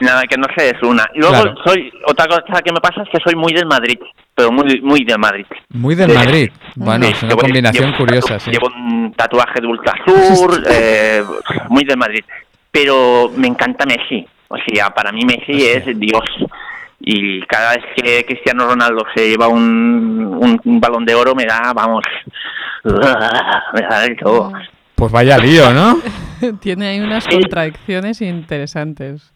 Nada, 0.00 0.22
que 0.22 0.36
no 0.38 0.46
se 0.56 0.72
desuna. 0.72 1.04
Y 1.14 1.18
Luego, 1.20 1.34
Claro. 1.34 1.54
soy, 1.64 1.92
otra 2.06 2.26
cosa 2.26 2.62
que 2.62 2.72
me 2.72 2.80
pasa 2.80 3.02
es 3.02 3.08
que 3.10 3.18
soy 3.22 3.34
muy 3.36 3.52
del 3.52 3.66
Madrid, 3.66 3.98
pero 4.34 4.50
muy, 4.50 4.80
muy 4.80 5.04
del 5.04 5.18
Madrid. 5.18 5.44
Muy 5.68 5.94
del 5.94 6.12
Madrid. 6.14 6.50
Bueno, 6.76 7.04
Sí, 7.06 7.12
es 7.12 7.22
una 7.22 7.32
llevo- 7.32 7.40
combinación 7.42 7.86
llevo- 7.92 7.96
curiosa, 7.98 8.38
sí. 8.40 8.50
Llevo 8.50 8.68
un 8.68 9.12
tatuaje 9.14 9.60
de 9.60 9.66
Ultrasur, 9.66 10.62
eh, 10.70 11.22
muy 11.68 11.84
del 11.84 11.98
Madrid. 11.98 12.24
Pero 12.70 13.30
me 13.36 13.48
encanta 13.48 13.84
Messi. 13.84 14.26
O 14.48 14.56
sea, 14.66 14.90
para 14.90 15.12
mí 15.12 15.20
Messi 15.26 15.66
es 15.66 15.84
Dios. 15.98 16.24
Y 17.04 17.40
cada 17.42 17.72
vez 17.74 17.84
que 17.96 18.24
Cristiano 18.24 18.64
Ronaldo 18.66 19.04
se 19.14 19.28
lleva 19.28 19.48
un, 19.48 20.36
un, 20.40 20.60
un 20.64 20.80
balón 20.80 21.04
de 21.04 21.14
oro, 21.16 21.34
me 21.34 21.44
da, 21.44 21.72
vamos, 21.74 22.04
me. 22.84 24.52
Pues 24.94 25.10
vaya 25.10 25.36
lío, 25.38 25.72
¿no? 25.72 25.98
Tiene 26.60 26.86
ahí 26.88 27.00
unas 27.00 27.24
Sí. 27.24 27.30
contradicciones 27.30 28.20
interesantes. 28.22 29.32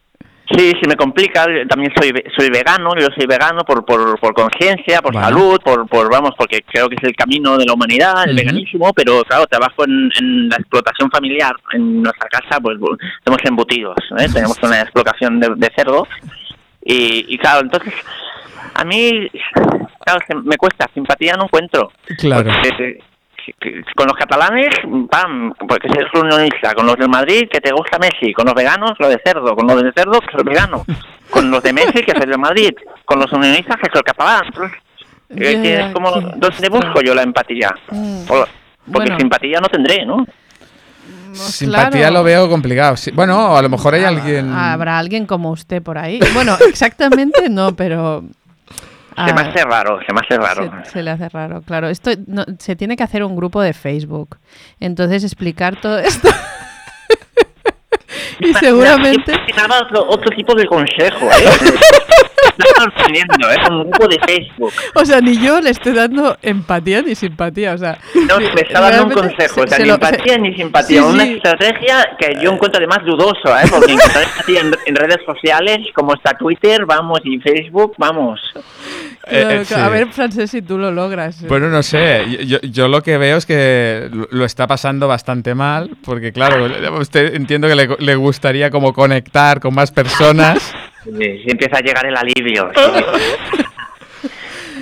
Sí, 0.49 0.73
se 0.81 0.89
me 0.89 0.95
complica. 0.95 1.45
También 1.69 1.93
soy 2.01 2.13
soy 2.39 2.51
vegano. 2.51 2.91
Yo 2.97 3.09
soy 3.17 3.27
vegano 3.27 3.65
por 3.65 3.85
por, 3.85 4.17
por 4.21 4.33
conciencia, 4.33 5.01
por 5.03 5.13
salud, 5.15 5.59
por 5.65 5.89
por 5.89 6.09
vamos, 6.09 6.31
porque 6.39 6.61
creo 6.63 6.89
que 6.89 6.95
es 6.95 7.03
el 7.03 7.17
camino 7.17 7.59
de 7.59 7.65
la 7.65 7.73
humanidad, 7.73 8.29
el 8.29 8.37
veganismo. 8.37 8.93
Pero 8.93 9.23
claro, 9.25 9.45
trabajo 9.49 9.85
en, 9.85 10.09
en 10.21 10.49
la 10.51 10.57
explotación 10.57 11.11
familiar. 11.11 11.53
En 11.73 12.01
nuestra 12.03 12.29
casa, 12.29 12.61
pues 12.61 12.79
tenemos 13.25 13.45
embutidos. 13.45 13.97
¿eh? 14.21 14.29
Tenemos 14.33 14.57
una 14.63 14.81
explotación 14.83 15.41
de, 15.41 15.49
de 15.57 15.71
cerdos. 15.75 16.07
Y, 16.85 17.25
y 17.35 17.39
claro, 17.39 17.63
entonces 17.63 17.93
a 18.75 18.85
mí, 18.85 19.29
claro, 20.05 20.21
se- 20.29 20.35
me 20.37 20.57
cuesta 20.57 20.89
simpatía 20.95 21.35
no 21.37 21.45
encuentro. 21.47 21.91
Claro. 22.19 22.45
Porque, 22.53 22.69
que- 22.71 22.77
que- 22.77 22.99
con 23.95 24.07
los 24.07 24.17
catalanes, 24.17 24.69
pam, 25.11 25.53
porque 25.69 25.89
eres 25.89 26.07
unionista. 26.15 26.75
Con 26.75 26.87
los 26.87 26.97
de 26.97 27.09
Madrid, 27.09 27.49
que 27.51 27.61
te 27.61 27.73
gusta 27.73 27.99
Messi. 27.99 28.33
Con 28.33 28.47
los 28.47 28.55
veganos, 28.55 28.93
lo 28.99 29.09
de 29.09 29.21
cerdo. 29.25 29.55
Con 29.55 29.67
los 29.67 29.83
de 29.83 29.93
cerdo, 29.93 30.21
que 30.21 30.33
soy 30.33 30.45
vegano. 30.45 30.85
Con 31.31 31.51
los 31.51 31.63
de 31.63 31.73
Messi, 31.73 32.03
que 32.05 32.13
soy 32.17 32.27
de 32.29 32.37
Madrid. 32.39 32.73
Con 33.05 33.19
los 33.21 33.33
unionistas, 33.33 33.77
que 33.77 33.89
soy 33.93 34.03
catalán. 34.03 34.43
Entonces, 34.47 34.79
Ya, 35.29 35.51
eh, 35.51 35.61
que 35.61 35.73
ya, 35.73 35.87
es 35.89 35.93
como, 35.93 36.13
qué 36.15 36.21
¿dónde 36.37 36.69
busco 36.69 37.01
yo 37.03 37.13
la 37.13 37.23
empatía? 37.23 37.75
Mm. 37.91 38.27
Por- 38.27 38.49
porque 38.93 39.09
Bueno. 39.11 39.19
simpatía 39.19 39.59
no 39.61 39.69
tendré, 39.69 40.07
¿no? 40.07 40.25
Simpatía 41.33 41.91
Claro. 42.03 42.15
lo 42.15 42.23
veo 42.25 42.49
complicado. 42.49 42.95
Bueno, 43.13 43.57
a 43.57 43.63
lo 43.63 43.69
mejor 43.69 43.95
hay 43.95 44.05
alguien. 44.05 44.53
Habrá 44.53 44.99
alguien 44.99 45.27
como 45.27 45.51
usted 45.51 45.83
por 45.83 45.99
ahí. 45.99 46.21
Bueno, 46.35 46.57
exactamente 46.69 47.49
no, 47.51 47.75
pero... 47.75 48.23
Se 49.17 49.33
me 49.33 49.41
ah, 49.41 49.49
hace 49.49 49.65
raro, 49.65 49.99
se 50.07 50.13
me 50.13 50.21
hace 50.21 50.37
raro. 50.37 50.85
Se, 50.85 50.91
se 50.91 51.03
le 51.03 51.11
hace 51.11 51.29
raro, 51.31 51.63
claro. 51.63 51.89
Esto 51.89 52.11
no- 52.27 52.45
se 52.59 52.77
tiene 52.77 52.97
que 52.97 53.03
hacer 53.03 53.25
un 53.25 53.35
grupo 53.35 53.63
de 53.63 53.73
Facebook. 53.73 54.37
Entonces 54.79 55.25
explicar 55.25 55.77
todo 55.81 55.99
esto. 55.99 56.29
y 58.41 58.55
seguramente. 58.55 59.33
Imaginaba 59.33 59.81
otro, 59.83 60.07
otro 60.09 60.31
tipo 60.37 60.55
de 60.55 60.67
consejo, 60.67 61.27
¿eh? 61.31 61.49
Me 62.59 62.65
está 62.65 62.83
sorprendiendo, 62.85 63.51
¿eh? 63.51 63.57
Un 63.71 63.91
grupo 63.91 64.09
de 64.09 64.19
Facebook. 64.21 64.73
O 64.95 65.05
sea, 65.05 65.21
ni 65.21 65.37
yo 65.39 65.61
le 65.61 65.71
estoy 65.71 65.93
dando 65.93 66.39
empatía 66.41 67.03
ni 67.03 67.15
simpatía. 67.15 67.75
O 67.75 67.79
sea, 67.79 67.99
No, 68.29 68.39
me 68.39 68.47
está 68.63 68.81
dando 68.81 69.07
un 69.07 69.13
consejo, 69.13 69.61
o 69.61 69.65
se- 69.65 69.69
sea, 69.69 69.77
se 69.77 69.83
ni 69.83 69.89
lo- 69.89 69.95
empatía 69.97 70.35
se- 70.35 70.39
ni 70.39 70.55
simpatía. 70.55 71.03
Sí, 71.03 71.07
Una 71.07 71.25
sí. 71.25 71.33
estrategia 71.35 72.17
que 72.19 72.35
yo 72.43 72.53
encuentro 72.53 72.79
además 72.79 73.05
dudoso, 73.05 73.49
¿eh? 73.59 73.65
Porque 73.71 73.93
encontrar 73.93 74.25
empatía 74.25 74.61
en, 74.61 74.75
en 74.87 74.97
redes 74.97 75.19
sociales 75.27 75.79
como 75.95 76.15
está 76.15 76.33
Twitter, 76.35 76.87
vamos, 76.87 77.21
y 77.25 77.39
Facebook, 77.41 77.95
vamos. 77.99 78.41
Eh, 79.29 79.59
eh, 79.61 79.65
sí. 79.65 79.75
A 79.75 79.89
ver, 79.89 80.07
Francés, 80.13 80.51
si 80.51 80.63
tú 80.63 80.79
lo 80.79 80.93
logras. 80.93 81.43
Bueno, 81.49 81.69
no 81.69 81.83
sé. 81.83 82.47
Yo, 82.47 82.59
yo 82.63 82.89
lo 82.89 83.03
que 83.03 83.19
veo 83.19 83.37
es 83.37 83.45
que 83.45 84.09
lo- 84.11 84.29
lo 84.31 84.45
está 84.47 84.67
pasando 84.67 85.09
bastante 85.09 85.55
mal, 85.55 85.91
porque 86.05 86.33
claro, 86.33 86.69
usted 87.01 87.35
entiendo 87.35 87.69
que 87.69 87.75
le, 87.75 87.89
le 87.99 88.17
gustaría 88.27 88.71
como 88.71 88.93
conectar 88.93 89.61
con 89.61 89.75
más 89.75 89.91
personas. 89.91 90.59
Sí, 91.07 91.13
empieza 91.47 91.77
a 91.77 91.81
llegar 91.83 92.05
el 92.07 92.17
alivio. 92.17 92.69
sí. 92.75 93.63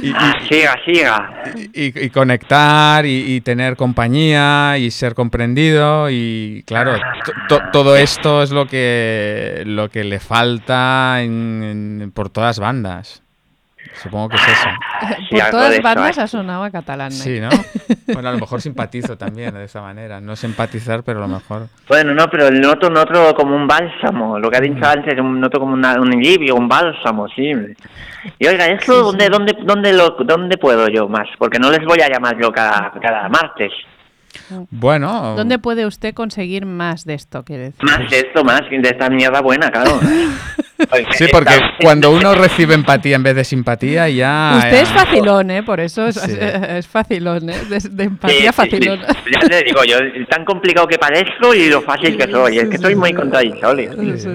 Y, 0.02 0.08
y- 0.08 0.12
Ah, 0.14 0.34
siga, 0.50 0.74
siga. 0.84 1.44
y- 1.72 2.06
y 2.06 2.10
conectar 2.10 3.06
y, 3.06 3.40
tener 3.42 3.76
compañía 3.76 4.76
y 4.78 4.90
ser 4.90 5.14
comprendido 5.14 6.10
y 6.10 6.62
claro 6.66 6.96
to- 7.48 7.60
todo 7.72 7.96
esto 7.96 8.42
es 8.42 8.50
lo 8.50 8.66
que 8.66 9.62
lo 9.64 9.88
que 9.90 10.04
le 10.04 10.18
falta 10.20 11.22
en- 11.22 12.00
en- 12.02 12.10
por 12.12 12.28
todas 12.28 12.58
bandas 12.58 13.22
supongo 14.02 14.30
que 14.30 14.36
es 14.36 14.42
eso 14.42 14.68
Sí, 15.28 15.36
Por 15.40 15.50
todas 15.50 15.82
bandas 15.82 16.18
ha 16.18 16.26
sonado 16.26 16.64
a 16.64 16.70
catalán. 16.70 17.12
¿eh? 17.12 17.14
sí 17.14 17.40
no 17.40 17.48
bueno 18.12 18.28
a 18.28 18.32
lo 18.32 18.38
mejor 18.38 18.60
simpatizo 18.60 19.16
también 19.18 19.54
de 19.54 19.64
esa 19.64 19.80
manera 19.80 20.20
no 20.20 20.32
es 20.32 20.44
empatizar 20.44 21.02
pero 21.02 21.18
a 21.24 21.26
lo 21.28 21.34
mejor 21.34 21.68
Bueno, 21.88 22.14
no, 22.14 22.28
pero 22.28 22.50
noto, 22.50 22.88
noto 22.90 23.34
como 23.34 23.54
un 23.56 23.66
bálsamo. 23.66 24.38
Lo 24.38 24.50
que 24.50 24.56
ha 24.56 24.60
dicho 24.60 24.84
antes, 24.86 25.18
un- 25.20 25.40
noto 25.40 25.58
como 25.60 25.74
una- 25.74 26.00
un 26.00 26.12
alivio, 26.12 26.54
un 26.56 26.68
bálsamo, 26.68 27.28
sí. 27.28 27.52
Y 28.38 28.46
oiga, 28.46 28.66
¿esto 28.66 29.02
dónde, 29.02 29.28
dónde, 29.28 29.56
dónde, 29.64 29.92
lo, 29.92 30.10
dónde 30.10 30.56
puedo 30.56 30.88
yo 30.88 31.08
más? 31.08 31.28
Porque 31.38 31.58
no 31.58 31.70
les 31.70 31.84
voy 31.84 32.00
a 32.00 32.08
llamar 32.08 32.36
yo 32.40 32.50
cada, 32.52 32.92
cada 33.00 33.28
martes. 33.28 33.72
bueno 34.70 35.34
¿Dónde 35.36 35.58
puede 35.58 35.86
usted 35.86 36.14
conseguir 36.14 36.66
más 36.66 37.04
de 37.04 37.14
esto? 37.14 37.44
Quiere 37.44 37.64
decir? 37.70 37.84
Más 37.84 38.10
de 38.10 38.18
esto, 38.18 38.44
más 38.44 38.62
de 38.70 38.88
esta 38.88 39.08
mierda 39.10 39.40
buena, 39.40 39.70
claro. 39.70 39.98
Oiga, 40.90 41.12
sí 41.12 41.26
porque 41.30 41.54
cuando 41.80 42.10
uno 42.10 42.34
recibe 42.34 42.74
empatía 42.74 43.14
en 43.16 43.22
vez 43.22 43.36
de 43.36 43.44
simpatía 43.44 44.08
ya 44.08 44.54
Usted 44.58 44.82
es 44.82 44.88
facilón, 44.88 45.50
¿eh? 45.50 45.62
Por 45.62 45.78
eso 45.80 46.06
es, 46.08 46.16
Sí. 46.16 46.36
es 46.40 46.86
facilón, 46.88 47.48
¿eh? 47.48 47.58
De, 47.68 47.76
de 47.76 47.80
Sí, 47.80 47.88
empatía 48.02 48.36
sí, 48.36 48.46
sí. 48.46 48.52
facilón. 48.52 49.00
Ya 49.32 49.38
te 49.48 49.62
digo 49.64 49.84
yo, 49.84 49.96
tan 50.28 50.44
complicado 50.44 50.86
que 50.88 50.98
parezco 50.98 51.54
y 51.54 51.68
lo 51.68 51.80
fácil 51.82 52.16
que 52.16 52.30
soy. 52.30 52.58
Es 52.58 52.68
que 52.68 52.78
soy 52.78 52.96
muy 52.96 53.12
contradictorio. 53.12 53.92
Sí, 53.92 54.18
sí. 54.18 54.28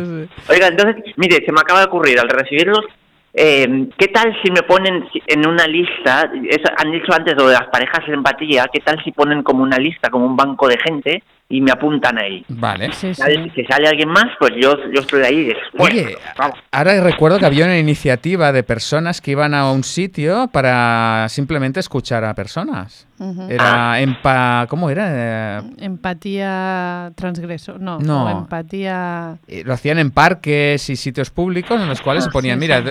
Oiga, 0.48 0.68
entonces, 0.68 1.04
mire, 1.18 1.44
se 1.46 1.52
me 1.52 1.60
acaba 1.60 1.82
de 1.82 1.86
ocurrir 1.88 2.20
al 2.20 2.30
recibirlos, 2.30 2.86
eh, 3.34 3.88
¿qué 3.98 4.08
tal 4.08 4.34
si 4.42 4.50
me 4.52 4.64
ponen 4.64 5.06
si- 5.12 5.22
en 5.28 5.46
una 5.48 5.68
lista, 5.68 6.32
han 6.78 6.92
dicho 6.92 7.14
antes 7.14 7.36
lo 7.36 7.48
de 7.48 7.54
las 7.54 7.68
parejas 7.68 8.06
de 8.08 8.14
empatía, 8.14 8.66
¿qué 8.74 8.80
tal 8.80 9.04
si 9.04 9.12
ponen 9.12 9.44
como 9.44 9.62
una 9.62 9.78
lista, 9.78 10.10
como 10.10 10.26
un 10.26 10.36
banco 10.36 10.68
de 10.68 10.78
gente 10.80 11.24
y 11.52 11.62
me 11.62 11.72
apuntan 11.72 12.18
ahí? 12.20 12.46
vale 12.48 12.92
Sí, 12.94 13.14
sí. 13.14 13.16
Sale- 13.16 13.52
Si 13.56 13.64
sale 13.66 13.88
alguien 13.90 14.10
más, 14.10 14.26
pues 14.40 14.52
yo, 14.62 14.76
yo 14.94 15.02
estoy 15.02 15.24
ahí 15.24 15.46
después. 15.46 15.92
Oye, 15.94 16.16
Vamos. 16.38 16.58
ahora 16.72 17.02
recuerdo 17.04 17.40
que 17.40 17.46
había 17.48 17.66
una 17.66 17.78
iniciativa 17.80 18.52
de 18.52 18.62
personas 18.64 19.20
que 19.20 19.32
iban 19.32 19.54
a 19.54 19.72
un 19.72 19.84
sitio 19.84 20.48
para 20.54 21.26
simplemente 21.30 21.80
escuchar 21.80 22.24
a 22.24 22.34
personas. 22.36 23.06
Era 23.50 24.00
empa... 24.00 24.66
¿Cómo 24.70 24.90
era? 24.90 25.58
Eh, 25.60 25.62
Empatía 25.80 27.12
transgreso. 27.16 27.78
No, 27.78 28.00
No. 28.00 28.30
empatía. 28.32 29.38
eh, 29.48 29.64
lo 29.66 29.74
hacían 29.74 30.00
en 30.00 30.12
parques 30.12 30.90
y 30.90 30.96
sitios 30.96 31.30
públicos 31.30 31.82
en 31.82 31.88
los 31.90 32.02
cuales 32.02 32.24
se 32.24 32.30
Ah, 32.30 32.34
ponían, 32.34 32.58
sí, 32.60 32.62
mira, 32.62 32.82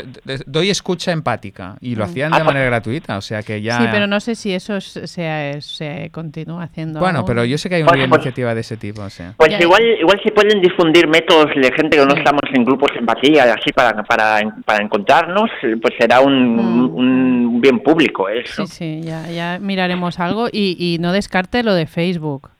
doy 0.46 0.68
escucha 0.70 1.12
empática. 1.12 1.76
Y 1.80 1.94
lo 1.94 2.04
Mm. 2.06 2.10
hacían 2.10 2.32
de 2.32 2.44
manera 2.44 2.66
gratuita, 2.66 3.16
o 3.16 3.20
sea 3.22 3.42
que 3.42 3.62
ya... 3.62 3.78
Sí, 3.78 3.84
pero 3.90 4.06
no 4.06 4.20
sé 4.20 4.34
si 4.34 4.52
eso 4.52 4.76
es- 4.76 5.00
se, 5.04 5.58
se 5.60 6.10
continúa 6.12 6.64
haciendo. 6.64 7.00
Bueno, 7.00 7.20
aún. 7.20 7.26
pero 7.26 7.44
yo 7.44 7.56
sé 7.56 7.68
que 7.70 7.76
hay 7.76 7.82
una 7.82 7.92
pues- 7.92 8.04
iniciativa 8.06 8.47
de 8.54 8.60
ese 8.62 8.76
tipo, 8.76 9.02
o 9.02 9.10
sea. 9.10 9.34
Pues 9.36 9.50
Ya, 9.50 9.58
igual, 9.60 9.82
igual 10.00 10.20
si 10.22 10.30
pueden 10.30 10.60
difundir 10.60 11.06
métodos 11.08 11.46
de 11.54 11.72
gente 11.72 11.96
que 11.96 12.04
no 12.06 12.14
estamos 12.14 12.42
en 12.52 12.64
grupos 12.64 12.92
de 12.92 12.98
empatía 13.00 13.44
así 13.54 13.72
para, 13.72 14.02
para, 14.04 14.40
para 14.64 14.82
encontrarnos, 14.84 15.50
eh, 15.62 15.76
pues 15.80 15.94
será 15.98 16.20
un, 16.20 16.56
Mm. 16.56 16.94
un, 16.96 17.60
bien 17.60 17.80
público 17.80 18.28
eso. 18.28 18.66
Sí, 18.66 19.00
sí, 19.00 19.02
ya, 19.08 19.26
ya 19.30 19.58
miraremos 19.60 20.18
algo 20.20 20.48
y, 20.52 20.76
y 20.78 20.98
no 20.98 21.12
descarte 21.12 21.62
lo 21.62 21.74
de 21.74 21.86
Facebook. 21.86 22.50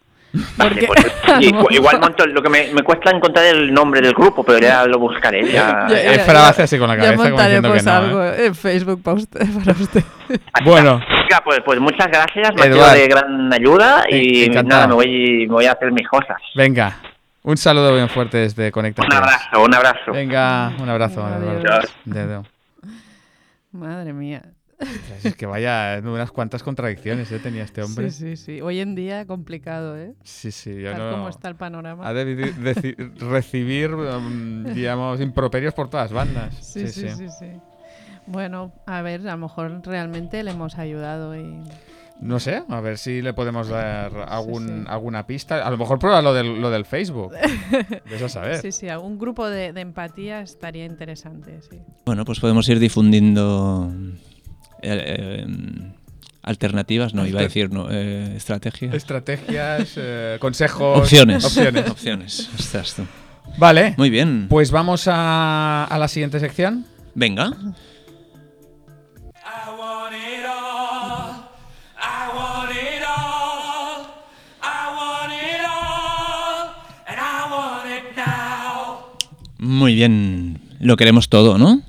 Vale, 0.57 0.71
Porque 0.71 0.87
pues, 0.87 1.07
i- 1.41 1.53
mejor- 1.53 1.73
igual 1.73 2.01
monto, 2.01 2.27
lo 2.27 2.43
que 2.43 2.49
me, 2.51 2.69
me 2.75 2.83
cuesta 2.83 3.11
encontrar 3.11 3.47
el 3.47 3.73
nombre 3.73 4.01
del 4.03 4.13
grupo, 4.13 4.43
pero 4.45 4.59
ya 4.59 4.85
lo 4.87 4.99
buscaré. 4.99 5.45
Ya, 5.47 5.87
Ya, 5.89 6.03
ya, 6.03 6.13
Efra 6.15 6.35
ya- 6.35 6.49
hace 6.49 6.63
así 6.65 6.79
con 6.79 6.89
la 6.89 6.97
ya 6.97 7.03
cabeza 7.15 7.31
como 7.31 7.43
diciendo 7.43 7.69
montaremos 7.69 7.79
que 7.79 7.91
no, 7.91 7.93
algo 8.21 8.25
¿eh? 8.43 8.47
en 8.47 8.55
Facebook 8.55 9.03
para 9.03 9.17
usted. 9.17 9.41
Para 9.65 9.73
usted. 9.73 10.03
Bueno, 10.65 11.01
Venga, 11.29 11.45
pues, 11.45 11.61
pues 11.65 11.79
muchas 11.81 12.07
gracias, 12.09 12.55
me 12.55 12.63
ha 12.63 12.65
sido 12.65 12.91
de 12.91 13.07
gran 13.09 13.53
ayuda 13.53 14.05
y 14.09 14.45
En- 14.45 14.51
encantado. 14.53 14.81
nada, 14.81 14.89
me 14.89 14.95
voy, 14.95 15.47
me 15.47 15.53
voy 15.53 15.67
a 15.67 15.73
hacer 15.73 15.93
mis 15.93 16.07
cosas. 16.09 16.39
venga. 16.55 16.97
Un 17.43 17.57
saludo 17.57 17.95
bien 17.95 18.09
fuerte 18.09 18.37
desde 18.39 18.71
Conecta. 18.73 19.03
Un 19.07 19.13
abrazo, 19.13 19.63
un 19.65 19.75
abrazo. 19.75 20.13
Venga, 20.13 20.73
un 20.81 20.89
abrazo. 20.89 21.25
Adiós. 21.25 21.85
Dedo. 22.05 22.45
Madre 23.73 24.13
mía. 24.13 24.43
Es 25.25 25.35
que 25.35 25.47
vaya, 25.47 26.01
unas 26.05 26.31
cuantas 26.31 26.63
contradicciones 26.63 27.31
¿eh? 27.33 27.39
tenía 27.39 27.63
este 27.65 27.83
hombre. 27.83 28.11
Sí, 28.11 28.37
sí, 28.37 28.45
sí. 28.57 28.61
Hoy 28.61 28.81
en 28.81 28.95
día 28.95 29.27
complicado, 29.27 29.97
¿eh? 29.97 30.13
Sí, 30.25 30.53
sí, 30.53 30.81
yo 30.81 30.93
Tal 30.93 30.99
no... 31.01 31.11
como 31.13 31.29
está 31.31 31.49
el 31.49 31.57
panorama. 31.57 32.07
Ha 32.07 32.13
de 32.13 32.25
vi- 32.25 32.53
deci- 32.53 33.19
recibir, 33.19 33.95
um, 33.95 34.65
digamos, 34.65 35.21
improperios 35.21 35.75
por 35.75 35.89
todas 35.91 36.13
bandas. 36.13 36.55
Sí, 36.61 36.87
sí, 36.89 37.09
sí, 37.09 37.27
sí. 37.29 37.47
Bueno, 38.29 38.73
a 38.87 39.03
ver, 39.03 39.27
a 39.29 39.33
lo 39.33 39.39
mejor 39.39 39.81
realmente 39.85 40.43
le 40.43 40.51
hemos 40.51 40.79
ayudado 40.79 41.37
y... 41.37 41.63
No 42.21 42.41
sé, 42.41 42.65
a 42.69 42.81
ver 42.81 42.99
si 42.99 43.23
le 43.23 43.33
podemos 43.33 43.69
dar 43.69 44.27
algún, 44.29 44.67
sí. 44.67 44.85
alguna 44.89 45.27
pista. 45.27 45.65
A 45.65 45.71
lo 45.71 45.79
mejor 45.79 46.01
prueba 46.01 46.21
lo 46.21 46.35
del, 46.35 46.61
lo 46.61 46.69
del 46.69 46.85
Facebook. 46.85 47.33
Ves 48.11 48.23
a 48.23 48.29
saber. 48.29 48.61
Sí, 48.61 48.73
sí, 48.73 48.89
algún 48.89 49.19
grupo 49.19 49.49
de, 49.49 49.73
de 49.73 49.81
empatía 49.81 50.41
estaría 50.41 50.85
interesante, 50.85 51.61
sí. 51.71 51.79
Bueno, 52.05 52.25
pues 52.25 52.41
podemos 52.41 52.69
ir 52.69 52.81
difundiendo 52.81 53.93
eh, 54.83 55.47
eh, 55.47 55.47
alternativas, 56.43 57.15
no, 57.15 57.25
iba 57.25 57.39
a 57.39 57.45
decir, 57.45 57.71
no, 57.71 57.89
eh, 57.89 58.35
estrategias. 58.37 58.95
Estrategias, 58.95 59.93
eh, 59.97 60.39
consejos. 60.41 60.99
Opciones. 60.99 61.45
Opciones. 61.45 61.89
Opciones. 61.89 62.51
Ostras, 62.59 62.95
tú. 62.95 63.03
Vale. 63.59 63.95
Muy 63.97 64.11
bien. 64.11 64.47
Pues 64.49 64.73
vamos 64.73 65.07
a, 65.07 65.85
a 65.85 65.99
la 65.99 66.09
siguiente 66.09 66.41
sección. 66.41 66.85
Venga. 67.15 67.53
Muy 79.69 79.95
bien. 79.95 80.59
Lo 80.81 80.97
queremos 80.97 81.29
todo, 81.29 81.59
¿no? 81.59 81.83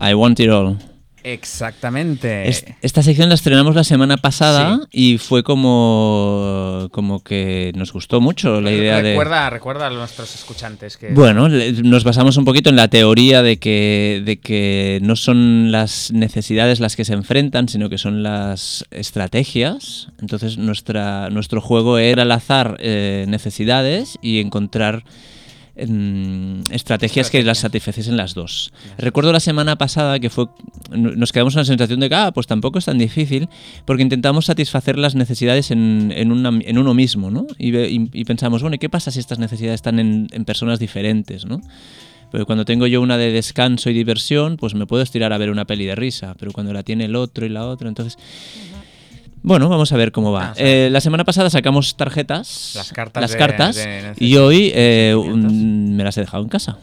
I 0.00 0.14
want 0.14 0.40
it 0.40 0.48
all. 0.50 0.78
Exactamente. 1.22 2.48
Est- 2.48 2.68
Esta 2.82 3.02
sección 3.02 3.28
la 3.30 3.34
estrenamos 3.34 3.74
la 3.74 3.84
semana 3.84 4.16
pasada. 4.18 4.80
Sí. 4.90 5.12
y 5.14 5.18
fue 5.18 5.42
como, 5.42 6.88
como 6.92 7.22
que 7.22 7.72
nos 7.74 7.92
gustó 7.94 8.20
mucho 8.20 8.60
la 8.60 8.70
idea 8.70 8.96
de... 9.02 9.10
recuerda, 9.10 9.48
recuerda 9.50 9.86
a 9.86 9.90
nuestros 9.90 10.34
escuchantes 10.34 10.96
que. 10.98 11.08
Bueno, 11.14 11.48
le- 11.48 11.72
nos 11.82 12.04
basamos 12.04 12.36
un 12.36 12.44
poquito 12.44 12.68
en 12.70 12.76
la 12.76 12.88
teoría 12.88 13.42
de 13.42 13.58
que, 13.58 14.22
de 14.24 14.38
que 14.38 14.98
no 15.02 15.16
son 15.16 15.72
las 15.72 16.12
necesidades 16.12 16.78
las 16.80 16.94
que 16.94 17.04
se 17.06 17.14
enfrentan, 17.14 17.68
sino 17.68 17.88
que 17.88 17.96
son 17.98 18.22
las 18.22 18.84
estrategias. 18.90 20.08
Entonces 20.20 20.58
nuestra, 20.58 21.30
nuestro 21.30 21.60
juego 21.60 21.96
era 21.98 22.22
al 22.22 22.32
azar 22.32 22.76
eh, 22.80 23.24
necesidades 23.28 24.18
y 24.20 24.40
encontrar 24.40 25.04
estrategias 26.70 27.30
que 27.30 27.42
las 27.42 27.58
satisficiesen 27.58 28.16
las 28.16 28.34
dos. 28.34 28.72
Recuerdo 28.98 29.32
la 29.32 29.40
semana 29.40 29.76
pasada 29.76 30.18
que 30.20 30.30
fue 30.30 30.46
nos 30.90 31.32
quedamos 31.32 31.54
con 31.54 31.60
la 31.60 31.64
sensación 31.64 32.00
de 32.00 32.08
que 32.08 32.14
ah, 32.14 32.30
pues 32.32 32.46
tampoco 32.46 32.78
es 32.78 32.84
tan 32.84 32.98
difícil 32.98 33.48
porque 33.84 34.02
intentamos 34.02 34.46
satisfacer 34.46 34.98
las 34.98 35.14
necesidades 35.14 35.70
en, 35.70 36.12
en, 36.14 36.32
una- 36.32 36.50
en 36.62 36.78
uno 36.78 36.94
mismo, 36.94 37.30
¿no? 37.30 37.46
Y, 37.58 37.70
ve- 37.70 37.90
y- 37.90 38.10
y 38.12 38.24
pensamos, 38.24 38.62
bueno, 38.62 38.76
¿y 38.76 38.78
qué 38.78 38.88
pasa 38.88 39.10
si 39.10 39.18
estas 39.20 39.38
necesidades 39.38 39.76
están 39.76 39.98
en, 39.98 40.28
en 40.32 40.44
personas 40.44 40.78
diferentes, 40.78 41.44
¿no? 41.46 41.60
Pero 42.30 42.46
cuando 42.46 42.64
tengo 42.64 42.86
yo 42.88 43.00
una 43.00 43.16
de 43.16 43.30
descanso 43.30 43.90
y 43.90 43.94
diversión, 43.94 44.56
pues 44.56 44.74
me 44.74 44.86
puedo 44.86 45.02
estirar 45.04 45.32
a 45.32 45.38
ver 45.38 45.50
una 45.50 45.66
peli 45.66 45.84
de 45.84 45.94
risa, 45.94 46.34
pero 46.38 46.50
cuando 46.50 46.72
la 46.72 46.82
tiene 46.82 47.04
el 47.04 47.14
otro 47.14 47.46
y 47.46 47.48
la 47.48 47.64
otra, 47.66 47.88
entonces... 47.88 48.18
Bueno, 49.46 49.68
vamos 49.68 49.92
a 49.92 49.96
ver 49.98 50.10
cómo 50.10 50.32
va. 50.32 50.48
Ah, 50.48 50.52
o 50.52 50.54
sea, 50.54 50.66
Eh, 50.86 50.88
la 50.90 51.02
semana 51.02 51.22
pasada 51.24 51.50
sacamos 51.50 51.96
tarjetas, 51.98 52.72
Las 52.74 52.90
cartas 52.94 53.20
las 53.20 53.30
de- 53.32 53.36
cartas 53.38 53.76
de 53.76 54.14
y 54.16 54.36
hoy 54.36 54.72
eh, 54.74 55.14
un- 55.14 55.94
me 55.94 56.02
las 56.02 56.16
he 56.16 56.22
dejado 56.22 56.42
en 56.42 56.48
casa. 56.48 56.78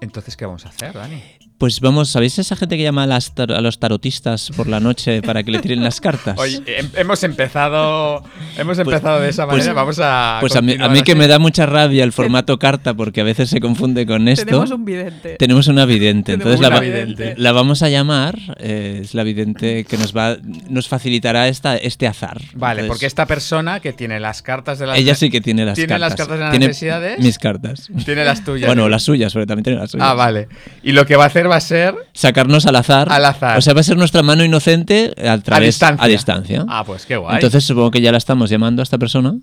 Entonces, 0.00 0.36
¿qué 0.36 0.46
vamos 0.46 0.64
a 0.64 0.68
hacer, 0.68 0.92
Dani? 0.92 1.20
Pues 1.58 1.80
vamos, 1.80 2.08
¿sabéis 2.10 2.38
esa 2.38 2.54
gente 2.54 2.76
que 2.76 2.84
llama 2.84 3.02
a, 3.02 3.06
las 3.08 3.34
tar- 3.34 3.50
a 3.52 3.60
los 3.60 3.80
tarotistas 3.80 4.50
por 4.56 4.68
la 4.68 4.78
noche 4.78 5.22
para 5.22 5.42
que 5.42 5.50
le 5.50 5.58
tiren 5.58 5.82
las 5.82 6.00
cartas? 6.00 6.38
Oye, 6.38 6.60
hem- 6.64 6.90
hemos 6.96 7.20
empezado, 7.24 8.22
hemos 8.56 8.78
empezado 8.78 9.20
de 9.20 9.30
esa 9.30 9.44
pues- 9.46 9.58
manera. 9.64 9.72
vamos 9.72 9.98
a. 10.00 10.36
pues 10.40 10.54
a 10.54 10.62
mí, 10.62 10.70
a 10.70 10.74
continuar 10.74 10.90
mí 10.92 11.02
que 11.02 11.16
me 11.16 11.26
da 11.26 11.40
mucha 11.40 11.66
rabia 11.66 12.04
el 12.04 12.12
formato 12.18 12.60
carta 12.60 12.94
porque 12.94 13.22
a 13.22 13.24
veces 13.24 13.50
se 13.50 13.58
confunde 13.60 14.06
con 14.06 14.28
esto. 14.28 14.44
Tenemos 14.46 14.70
un 14.70 14.84
vidente. 14.84 15.34
Tenemos 15.36 15.66
una 15.66 15.84
vidente, 15.84 16.32
Tenemos 16.38 16.54
entonces 16.54 16.60
la, 16.60 16.68
una 16.68 16.76
va- 16.76 16.80
vidente. 16.82 17.34
la 17.36 17.50
vamos 17.50 17.82
a 17.82 17.88
llamar, 17.88 18.38
eh, 18.60 19.00
es 19.02 19.14
la 19.14 19.24
vidente 19.24 19.82
que 19.84 19.98
nos 19.98 20.16
va, 20.16 20.36
nos 20.70 20.86
facilitará 20.86 21.48
esta, 21.48 21.76
este 21.76 22.06
azar. 22.06 22.40
Vale, 22.54 22.82
Entonces, 22.82 22.88
porque 22.88 23.06
esta 23.06 23.26
persona 23.26 23.80
que 23.80 23.92
tiene 23.92 24.20
las 24.20 24.42
cartas 24.42 24.78
de 24.78 24.86
las. 24.86 24.96
ella 24.96 25.16
sí 25.16 25.28
que 25.28 25.40
tiene 25.40 25.64
las 25.64 25.74
¿Tiene 25.74 25.88
cartas. 25.88 26.10
las 26.10 26.16
cartas 26.16 26.38
de 26.38 26.44
las 26.44 26.50
Tiene 26.52 26.66
necesidades? 26.68 27.18
Mis 27.18 27.36
cartas. 27.36 27.88
Tiene 28.04 28.24
las 28.24 28.44
tuyas. 28.44 28.68
Bueno, 28.68 28.88
las 28.88 29.02
suyas, 29.02 29.32
pero 29.32 29.44
también 29.44 29.64
tiene 29.64 29.80
las 29.80 29.90
suyas. 29.90 30.06
Ah, 30.08 30.14
vale. 30.14 30.46
Y 30.84 30.92
lo 30.92 31.04
que 31.04 31.16
va 31.16 31.24
a 31.24 31.26
hacer 31.26 31.47
va 31.48 31.56
a 31.56 31.60
ser. 31.60 31.94
Sacarnos 32.12 32.66
al 32.66 32.76
azar. 32.76 33.08
Al 33.10 33.24
azar. 33.24 33.58
O 33.58 33.60
sea, 33.62 33.74
va 33.74 33.80
a 33.80 33.84
ser 33.84 33.96
nuestra 33.96 34.22
mano 34.22 34.44
inocente 34.44 35.12
a 35.26 35.38
través 35.38 35.68
distancia. 35.74 36.04
A 36.04 36.08
distancia. 36.08 36.64
Ah, 36.68 36.84
pues 36.84 37.06
qué 37.06 37.16
guay. 37.16 37.36
Entonces 37.36 37.64
supongo 37.64 37.90
que 37.90 38.00
ya 38.00 38.12
la 38.12 38.18
estamos 38.18 38.50
llamando 38.50 38.82
a 38.82 38.84
esta 38.84 38.98
persona. 38.98 39.34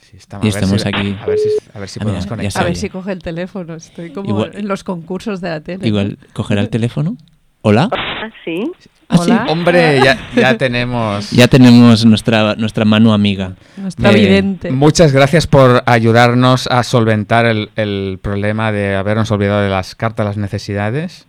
Sí, 0.00 0.16
está- 0.16 0.36
y 0.38 0.40
a 0.40 0.42
ver 0.42 0.54
estamos 0.54 0.82
si- 0.82 0.88
aquí. 0.88 1.16
A 1.20 1.26
ver 1.26 1.38
si, 1.38 1.48
a 1.72 1.78
ver 1.78 1.88
si 1.88 2.00
Ah, 2.00 2.02
podemos 2.02 2.24
mira, 2.24 2.36
conectar. 2.36 2.62
A 2.62 2.66
ver 2.66 2.76
si 2.76 2.88
coge 2.90 3.12
el 3.12 3.22
teléfono. 3.22 3.74
Estoy 3.74 4.10
como 4.12 4.28
Igual- 4.28 4.52
en 4.54 4.66
los 4.68 4.82
concursos 4.84 5.40
de 5.40 5.50
la 5.50 5.60
tele. 5.60 5.86
Igual 5.86 6.18
cogerá 6.32 6.60
el 6.62 6.68
teléfono. 6.70 7.16
¿Hola? 7.62 7.88
Ah, 7.92 8.30
sí. 8.44 8.62
Ah, 9.08 9.16
sí. 9.18 9.22
Hola. 9.30 9.46
Hombre, 9.48 10.00
ya, 10.04 10.18
ya 10.36 10.56
tenemos. 10.58 11.30
Ya 11.30 11.48
tenemos 11.48 12.04
nuestra, 12.04 12.54
nuestra 12.54 12.84
mano 12.84 13.12
amiga. 13.12 13.54
Nuestra 13.76 14.10
Eh, 14.12 14.14
vidente. 14.14 14.70
Muchas 14.70 15.12
gracias 15.12 15.46
por 15.46 15.82
ayudarnos 15.86 16.66
a 16.68 16.82
solventar 16.82 17.46
el, 17.46 17.70
el 17.76 18.18
problema 18.22 18.72
de 18.72 18.94
habernos 18.96 19.30
olvidado 19.30 19.62
de 19.62 19.70
las 19.70 19.94
cartas, 19.94 20.24
las 20.26 20.36
necesidades. 20.36 21.26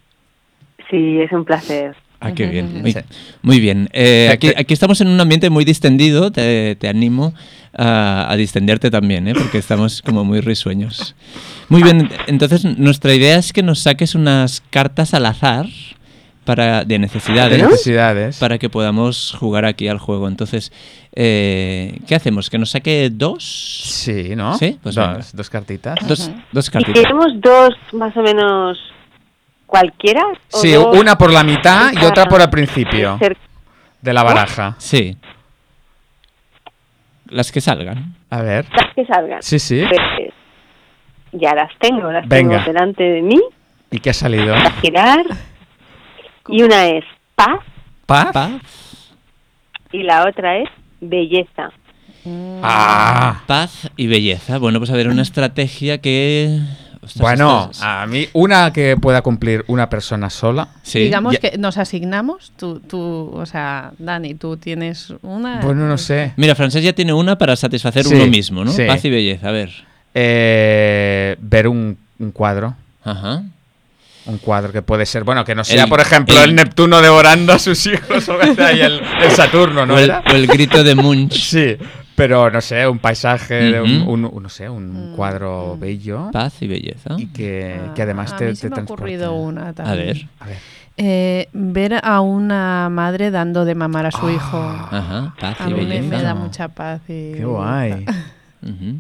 Sí, 0.90 1.20
es 1.22 1.32
un 1.32 1.46
placer. 1.46 1.96
Ah, 2.24 2.34
qué 2.34 2.46
bien. 2.46 2.84
Muy, 3.42 3.60
bien. 3.60 3.90
Eh, 3.94 4.30
aquí, 4.32 4.50
aquí 4.56 4.76
estamos 4.76 5.02
en 5.02 5.08
un 5.08 5.20
ambiente 5.20 5.50
muy 5.50 5.66
distendido. 5.66 6.32
Te, 6.32 6.76
te 6.76 6.88
animo 6.88 7.34
a, 7.76 8.32
a 8.32 8.36
distenderte 8.36 8.92
también, 8.92 9.28
¿eh? 9.28 9.34
porque 9.34 9.58
estamos 9.58 10.04
como 10.04 10.24
muy 10.24 10.40
risueños. 10.40 11.16
Muy 11.68 11.82
bien. 11.82 12.10
Entonces, 12.28 12.64
nuestra 12.78 13.16
idea 13.16 13.38
es 13.40 13.54
que 13.54 13.64
nos 13.64 13.80
saques 13.80 14.14
unas 14.14 14.62
cartas 14.70 15.16
al 15.16 15.26
azar 15.26 15.66
para, 16.46 16.80
de 16.80 16.86
De 16.86 17.00
necesidades 17.00 17.62
necesidades. 17.62 18.40
para 18.40 18.58
que 18.58 18.70
podamos 18.70 19.36
jugar 19.40 19.66
aquí 19.66 19.88
al 19.88 20.00
juego. 20.00 20.28
Entonces, 20.28 20.72
eh, 21.14 22.00
¿qué 22.08 22.16
hacemos? 22.16 22.50
¿Que 22.50 22.58
nos 22.58 22.72
saque 22.72 23.10
dos? 23.12 23.44
Sí, 23.44 24.36
¿no? 24.36 24.58
Sí, 24.58 24.80
pues 24.82 24.96
venga. 24.96 25.16
dos, 25.16 25.36
dos 25.36 25.50
cartitas. 25.50 25.96
Dos, 26.08 26.32
dos 26.52 26.68
¿Y 26.68 26.72
cartitas. 26.72 27.02
queremos 27.04 27.28
dos 27.40 27.70
más 27.94 28.16
o 28.18 28.22
menos 28.22 28.78
cualquiera? 29.68 30.24
¿O 30.52 30.58
Sí, 30.58 30.72
dos 30.74 30.98
una 30.98 31.18
por 31.18 31.32
la 31.32 31.44
mitad 31.44 31.92
y 31.94 32.04
otra 32.06 32.26
por 32.26 32.42
el 32.42 32.50
principio 32.50 33.20
de 34.02 34.14
la 34.14 34.24
baraja. 34.24 34.76
Sí. 34.80 35.16
Las 37.28 37.52
que 37.52 37.62
salgan. 37.62 38.16
A 38.30 38.42
ver. 38.42 38.66
las 38.76 38.94
que 38.96 39.06
salgan? 39.06 39.42
Sí, 39.44 39.60
sí. 39.60 39.84
Pues, 39.88 40.34
ya 41.34 41.54
las 41.56 41.72
tengo, 41.80 42.12
las 42.12 42.28
Venga. 42.28 42.58
tengo 42.64 42.74
delante 42.74 43.04
de 43.04 43.22
mí. 43.22 43.40
¿Y 43.90 44.00
qué 44.00 44.10
ha 44.10 44.14
salido? 44.14 44.54
A 44.56 44.70
girar. 44.82 45.24
Y 46.48 46.64
una 46.64 46.88
es 46.88 47.04
paz 47.36 47.60
¿Paz? 48.06 48.28
Paz. 48.34 48.52
y 49.92 50.04
la 50.04 50.28
otra 50.28 50.58
es 50.58 50.70
belleza. 51.00 51.72
Ah. 52.62 53.42
Paz 53.48 53.90
y 53.98 54.08
belleza. 54.08 54.58
Bueno, 54.58 54.80
pues 54.80 54.92
a 54.92 54.96
ver, 54.96 55.08
una 55.08 55.22
estrategia 55.22 56.00
que... 56.00 56.60
Ostras, 57.04 57.20
Bueno, 57.22 57.72
a 57.82 58.06
mí 58.06 58.28
una 58.34 58.72
que 58.72 58.96
pueda 58.96 59.24
cumplir 59.24 59.66
una 59.68 59.90
persona 59.90 60.30
sola. 60.30 60.68
sí. 60.84 61.00
Digamos 61.00 61.34
ya- 61.34 61.40
que 61.40 61.58
nos 61.58 61.80
asignamos. 61.80 62.54
Tú, 62.58 62.80
tú, 62.80 63.32
o 63.34 63.46
sea, 63.48 63.92
Dani, 63.98 64.36
tú 64.36 64.58
tienes 64.58 65.12
una. 65.24 65.62
Bueno, 65.62 65.88
no 65.88 65.98
sé. 65.98 66.34
Mira, 66.38 66.54
Francés 66.54 66.84
ya 66.84 66.94
tiene 66.94 67.12
una 67.12 67.40
para 67.40 67.56
satisfacer 67.56 68.04
Sí, 68.04 68.14
uno 68.14 68.28
mismo, 68.28 68.64
¿no? 68.64 68.72
sí. 68.72 68.84
Paz 68.86 69.04
y 69.04 69.10
belleza, 69.10 69.50
a 69.50 69.52
ver. 69.52 69.72
Eh, 70.14 71.38
ver 71.40 71.68
un, 71.68 71.98
un 72.20 72.32
cuadro. 72.32 72.76
Ajá. 73.04 73.42
Un 74.26 74.38
cuadro 74.38 74.72
que 74.72 74.82
puede 74.84 75.06
ser, 75.08 75.24
bueno, 75.24 75.44
que 75.44 75.56
no 75.56 75.64
sea, 75.64 75.84
El- 75.84 75.90
por 75.90 76.00
ejemplo, 76.00 76.36
el, 76.44 76.50
el- 76.52 76.56
Neptuno 76.56 77.02
devorando 77.02 77.54
a 77.54 77.60
sus 77.60 77.86
hijos 77.88 78.28
o 78.30 78.38
que 78.38 78.54
sea, 78.56 78.72
y 78.74 78.82
el, 78.82 79.02
el 79.24 79.32
Saturno, 79.32 79.86
¿no 79.86 79.96
o, 79.96 79.98
el, 79.98 80.12
o 80.12 80.22
el 80.36 80.48
grito 80.48 80.84
de 80.84 80.96
Munch. 80.96 81.34
Sí, 81.52 81.76
pero 82.16 82.52
no 82.52 82.62
sé, 82.62 82.88
un 82.88 83.00
paisaje, 83.00 83.56
de 83.56 83.82
un, 83.82 84.02
Ujú. 84.04 84.12
un- 84.12 84.26
un- 84.26 84.44
no 84.44 84.50
sé, 84.50 84.70
un 84.70 85.14
Mm, 85.14 85.16
cuadro 85.16 85.74
mm. 85.76 85.80
bello 85.80 86.30
Paz 86.32 86.62
y 86.62 86.68
belleza. 86.68 87.16
y 87.18 87.28
que, 87.28 87.82
Ah, 87.90 87.94
que 87.96 88.02
además 88.04 88.34
a 88.34 88.36
te, 88.38 88.46
mí 88.50 88.54
te 88.56 88.70
me 88.70 88.76
ha 88.76 88.84
ocurrido 88.84 89.34
una 89.34 89.70
A 89.70 89.74
también. 89.74 90.06
ver. 90.06 90.26
A 90.40 90.46
ver. 90.48 90.58
Eh, 90.98 91.48
ver 91.54 92.00
a 92.04 92.22
una 92.22 92.90
madre 92.90 93.32
dando 93.32 93.66
de 93.66 93.74
mamar 93.74 94.06
a 94.06 94.12
su 94.12 94.30
hijo. 94.30 94.60
Ajá, 94.92 95.34
paz 95.40 95.56
A 95.62 95.70
y 95.70 95.74
mí 95.74 95.82
me, 95.82 95.86
belleza. 95.88 96.18
me 96.18 96.22
da 96.22 96.36
mucha 96.36 96.68
paz. 96.68 97.02
Y 97.08 97.32
Qué 97.34 97.44
guay. 97.46 98.06
Ujú. 98.62 99.00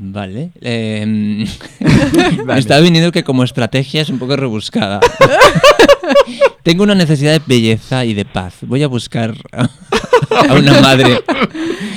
Vale. 0.00 0.50
Eh, 0.62 1.04
me 1.06 2.58
está 2.58 2.80
viniendo 2.80 3.12
que 3.12 3.22
como 3.22 3.44
estrategia 3.44 4.02
es 4.02 4.08
un 4.08 4.18
poco 4.18 4.36
rebuscada. 4.36 5.00
Tengo 6.62 6.82
una 6.84 6.94
necesidad 6.94 7.32
de 7.32 7.42
belleza 7.46 8.04
y 8.04 8.14
de 8.14 8.24
paz. 8.24 8.54
Voy 8.62 8.82
a 8.82 8.88
buscar 8.88 9.34
a, 9.52 9.68
a 10.48 10.54
una 10.54 10.80
madre. 10.80 11.22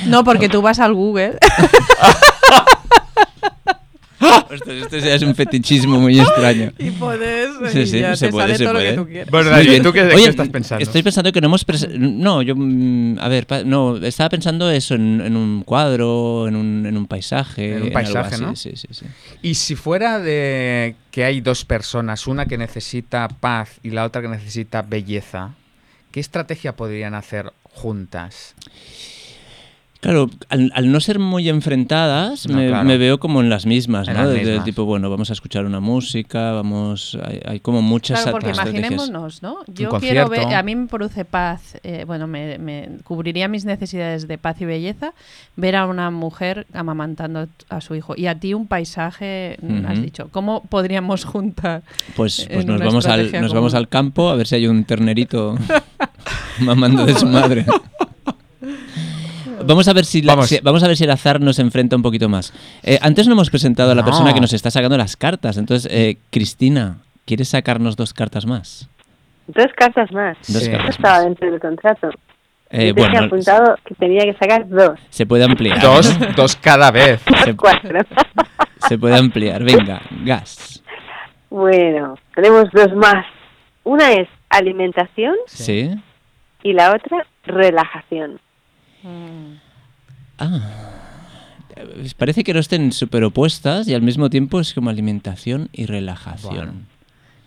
No, 0.08 0.24
porque 0.24 0.49
tú 0.49 0.62
vas 0.62 0.80
al 0.80 0.93
Google. 0.93 1.38
Esto, 4.54 4.72
esto 4.72 4.97
ya 4.97 5.16
es 5.16 5.22
un 5.24 5.36
fetichismo 5.36 5.99
muy 5.99 6.20
extraño. 6.20 6.72
y. 6.80 6.89
Sí, 7.72 7.80
y 7.80 7.88
sí, 7.88 7.99
ya 7.99 8.16
se 8.16 8.28
te 8.28 8.32
puede, 8.32 8.45
sale 8.47 8.58
se 8.58 8.64
todo 8.64 8.74
lo 8.74 8.80
que 8.80 8.86
puede. 8.86 8.97
tú 8.97 9.06
quieras. 9.08 9.30
Bueno. 9.32 9.84
¿tú 9.84 9.93
qué, 9.93 10.01
Oye, 10.04 10.24
qué 10.24 10.30
estás 10.30 10.49
pensando? 10.49 10.84
Estoy 10.84 11.04
pensando 11.04 11.32
que 11.32 11.41
no 11.41 11.47
hemos... 11.47 11.66
No, 11.97 12.41
yo... 12.41 12.56
mm, 12.56 13.18
A 13.20 13.28
ver, 13.28 13.47
no, 13.66 13.97
estaba 13.97 14.30
pensando 14.30 14.70
eso 14.70 14.95
en, 14.95 15.22
en 15.22 15.36
un 15.36 15.64
cuadro, 15.64 16.47
en 16.47 16.56
un, 16.56 16.86
en 16.86 16.97
un 16.97 17.08
paisaje. 17.08 17.78
En 17.78 17.84
un 17.84 17.91
paisaje, 17.91 18.38
¿no? 18.38 18.56
Sí, 18.56 18.72
sí, 18.76 18.88
sí. 18.91 19.06
Y 19.41 19.56
si 19.56 19.76
fuera 19.76 20.20
de 20.20 20.95
que 21.12 21.24
hay 21.24 21.41
dos 21.41 21.66
personas, 21.66 22.28
una 22.28 22.45
que 22.45 22.58
necesita 22.58 23.28
paz 23.28 23.80
y 23.84 23.89
la 23.91 24.04
otra 24.06 24.22
que 24.22 24.28
necesita 24.28 24.82
belleza, 24.82 25.54
¿qué 26.12 26.20
estrategia 26.20 26.76
podrían 26.76 27.14
hacer 27.14 27.51
juntas? 27.64 28.56
Claro, 30.04 30.30
al, 30.49 30.70
al 30.76 30.91
no 30.91 30.99
ser 30.99 31.18
muy 31.18 31.47
enfrentadas, 31.47 32.45
No, 32.49 32.58
me, 32.58 32.68
claro. 32.68 32.84
me 32.84 32.97
veo 32.97 33.20
como 33.22 33.39
en 33.39 33.49
las 33.49 33.66
mismas, 33.66 34.06
En 34.10 34.16
¿no? 34.16 34.26
las 34.26 34.34
De- 34.34 34.60
tipo, 34.60 34.84
bueno, 34.84 35.10
vamos 35.10 35.30
a 35.30 35.34
escuchar 35.34 35.66
una 35.66 35.80
música, 35.80 36.51
vamos... 36.51 37.18
Hay, 37.24 37.39
hay 37.45 37.60
como 37.62 37.82
muchas 37.82 38.24
Claro, 38.24 38.38
porque 38.38 38.49
imaginémonos, 38.49 39.41
¿no? 39.41 39.60
Yo 39.68 39.91
quiero 39.99 40.28
ver, 40.28 40.54
a 40.54 40.62
mí 40.62 40.76
me 40.76 40.88
produce 40.88 41.24
paz, 41.24 41.78
eh, 41.84 42.04
bueno, 42.06 42.28
me, 42.28 42.58
me 42.60 42.89
cubriría 43.06 43.47
mis 43.47 43.64
necesidades 43.64 44.28
de 44.28 44.38
paz 44.38 44.60
y 44.60 44.66
belleza 44.66 45.14
ver 45.56 45.78
a 45.78 45.86
una 45.86 46.12
mujer 46.12 46.68
amamantando 46.74 47.47
a 47.70 47.80
su 47.80 47.95
hijo 47.95 48.14
y 48.18 48.28
a 48.28 48.36
ti 48.38 48.54
un 48.54 48.68
paisaje, 48.68 49.58
mm, 49.62 49.86
has 49.86 50.01
dicho. 50.01 50.28
¿Cómo 50.32 50.64
podríamos 50.66 51.24
juntar? 51.34 51.82
Pues, 52.18 52.45
pues 52.51 52.66
nos, 52.66 52.82
vamos 52.82 53.06
al, 53.06 53.32
nos 53.39 53.54
vamos 53.54 53.74
al 53.74 53.88
campo 53.88 54.30
a 54.30 54.36
ver 54.36 54.47
si 54.47 54.56
hay 54.56 54.68
un 54.68 54.84
ternerito 54.84 55.56
mamando 56.60 57.06
de 57.06 57.16
su 57.16 57.26
madre. 57.26 57.66
Vamos 59.66 59.88
a 59.88 59.93
ver 59.93 60.05
si, 60.05 60.22
la- 60.22 60.34
Vamos. 60.36 60.49
si- 60.49 60.59
vamos 60.61 60.84
a 60.84 60.88
ver 60.88 60.97
si 60.97 61.03
el 61.03 61.11
azar 61.11 61.39
nos 61.41 61.59
enfrenta 61.59 61.95
un 61.95 62.01
poquito 62.01 62.30
más. 62.30 62.53
Eh, 62.84 62.99
antes 63.01 63.28
no 63.28 63.34
hemos 63.34 63.49
presentado 63.49 63.91
a 63.91 63.95
la 63.95 64.01
No. 64.01 64.05
persona 64.05 64.34
que 64.34 64.41
nos 64.41 64.53
está 64.53 64.70
sacando 64.72 64.97
las 64.97 65.16
cartas. 65.18 65.57
Entonces, 65.57 65.91
eh, 65.91 66.18
Cristina, 66.30 66.97
¿quieres 67.26 67.49
sacarnos 67.49 67.95
dos 67.95 68.14
cartas 68.14 68.45
más? 68.45 68.88
Dos 69.47 69.68
cartas 69.76 70.11
más. 70.11 70.38
Dos 70.47 70.64
Sí. 70.64 70.70
Eso 70.70 70.72
cartas 70.72 70.95
estaba 70.95 71.16
más. 71.16 71.26
dentro 71.26 71.51
del 71.51 71.59
contrato. 71.59 72.09
Eh, 72.76 72.88
Yo 72.88 72.93
bueno, 72.95 73.20
apuntado 73.26 73.76
que 73.86 73.93
tenía 73.95 74.24
que 74.24 74.34
sacar 74.34 74.68
dos. 74.68 74.99
se 75.09 75.26
puede 75.28 75.43
ampliar. 75.43 75.80
Dos, 75.80 76.11
dos 76.36 76.55
cada 76.55 76.89
vez. 76.91 77.22
Se, 77.45 77.55
Cuatro. 77.55 77.99
se 78.88 78.97
puede 78.97 79.16
ampliar. 79.18 79.64
Venga, 79.64 80.01
gas. 80.24 80.82
bueno, 81.49 82.18
tenemos 82.34 82.66
dos 82.74 82.93
más. 82.95 83.26
Una 83.84 84.14
es 84.14 84.28
alimentación 84.49 85.36
¿Sí? 85.45 85.91
y 86.64 86.74
la 86.74 86.91
otra 86.95 87.28
relajación. 87.45 88.39
Ah. 90.38 90.60
Parece 92.18 92.43
que 92.43 92.54
no 92.54 92.60
estén 92.60 92.91
súper 92.91 93.24
opuestas 93.24 93.88
y 93.88 93.93
al 93.93 94.01
mismo 94.01 94.30
tiempo 94.30 94.60
es 94.60 94.74
como 94.74 94.89
alimentación 94.89 95.70
y 95.74 95.86
relajación. 95.86 96.54
Bueno. 96.56 96.74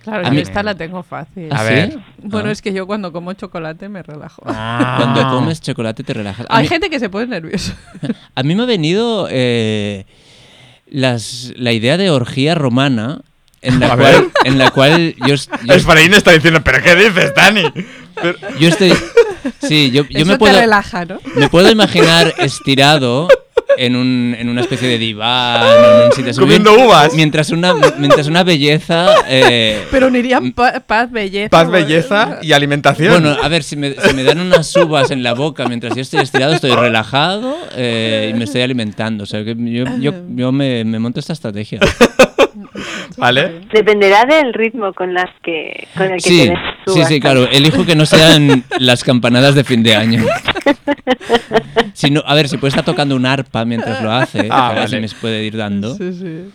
Claro, 0.02 0.26
A 0.26 0.28
yo 0.28 0.34
mí- 0.34 0.40
esta 0.40 0.62
la 0.62 0.74
tengo 0.76 1.02
fácil. 1.02 1.48
¿Ah, 1.50 1.56
A 1.62 1.68
sí? 1.68 1.74
ver. 1.74 1.98
Bueno, 2.18 2.48
Ah. 2.48 2.52
es 2.52 2.62
que 2.62 2.72
yo 2.72 2.86
cuando 2.86 3.12
como 3.12 3.32
chocolate 3.32 3.88
me 3.88 4.02
relajo. 4.02 4.42
Cuando 4.42 5.20
Ah. 5.20 5.30
comes 5.32 5.60
chocolate 5.60 6.04
te 6.04 6.12
relajas. 6.14 6.46
A 6.48 6.56
Hay 6.58 6.62
mí, 6.64 6.68
gente 6.68 6.90
que 6.90 6.98
se 7.00 7.08
pone 7.08 7.26
nerviosa. 7.26 7.76
a 8.34 8.42
mí 8.42 8.54
me 8.54 8.62
ha 8.62 8.66
venido 8.66 9.26
eh, 9.30 10.06
las, 10.86 11.52
la 11.56 11.72
idea 11.72 11.96
de 11.96 12.10
orgía 12.10 12.54
romana 12.54 13.20
en 13.62 13.80
la, 13.80 13.86
A 13.92 13.96
cual, 13.96 14.12
ver. 14.12 14.30
en 14.44 14.58
la 14.58 14.70
cual 14.70 15.14
yo, 15.26 15.34
es- 15.34 15.50
yo, 15.64 15.74
Efraín 15.74 16.14
está 16.14 16.30
diciendo, 16.32 16.62
¿pero 16.62 16.82
qué 16.82 16.94
dices, 16.94 17.32
Dani? 17.34 17.62
Pero- 18.14 18.38
yo 18.60 18.68
estoy... 18.68 18.92
Sí, 19.62 19.90
yo, 19.90 20.02
yo 20.08 20.18
Eso 20.18 20.26
me 20.26 20.32
te 20.34 20.38
puedo... 20.38 20.58
relaja, 20.60 21.04
¿no? 21.04 21.18
Me 21.34 21.48
puedo 21.48 21.70
imaginar 21.70 22.34
estirado 22.38 23.28
en, 23.78 23.94
un, 23.96 24.34
en 24.38 24.48
una 24.48 24.62
especie 24.62 24.88
de 24.88 24.98
diván, 24.98 25.66
en 25.66 26.06
un 26.06 26.12
sitio 26.12 26.30
así, 26.30 26.40
Comiendo 26.40 26.72
mien- 26.74 26.86
uvas. 26.86 27.14
Mientras 27.14 27.50
una, 27.50 27.74
mientras 27.98 28.26
una 28.26 28.42
belleza... 28.42 29.08
eh, 29.28 29.84
Pero 29.90 30.06
unirían 30.06 30.52
pa- 30.52 30.80
paz, 30.80 31.10
belleza. 31.10 31.50
Paz, 31.50 31.70
belleza 31.70 32.38
y 32.42 32.52
alimentación. 32.52 33.22
Bueno, 33.22 33.36
a 33.42 33.48
ver, 33.48 33.62
si 33.62 33.76
me, 33.76 33.94
si 33.94 34.14
me 34.14 34.22
dan 34.24 34.40
unas 34.40 34.74
uvas 34.76 35.10
en 35.10 35.22
la 35.22 35.34
boca 35.34 35.66
mientras 35.68 35.94
yo 35.94 36.02
estoy 36.02 36.20
estirado, 36.20 36.54
estoy 36.54 36.70
relajado 36.72 37.56
eh, 37.74 38.30
y 38.34 38.38
me 38.38 38.44
estoy 38.44 38.62
alimentando. 38.62 39.24
O 39.24 39.26
sea, 39.26 39.44
que 39.44 39.54
yo, 39.58 39.84
yo, 40.00 40.12
yo 40.34 40.52
me, 40.52 40.84
me 40.84 40.98
monto 40.98 41.20
esta 41.20 41.32
estrategia. 41.34 41.80
¿Vale? 43.16 43.60
Dependerá 43.72 44.24
del 44.24 44.52
ritmo 44.54 44.92
con 44.92 45.14
las 45.14 45.30
que 45.42 45.86
con 45.96 46.06
el 46.06 46.14
que 46.14 46.20
Sí, 46.20 46.48
te 46.84 46.92
sí, 46.92 47.04
sí, 47.04 47.20
claro. 47.20 47.44
Elijo 47.50 47.84
que 47.86 47.94
no 47.96 48.06
sean 48.06 48.64
las 48.78 49.02
campanadas 49.04 49.54
de 49.54 49.64
fin 49.64 49.82
de 49.82 49.94
año. 49.94 50.24
Si 51.92 52.10
no- 52.10 52.22
a 52.26 52.34
ver, 52.34 52.48
si 52.48 52.58
puede 52.58 52.70
estar 52.70 52.84
tocando 52.84 53.16
un 53.16 53.24
arpa 53.26 53.64
mientras 53.64 54.02
lo 54.02 54.10
hace, 54.12 54.48
Ah, 54.50 54.72
si 54.86 54.94
vale. 54.94 55.00
me 55.00 55.08
puede 55.20 55.44
ir 55.44 55.56
dando. 55.56 55.94
Sí, 55.94 56.12
sí. 56.12 56.50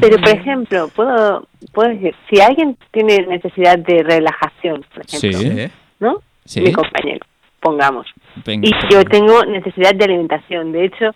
Pero, 0.00 0.18
por 0.18 0.28
ejemplo, 0.28 0.88
puedo, 0.94 1.46
puedo 1.72 1.88
decir, 1.90 2.14
si 2.28 2.40
alguien 2.40 2.76
tiene 2.92 3.26
necesidad 3.26 3.78
de 3.78 4.02
relajación, 4.02 4.84
por 4.94 5.04
ejemplo, 5.06 5.38
Sí. 5.40 5.70
¿no? 5.98 6.16
Sí. 6.44 6.60
Mi 6.60 6.72
compañero, 6.72 7.20
pongamos. 7.60 8.06
Venga, 8.44 8.68
Y 8.68 8.92
yo 8.92 9.04
tengo 9.04 9.44
necesidad 9.46 9.94
de 9.94 10.04
alimentación. 10.04 10.72
De 10.72 10.84
hecho, 10.84 11.10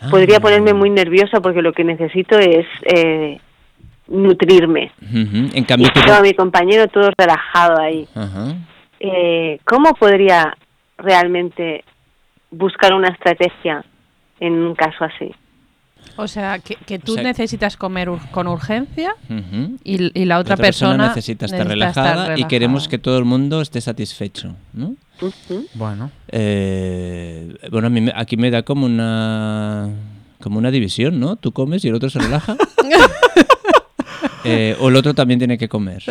Ah. 0.00 0.08
podría 0.10 0.40
ponerme 0.40 0.74
muy 0.74 0.90
nerviosa 0.90 1.40
porque 1.40 1.62
lo 1.62 1.72
que 1.72 1.84
necesito 1.84 2.38
es 2.38 2.66
eh, 2.92 3.38
nutrirme. 4.10 4.92
En 5.00 5.50
Y 5.54 5.62
cambio, 5.64 5.88
tú... 5.94 6.00
tengo 6.00 6.12
a 6.14 6.20
mi 6.20 6.34
compañero 6.34 6.86
todo 6.88 7.10
relajado 7.16 7.80
ahí. 7.80 8.06
Eh, 9.00 9.58
¿Cómo 9.64 9.94
podría 9.94 10.54
realmente 10.98 11.84
buscar 12.50 12.92
una 12.92 13.08
estrategia 13.08 13.82
en 14.40 14.52
un 14.52 14.74
caso 14.74 15.04
así? 15.04 15.30
O 16.16 16.26
sea, 16.26 16.58
que, 16.58 16.74
que 16.74 16.98
tú 16.98 17.12
O 17.12 17.14
sea- 17.14 17.22
necesitas 17.24 17.76
comer 17.76 18.08
ur- 18.08 18.30
con 18.30 18.46
urgencia 18.48 19.14
y, 19.84 20.20
y 20.20 20.24
la 20.24 20.38
otra, 20.38 20.56
La 20.56 20.62
persona, 20.62 21.08
necesita 21.08 21.46
estar 21.46 21.60
necesita 21.66 21.88
estar 21.88 22.04
relajada 22.04 22.38
y 22.38 22.44
queremos 22.44 22.88
que 22.88 22.98
todo 22.98 23.18
el 23.18 23.24
mundo 23.24 23.60
esté 23.60 23.80
satisfecho, 23.80 24.54
¿no? 24.72 24.96
Bueno. 25.74 26.10
Eh, 26.28 27.54
bueno, 27.70 27.86
a 27.86 27.90
mí 27.90 28.00
me- 28.00 28.12
aquí 28.16 28.36
me 28.36 28.50
da 28.50 28.62
como 28.62 28.86
una 28.86 29.88
como 30.42 30.58
una 30.58 30.70
división, 30.70 31.20
¿no? 31.20 31.36
Tú 31.36 31.52
comes 31.52 31.84
y 31.84 31.88
el 31.88 31.94
otro 31.94 32.08
se 32.10 32.18
relaja. 32.18 32.56
Eh, 34.44 34.76
o 34.80 34.88
el 34.88 34.96
otro 34.96 35.14
también 35.14 35.38
tiene 35.38 35.58
que 35.58 35.68
comer. 35.68 36.02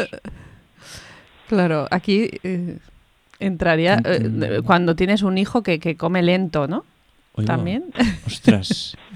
Claro, 1.47 1.87
aquí 1.89 2.29
eh, 2.43 2.77
entraría 3.39 4.01
eh, 4.05 4.61
cuando 4.63 4.95
tienes 4.95 5.23
un 5.23 5.37
hijo 5.37 5.63
que, 5.63 5.79
que 5.79 5.95
come 5.95 6.21
lento, 6.21 6.67
¿no? 6.67 6.85
Oigo, 7.33 7.47
También. 7.47 7.85
Ostras. 8.25 8.95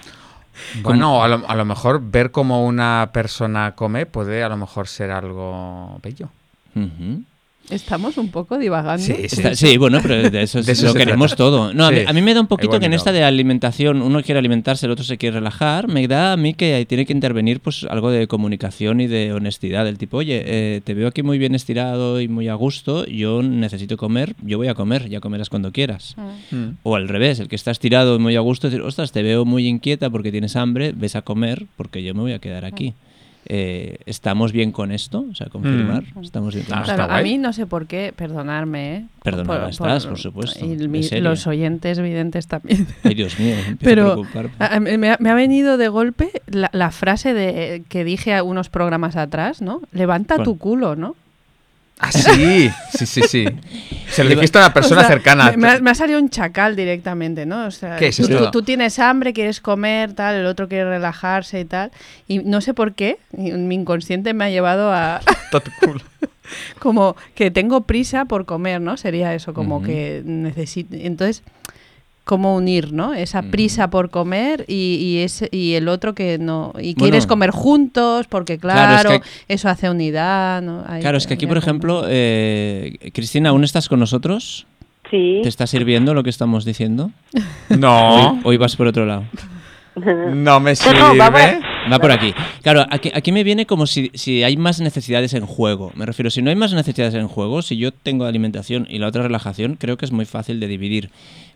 Bueno, 0.83 1.23
a 1.23 1.27
lo, 1.27 1.49
a 1.49 1.55
lo 1.55 1.65
mejor 1.65 1.99
ver 2.11 2.29
cómo 2.31 2.63
una 2.65 3.09
persona 3.11 3.73
come 3.75 4.05
puede 4.05 4.43
a 4.43 4.49
lo 4.49 4.55
mejor 4.57 4.87
ser 4.87 5.09
algo 5.09 5.99
bello. 6.01 6.29
Ujú. 6.75 7.23
Estamos 7.69 8.17
un 8.17 8.29
poco 8.29 8.57
divagando. 8.57 9.03
Sí, 9.03 9.15
Está- 9.17 9.55
sí, 9.55 9.77
bueno, 9.77 9.99
pero 10.01 10.29
de 10.29 10.43
eso, 10.43 10.61
De 10.61 10.73
eso 10.73 10.87
lo 10.87 10.93
queremos 10.93 11.31
trata. 11.31 11.37
todo. 11.37 11.73
No, 11.73 11.85
a, 11.85 11.91
mí, 11.91 11.99
a 12.05 12.11
mí 12.11 12.21
me 12.21 12.33
da 12.33 12.41
un 12.41 12.47
poquito 12.47 12.65
Igual 12.67 12.81
que 12.81 12.85
en 12.87 12.93
esta 12.93 13.11
de 13.13 13.23
alimentación 13.23 14.01
uno 14.01 14.21
quiere 14.21 14.39
alimentarse, 14.39 14.85
el 14.85 14.91
otro 14.91 15.05
se 15.05 15.17
quiere 15.17 15.35
relajar. 15.39 15.87
Me 15.87 16.07
da 16.07 16.33
a 16.33 16.37
mí 16.37 16.53
que 16.53 16.73
ahí 16.75 16.85
tiene 16.85 17.05
que 17.05 17.13
intervenir 17.13 17.61
pues 17.61 17.85
algo 17.89 18.11
de 18.11 18.27
comunicación 18.27 18.99
y 18.99 19.07
de 19.07 19.31
honestidad. 19.33 19.87
El 19.87 19.97
tipo, 19.97 20.17
oye, 20.17 20.43
eh, 20.45 20.81
te 20.83 20.93
veo 20.93 21.07
aquí 21.07 21.23
muy 21.23 21.37
bien 21.37 21.55
estirado 21.55 22.19
y 22.19 22.27
muy 22.27 22.49
a 22.49 22.55
gusto, 22.55 23.05
yo 23.05 23.41
necesito 23.41 23.95
comer, 23.95 24.35
yo 24.41 24.57
voy 24.57 24.67
a 24.67 24.73
comer, 24.75 25.07
ya 25.09 25.21
comerás 25.21 25.49
cuando 25.49 25.71
quieras. 25.71 26.15
Mm. 26.51 26.77
O 26.83 26.95
al 26.97 27.07
revés, 27.07 27.39
el 27.39 27.47
que 27.47 27.55
está 27.55 27.71
estirado 27.71 28.15
y 28.17 28.19
muy 28.19 28.35
a 28.35 28.41
gusto, 28.41 28.67
decir, 28.69 28.81
ostras, 28.81 29.11
te 29.13 29.23
veo 29.23 29.45
muy 29.45 29.67
inquieta 29.67 30.09
porque 30.09 30.31
tienes 30.31 30.55
hambre, 30.57 30.91
ves 30.95 31.15
a 31.15 31.21
comer 31.21 31.65
porque 31.77 32.03
yo 32.03 32.13
me 32.13 32.21
voy 32.21 32.33
a 32.33 32.39
quedar 32.39 32.65
aquí. 32.65 32.93
Eh, 33.45 33.97
¿Estamos 34.05 34.51
bien 34.51 34.71
con 34.71 34.91
esto? 34.91 35.25
O 35.29 35.35
sea, 35.35 35.47
confirmar. 35.47 36.03
¿Estamos 36.21 36.53
bien 36.53 36.65
con 36.65 36.79
esto? 36.79 36.93
Claro, 36.95 37.11
a 37.13 37.21
mí 37.21 37.37
no 37.37 37.53
sé 37.53 37.65
por 37.65 37.87
qué, 37.87 38.13
perdonarme, 38.15 38.95
¿eh? 38.95 39.05
Perdonada 39.23 39.69
estás, 39.69 40.05
por 40.05 40.17
supuesto, 40.19 40.65
Y 40.65 40.87
mi- 40.87 41.07
los 41.21 41.47
oyentes 41.47 41.99
videntes 41.99 42.47
también. 42.47 42.87
Ay, 43.03 43.13
Dios 43.15 43.39
mío, 43.39 43.55
Pero 43.79 44.13
preocupar. 44.13 44.49
a- 44.59 44.75
a- 44.75 44.79
me, 44.79 45.09
ha, 45.11 45.17
me 45.19 45.29
ha 45.29 45.35
venido 45.35 45.77
de 45.77 45.87
golpe 45.87 46.29
la, 46.47 46.69
la 46.73 46.91
frase 46.91 47.33
de 47.33 47.83
que 47.89 48.03
dije 48.03 48.33
a 48.33 48.43
unos 48.43 48.69
programas 48.69 49.15
atrás, 49.15 49.61
¿no? 49.61 49.81
Levanta 49.91 50.35
¿Cuál? 50.35 50.45
tu 50.45 50.57
culo, 50.57 50.95
¿no? 50.95 51.15
Ah, 51.99 52.11
sí, 52.11 52.69
sí, 52.97 53.05
sí, 53.05 53.21
sí. 53.29 53.45
Se 54.09 54.23
lo 54.23 54.29
dijiste 54.31 54.57
a 54.57 54.61
una 54.61 54.73
persona 54.73 55.01
O 55.01 55.03
sea, 55.03 55.09
cercana. 55.09 55.51
Me, 55.51 55.57
me 55.57 55.69
ha, 55.69 55.79
me 55.79 55.91
ha 55.91 55.95
salido 55.95 56.19
un 56.19 56.29
chacal 56.29 56.75
directamente, 56.75 57.45
¿no? 57.45 57.65
O 57.65 57.71
sea, 57.71 57.95
¿Qué 57.95 58.07
es 58.07 58.17
tú, 58.17 58.27
tú- 58.27 58.51
tú 58.51 58.61
tienes 58.63 58.99
hambre, 58.99 59.31
quieres 59.31 59.61
comer, 59.61 60.13
tal, 60.13 60.35
el 60.35 60.45
otro 60.45 60.67
quiere 60.67 60.85
relajarse 60.85 61.59
y 61.61 61.65
tal. 61.65 61.91
Y 62.27 62.39
no 62.39 62.59
sé 62.61 62.73
por 62.73 62.93
qué, 62.93 63.19
mi 63.31 63.75
inconsciente 63.75 64.33
me 64.33 64.45
ha 64.45 64.49
llevado 64.49 64.91
a, 64.91 65.21
como 66.79 67.15
que 67.35 67.51
tengo 67.51 67.81
prisa 67.81 68.25
por 68.25 68.45
comer, 68.45 68.81
¿no? 68.81 68.97
Sería 68.97 69.33
eso, 69.33 69.53
como 69.53 69.81
que 69.83 70.21
necesito. 70.25 70.95
Entonces, 70.95 71.43
¿cómo 72.23 72.55
unir, 72.55 72.93
¿no? 72.93 73.13
Esa 73.13 73.39
Ujú. 73.41 73.49
prisa 73.51 73.89
por 73.89 74.09
comer 74.09 74.65
y, 74.67 74.95
y, 75.01 75.17
ese, 75.19 75.49
y 75.51 75.73
el 75.73 75.87
otro 75.89 76.13
que 76.15 76.37
no. 76.37 76.71
Y 76.79 76.93
Bueno. 76.93 76.95
quieres 76.97 77.27
comer 77.27 77.51
juntos 77.51 78.27
porque, 78.27 78.57
Claro, 78.57 78.95
es 78.95 79.01
claro, 79.01 79.21
que- 79.21 79.53
eso 79.53 79.67
hace 79.69 79.89
unidad, 79.89 80.61
¿no? 80.61 80.83
Ahí 80.87 81.01
Claro, 81.01 81.17
es 81.17 81.27
que 81.27 81.33
aquí, 81.33 81.47
por 81.47 81.57
ejemplo, 81.57 82.05
eh, 82.07 82.97
Cristina, 83.13 83.49
¿aún 83.49 83.63
estás 83.63 83.89
con 83.89 83.99
nosotros? 83.99 84.65
Sí. 85.11 85.41
¿Te 85.43 85.49
está 85.49 85.67
sirviendo 85.67 86.13
lo 86.13 86.23
que 86.23 86.29
estamos 86.29 86.65
diciendo? 86.65 87.11
No, 87.69 88.39
Hoy 88.43 88.57
vas 88.57 88.75
por 88.75 88.87
otro 88.87 89.05
lado. 89.05 89.25
no 89.95 90.01
me 90.05 90.33
No, 90.35 90.59
vamos. 90.59 90.79
sirve. 90.79 91.17
Va 91.91 91.99
por 91.99 92.11
aquí. 92.11 92.33
Claro, 92.61 92.85
aquí, 92.89 93.11
aquí 93.13 93.31
me 93.33 93.43
viene 93.43 93.65
como 93.65 93.85
si, 93.85 94.09
si 94.13 94.41
hay 94.43 94.55
más 94.55 94.79
necesidades 94.79 95.33
en 95.33 95.45
juego. 95.45 95.91
Me 95.95 96.05
refiero, 96.05 96.29
si 96.31 96.41
no 96.41 96.49
hay 96.49 96.55
más 96.55 96.71
necesidades 96.73 97.13
en 97.13 97.27
juego, 97.27 97.61
si 97.61 97.75
yo 97.77 97.91
tengo 97.91 98.23
alimentación 98.25 98.87
y 98.89 98.99
la 98.99 99.07
otra 99.07 99.23
relajación, 99.23 99.75
creo 99.75 99.97
que 99.97 100.05
es 100.05 100.11
muy 100.13 100.23
fácil 100.25 100.59
de 100.61 100.67
dividir. 100.67 101.09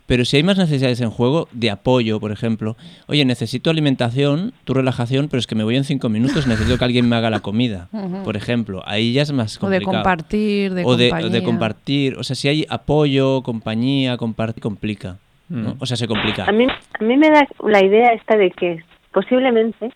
Pero 0.08 0.24
si 0.24 0.38
hay 0.38 0.42
más 0.42 0.56
necesidades 0.58 1.00
en 1.02 1.10
juego, 1.10 1.48
de 1.52 1.70
apoyo, 1.70 2.18
por 2.18 2.32
ejemplo, 2.32 2.76
oye, 3.06 3.24
necesito 3.24 3.68
alimentación, 3.70 4.52
tu 4.64 4.72
relajación, 4.74 5.28
pero 5.28 5.38
es 5.38 5.46
que 5.46 5.54
me 5.54 5.62
voy 5.64 5.76
en 5.76 5.84
cinco 5.84 6.08
minutos, 6.08 6.46
necesito 6.48 6.78
que 6.78 6.84
alguien 6.84 7.08
me 7.08 7.14
haga 7.14 7.28
la 7.30 7.40
comida, 7.40 7.88
por 8.24 8.36
ejemplo. 8.36 8.82
Ahí 8.86 9.12
ya 9.12 9.22
es 9.22 9.32
más 9.32 9.62
O 9.62 9.68
de 9.68 9.76
complicado. 9.80 10.02
compartir, 10.02 10.72
de 10.74 10.84
o 10.84 10.96
de, 10.96 11.06
o 11.06 11.10
compañía. 11.10 11.30
de 11.30 11.42
compartir. 11.44 12.16
O 12.16 12.24
sea, 12.24 12.34
si 12.34 12.48
hay 12.48 12.64
apoyo, 12.68 13.42
compañía, 13.42 14.16
compartir, 14.16 14.62
complica. 14.62 15.18
¿no? 15.50 15.76
O 15.78 15.86
sea, 15.86 15.96
se 15.96 16.06
complica. 16.08 16.44
A 16.44 16.52
mí, 16.52 16.66
a 16.66 17.04
mí 17.04 17.16
me 17.16 17.30
da 17.30 17.46
la 17.66 17.84
idea 17.84 18.12
esta 18.12 18.36
de 18.36 18.50
que 18.50 18.82
posiblemente 19.12 19.90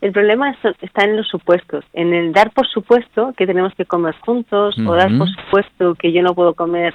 el 0.00 0.10
problema 0.12 0.50
es- 0.50 0.76
está 0.80 1.04
en 1.04 1.16
los 1.16 1.28
supuestos, 1.28 1.84
en 1.92 2.12
el 2.12 2.32
dar 2.32 2.50
por 2.52 2.66
supuesto 2.68 3.32
que 3.36 3.46
tenemos 3.46 3.72
que 3.76 3.84
comer 3.84 4.14
juntos 4.20 4.74
o 4.84 4.94
dar 4.94 5.16
por 5.16 5.28
supuesto 5.28 5.94
que 5.94 6.12
yo 6.12 6.22
no 6.22 6.34
puedo 6.34 6.54
comer 6.54 6.94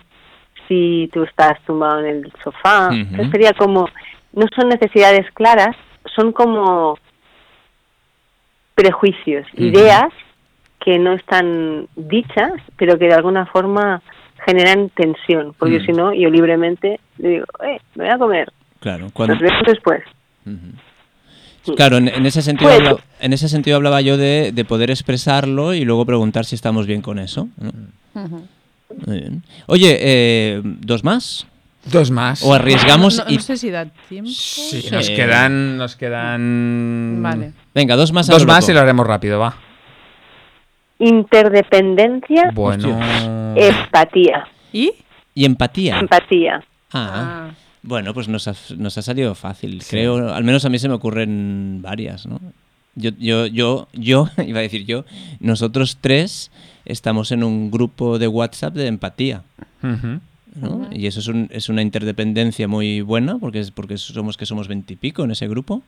si 0.68 1.10
tú 1.14 1.24
estás 1.24 1.60
tumbado 1.66 2.00
en 2.00 2.06
el 2.26 2.34
sofá. 2.44 2.90
Entonces 2.92 3.32
sería 3.32 3.54
como, 3.54 3.88
no 4.34 4.46
son 4.56 4.70
necesidades 4.70 5.26
claras, 5.34 5.76
son 6.16 6.32
como 6.32 6.98
prejuicios, 8.76 9.46
ideas 9.56 10.10
que 10.80 11.00
no 11.00 11.14
están 11.14 11.88
dichas, 11.96 12.54
pero 12.78 12.98
que 13.00 13.06
de 13.08 13.16
alguna 13.16 13.46
forma 13.48 14.02
generan 14.46 14.90
tensión, 14.90 15.54
porque 15.58 15.80
si 15.82 15.92
no, 15.92 16.14
yo 16.14 16.30
libremente 16.30 17.00
le 17.18 17.30
digo, 17.30 17.46
eh, 17.66 17.80
me 17.96 18.06
voy 18.06 18.14
a 18.14 18.18
comer, 18.18 18.52
Claro. 18.80 19.08
Cuando, 19.12 19.34
nos 19.34 19.42
vemos 19.44 19.64
después. 19.66 20.04
Claro, 21.76 21.98
en, 21.98 22.08
en 22.08 22.26
ese 22.26 22.42
sentido 22.44 22.70
Pues- 22.70 22.88
habla- 22.88 23.04
en 23.20 23.34
ese 23.34 23.50
sentido 23.50 23.76
hablaba 23.78 24.00
yo 24.02 24.16
de, 24.16 24.52
de 24.54 24.66
poder 24.66 24.92
expresarlo 24.92 25.74
y 25.74 25.84
luego 25.84 26.06
preguntar 26.06 26.46
si 26.46 26.56
estamos 26.56 26.86
bien 26.88 27.02
con 27.02 27.18
eso. 27.20 27.50
¿no? 27.60 27.72
Muy 29.06 29.20
bien. 29.20 29.44
Oye, 29.68 29.98
eh, 30.00 30.62
¿dos 30.64 31.04
más? 31.04 31.46
Dos 31.86 32.12
más. 32.12 32.44
¿O 32.44 32.54
arriesgamos 32.54 33.18
No, 33.18 33.26
no 33.26 33.32
y... 33.32 33.40
sé 33.40 33.56
si 33.58 33.70
da 33.70 33.86
tiempo. 34.10 34.30
Sí, 34.32 34.82
Sí. 34.82 34.90
nos 34.92 35.10
quedan. 35.10 35.78
Nos 35.78 35.96
quedan. 35.96 37.20
Vale. 37.22 37.54
Venga, 37.74 37.96
dos 37.96 38.12
más. 38.12 38.30
a 38.30 38.34
Dos 38.34 38.46
más 38.46 38.64
loco. 38.64 38.72
y 38.72 38.76
lo 38.76 38.82
haremos 38.82 39.08
rápido, 39.08 39.40
va. 39.40 39.56
Interdependencia, 41.00 42.50
Bueno. 42.54 43.00
empatía, 43.56 44.48
¿Y? 44.74 44.92
Y 45.36 45.46
empatía. 45.46 46.00
empatía. 46.00 46.64
Ah, 46.92 47.12
Ah. 47.14 47.52
bueno, 47.84 48.14
pues 48.14 48.28
nos 48.28 48.48
ha, 48.48 48.54
nos 48.78 48.98
ha 48.98 49.02
salido 49.02 49.36
fácil. 49.36 49.82
Sí. 49.82 49.92
Creo, 49.92 50.34
al 50.34 50.44
menos 50.44 50.66
a 50.66 50.70
mí 50.70 50.80
se 50.80 50.88
me 50.90 50.96
ocurren 50.96 51.82
varias, 51.82 52.26
¿no? 52.26 52.40
Yo, 52.96 53.12
yo, 53.20 53.46
yo, 53.46 53.88
yo, 53.94 54.28
iba 54.46 54.60
a 54.60 54.64
decir 54.64 54.86
yo, 54.86 55.06
nosotros 55.40 56.00
tres 56.02 56.52
estamos 56.88 57.32
en 57.32 57.44
un 57.44 57.70
grupo 57.72 58.18
de 58.20 58.28
WhatsApp 58.28 58.74
de 58.74 58.88
empatía. 58.88 59.44
¿no? 59.82 60.88
Y 60.92 61.06
eso 61.08 61.20
es, 61.20 61.28
un- 61.28 61.48
es 61.52 61.70
una 61.70 61.82
interdependencia 61.82 62.68
muy 62.68 63.02
buena, 63.02 63.38
porque 63.38 63.60
es 63.60 63.72
porque 63.72 63.98
somos 63.98 64.38
que 64.38 64.46
somos 64.46 64.68
veintipico 64.68 65.24
en 65.24 65.32
ese 65.32 65.48
grupo. 65.48 65.84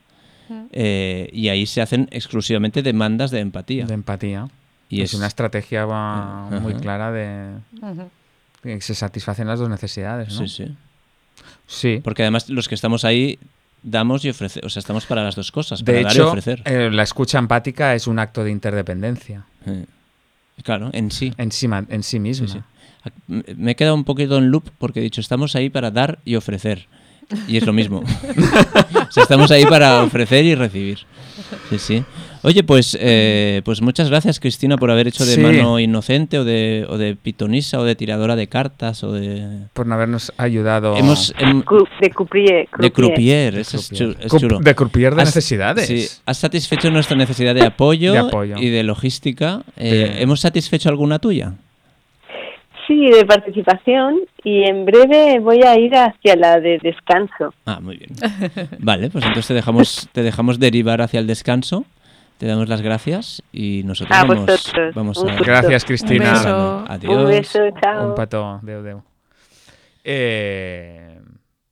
Eh, 0.72 1.28
y 1.32 1.48
ahí 1.48 1.64
se 1.66 1.80
hacen 1.80 2.08
exclusivamente 2.10 2.82
demandas 2.82 3.30
de 3.30 3.40
empatía. 3.40 3.86
De 3.86 3.94
empatía. 3.94 4.48
y 4.88 5.02
es, 5.02 5.14
una 5.14 5.26
estrategia 5.28 5.86
muy 6.60 6.74
clara 6.74 7.12
de 7.12 7.50
que 8.62 8.80
se 8.80 8.94
satisfacen 8.94 9.46
las 9.46 9.58
dos 9.60 9.68
necesidades, 9.68 10.34
¿no? 10.34 10.46
Sí, 10.46 10.48
sí. 10.66 10.74
Sí. 11.66 12.00
Porque 12.02 12.22
además 12.22 12.48
los 12.50 12.68
que 12.68 12.74
estamos 12.74 13.04
ahí 13.04 13.38
damos 13.82 14.24
y 14.24 14.30
ofrecemos. 14.30 14.66
O 14.66 14.70
sea, 14.70 14.80
estamos 14.80 15.06
para 15.06 15.22
las 15.24 15.36
dos 15.36 15.50
cosas, 15.52 15.82
para 15.82 15.98
De 15.98 16.02
dar 16.04 16.12
y 16.12 16.16
hecho, 16.16 16.28
ofrecer. 16.28 16.62
eh, 16.66 16.90
la 16.92 17.04
escucha 17.04 17.38
empática 17.38 17.94
es 17.94 18.06
un 18.08 18.18
acto 18.18 18.42
de 18.44 18.50
interdependencia 18.50 19.44
Eh, 19.66 19.86
Claro, 20.62 20.90
en 20.92 21.10
sí. 21.10 21.32
en 21.38 21.50
sí, 21.52 21.66
en 21.88 22.02
sí 22.02 22.10
Sí, 22.10 22.20
misma. 22.20 22.48
sí. 22.48 22.58
Me- 23.26 23.44
Me 23.56 23.70
he 23.72 23.76
quedado 23.76 23.94
un 23.94 24.04
poquito 24.04 24.36
en 24.38 24.50
loop 24.50 24.70
porque 24.78 25.00
he 25.00 25.02
dicho, 25.02 25.20
estamos 25.20 25.56
ahí 25.56 25.70
para 25.70 25.90
dar 25.90 26.18
y 26.24 26.36
ofrecer. 26.36 26.86
Y 27.48 27.56
es 27.56 27.64
lo 27.66 27.72
mismo. 27.72 28.00
o 29.08 29.12
sea, 29.12 29.22
estamos 29.22 29.50
ahí 29.50 29.64
para 29.64 30.02
ofrecer 30.02 30.44
y 30.44 30.54
recibir. 30.54 30.98
Sí, 31.70 31.78
sí. 31.78 32.04
Oye, 32.42 32.62
pues, 32.64 32.96
eh, 33.00 33.60
pues 33.64 33.82
muchas 33.82 34.08
gracias, 34.08 34.40
Cristina, 34.40 34.76
por 34.78 34.90
haber 34.90 35.08
hecho 35.08 35.26
de 35.26 35.34
Sí. 35.34 35.40
mano 35.40 35.78
inocente 35.78 36.38
o 36.38 36.44
de, 36.44 36.86
o 36.88 36.96
de 36.96 37.14
pitonisa 37.16 37.78
o 37.78 37.84
de 37.84 37.94
tiradora 37.94 38.34
de 38.36 38.48
cartas 38.48 39.04
o 39.04 39.12
de... 39.12 39.66
Por 39.74 39.86
no 39.86 39.94
habernos 39.94 40.32
ayudado. 40.38 40.96
Hemos... 40.96 41.34
em- 41.38 41.62
De 42.00 42.10
croupier. 42.10 42.68
de 42.78 42.90
croupier, 42.92 43.54
de 43.54 43.60
eso 43.60 43.76
es, 43.76 43.88
croupier. 43.88 44.16
es 44.24 44.32
chulo. 44.40 44.58
De 44.60 44.74
croupier 44.74 45.14
de 45.14 45.22
Has- 45.22 45.28
necesidades. 45.28 45.86
Sí, 45.86 46.06
has 46.24 46.38
satisfecho 46.38 46.90
nuestra 46.90 47.16
necesidad 47.16 47.54
de 47.54 47.62
apoyo, 47.62 48.12
De 48.12 48.18
apoyo. 48.20 48.56
y 48.58 48.70
de 48.70 48.82
logística. 48.82 49.62
Eh, 49.76 50.16
¿Hemos 50.20 50.40
satisfecho 50.40 50.88
alguna 50.88 51.18
tuya? 51.18 51.54
Sí, 52.90 53.08
de 53.08 53.24
participación 53.24 54.18
y 54.42 54.64
en 54.68 54.84
breve 54.84 55.38
voy 55.38 55.62
a 55.62 55.78
ir 55.78 55.94
hacia 55.94 56.34
la 56.34 56.58
de 56.58 56.76
descanso. 56.82 57.54
Ah, 57.64 57.78
muy 57.80 57.96
bien. 57.96 58.10
Vale, 58.80 59.10
pues 59.10 59.24
entonces 59.24 59.46
te 59.46 59.54
dejamos, 59.54 60.08
te 60.10 60.24
dejamos 60.24 60.58
derivar 60.58 61.00
hacia 61.00 61.20
el 61.20 61.28
descanso. 61.28 61.84
Te 62.38 62.46
damos 62.46 62.68
las 62.68 62.80
gracias 62.82 63.44
y 63.52 63.82
nosotros 63.84 64.18
A 64.18 64.24
vamos, 64.24 64.46
vosotros. 64.46 64.94
vamos 64.94 65.24
a... 65.24 65.34
Gracias, 65.36 65.84
Cristina. 65.84 66.30
Un 66.32 66.32
beso. 66.32 66.84
Adiós. 66.88 67.16
Un 67.16 67.26
beso, 67.28 67.58
chao. 67.80 68.08
Un 68.08 68.14
pato. 68.16 68.58
Deu, 68.62 68.82
deu. 68.82 69.02
Eh, 70.02 71.20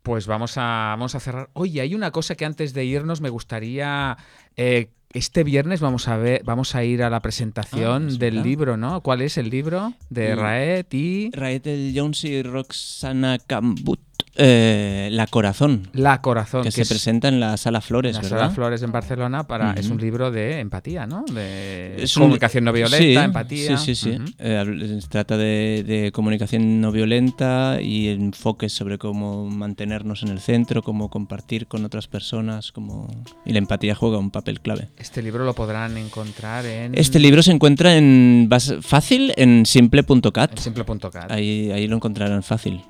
pues 0.02 0.26
vamos 0.28 0.56
a, 0.56 0.90
vamos 0.90 1.14
a 1.16 1.20
cerrar. 1.20 1.48
Oye, 1.54 1.80
hay 1.80 1.94
una 1.96 2.10
cosa 2.12 2.34
que 2.36 2.44
antes 2.44 2.74
de 2.74 2.84
irnos 2.84 3.20
me 3.20 3.30
gustaría. 3.30 4.16
eh, 4.56 4.90
este 5.12 5.42
viernes 5.44 5.80
vamos 5.80 6.08
a 6.08 6.16
ver, 6.16 6.42
vamos 6.44 6.74
a 6.74 6.84
ir 6.84 7.02
a 7.02 7.10
la 7.10 7.16
Ah, 7.16 7.22
presentación 7.22 8.08
es 8.08 8.18
del 8.18 8.34
verdad. 8.36 8.44
libro, 8.46 8.76
¿no? 8.76 9.02
¿Cuál 9.02 9.22
es 9.22 9.38
el 9.38 9.50
libro? 9.50 9.94
De. 10.10 10.34
Raet 10.34 10.92
y 10.94 11.30
Raetel 11.32 11.92
Jones 11.96 12.24
y 12.24 12.42
Roxana 12.42 13.38
Cambut, 13.46 14.00
eh, 14.38 15.08
La 15.12 15.26
Corazón, 15.26 15.88
La 15.92 16.22
Corazón, 16.22 16.62
que, 16.62 16.70
se 16.70 16.82
es 16.82 16.88
presenta 16.88 17.28
en 17.28 17.40
la 17.40 17.56
Sala 17.56 17.80
Flores, 17.80 18.14
la 18.14 18.22
¿verdad? 18.22 18.38
Sala 18.38 18.50
Flores 18.50 18.82
en 18.82 18.92
Barcelona 18.92 19.46
para 19.46 19.72
es 19.74 19.88
un 19.90 19.98
libro 20.00 20.30
de 20.30 20.60
empatía, 20.60 21.06
¿no? 21.06 21.24
De 21.32 22.02
Es 22.02 22.16
un- 22.16 22.22
comunicación 22.24 22.64
no 22.64 22.72
violenta, 22.72 22.98
sí, 22.98 23.14
empatía. 23.16 23.76
Sí, 23.76 23.94
sí, 23.94 24.16
sí. 24.16 24.34
Eh, 24.38 24.98
se 25.02 25.08
trata 25.08 25.36
de, 25.36 25.84
de 25.86 26.12
comunicación 26.12 26.80
no 26.80 26.92
violenta 26.92 27.78
y 27.82 28.08
enfoques 28.08 28.72
sobre 28.72 28.96
cómo 28.98 29.46
mantenernos 29.50 30.22
en 30.22 30.28
el 30.28 30.40
centro, 30.40 30.82
cómo 30.82 31.10
compartir 31.10 31.66
con 31.66 31.84
otras 31.84 32.06
personas, 32.06 32.72
cómo... 32.72 33.08
y 33.44 33.52
la 33.52 33.58
empatía 33.58 33.94
juega 33.94 34.18
un 34.18 34.30
papel 34.30 34.60
clave. 34.60 34.88
Este 34.96 35.20
libro 35.22 35.44
lo 35.44 35.54
podrán 35.54 35.96
encontrar 35.96 36.64
en 36.64 36.94
Este 36.96 37.18
libro 37.18 37.42
se 37.42 37.50
encuentra 37.52 37.96
en 37.96 38.48
fácil 38.82 39.32
en 39.36 39.66
simple.cat. 39.66 40.52
en 40.52 40.58
simple.cat. 40.58 41.30
Ahí, 41.30 41.70
ahí 41.72 41.86
lo 41.88 41.96
encontrarán 41.96 42.42
fácil. 42.42 42.80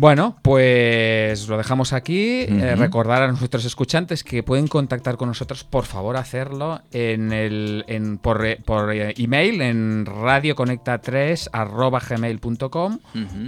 Bueno, 0.00 0.36
pues 0.42 1.48
lo 1.48 1.56
dejamos 1.56 1.92
aquí. 1.92 2.42
Eh, 2.42 2.76
recordar 2.76 3.22
a 3.22 3.32
nuestros 3.32 3.64
escuchantes 3.64 4.22
que 4.22 4.44
pueden 4.44 4.68
contactar 4.68 5.16
con 5.16 5.26
nosotros, 5.26 5.64
por 5.64 5.86
favor, 5.86 6.16
hacerlo 6.16 6.80
en 6.92 7.32
el, 7.32 7.84
en, 7.88 8.18
por, 8.18 8.46
eh, 8.46 8.60
por 8.64 8.92
eh, 8.94 9.12
email 9.18 9.60
en 9.60 10.06
radioconecta3 10.06 11.48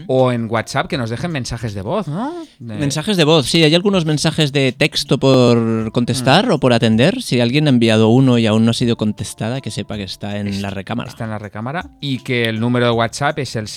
o 0.09 0.32
en 0.32 0.51
WhatsApp 0.51 0.88
que 0.88 0.98
nos 0.98 1.09
dejen 1.11 1.30
mensajes 1.30 1.72
de 1.74 1.82
voz, 1.82 2.09
¿no? 2.09 2.34
De- 2.59 2.74
Mensajes 2.78 3.16
de 3.16 3.22
voz, 3.24 3.46
sí, 3.46 3.62
hay 3.62 3.74
algunos 3.76 4.05
mensajes 4.05 4.51
de 4.53 4.72
texto 4.72 5.18
por 5.18 5.92
contestar 5.92 6.48
Mm. 6.48 6.53
o 6.53 6.59
por 6.59 6.72
atender. 6.72 7.22
Si 7.22 7.40
alguien 7.40 7.66
ha 7.66 7.70
enviado 7.70 8.09
uno 8.09 8.38
y 8.38 8.46
aún 8.46 8.64
no 8.64 8.72
ha 8.72 8.74
sido 8.74 8.96
contestada, 8.96 9.61
que 9.61 9.70
sepa 9.70 9.96
que 9.96 10.03
está 10.03 10.38
en 10.38 10.62
la 10.62 10.70
recámara. 10.70 11.09
Está 11.11 11.24
en 11.24 11.30
la 11.30 11.38
recámara 11.38 11.90
y 12.01 12.18
que 12.18 12.44
el 12.44 12.59
número 12.59 12.86
de 12.86 12.92
WhatsApp 12.92 13.38
es 13.38 13.55
el 13.55 13.68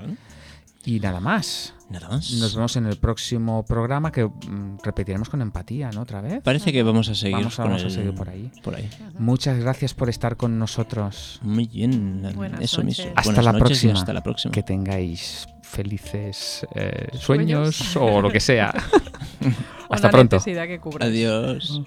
644-746075. 0.00 0.16
Y 0.86 1.00
nada 1.00 1.18
más. 1.18 1.72
Nada 1.88 2.08
más. 2.10 2.30
Nos 2.32 2.54
vemos 2.54 2.76
en 2.76 2.84
el 2.84 2.96
próximo 2.98 3.64
programa 3.64 4.12
que 4.12 4.26
mm, 4.26 4.78
repetiremos 4.82 5.30
con 5.30 5.40
empatía, 5.40 5.90
¿no? 5.90 6.02
Otra 6.02 6.20
vez. 6.20 6.42
Parece 6.42 6.72
que 6.74 6.82
vamos 6.82 7.08
a 7.08 7.14
seguir, 7.14 7.36
Vamos 7.36 7.58
a- 7.58 7.62
con 7.62 7.72
vamos 7.72 7.86
a 7.86 7.90
seguir 7.90 8.14
por 8.14 8.28
ahí. 8.28 8.50
por 8.62 8.74
ahí. 8.74 8.90
Muchas 9.18 9.58
gracias 9.58 9.94
por 9.94 10.10
estar 10.10 10.36
con 10.36 10.58
nosotros. 10.58 11.40
Muy 11.42 11.66
bien, 11.68 12.30
Buenas 12.34 12.60
eso 12.60 12.82
mismo. 12.82 13.06
Hasta 13.16 13.30
Buenas 13.30 13.44
la 13.46 13.52
próxima. 13.58 13.92
hasta 13.94 14.12
la 14.12 14.22
próxima. 14.22 14.52
Que 14.52 14.62
tengáis 14.62 15.46
felices 15.62 16.66
eh, 16.74 17.08
sueños 17.18 17.76
Sueños. 17.76 17.96
o 17.96 18.20
lo 18.20 18.30
que 18.30 18.40
sea. 18.40 18.74
Una 19.40 19.54
Hasta 19.88 20.10
pronto. 20.10 20.36
necesidad 20.36 20.66
que. 20.66 20.80
Adiós. 21.00 21.80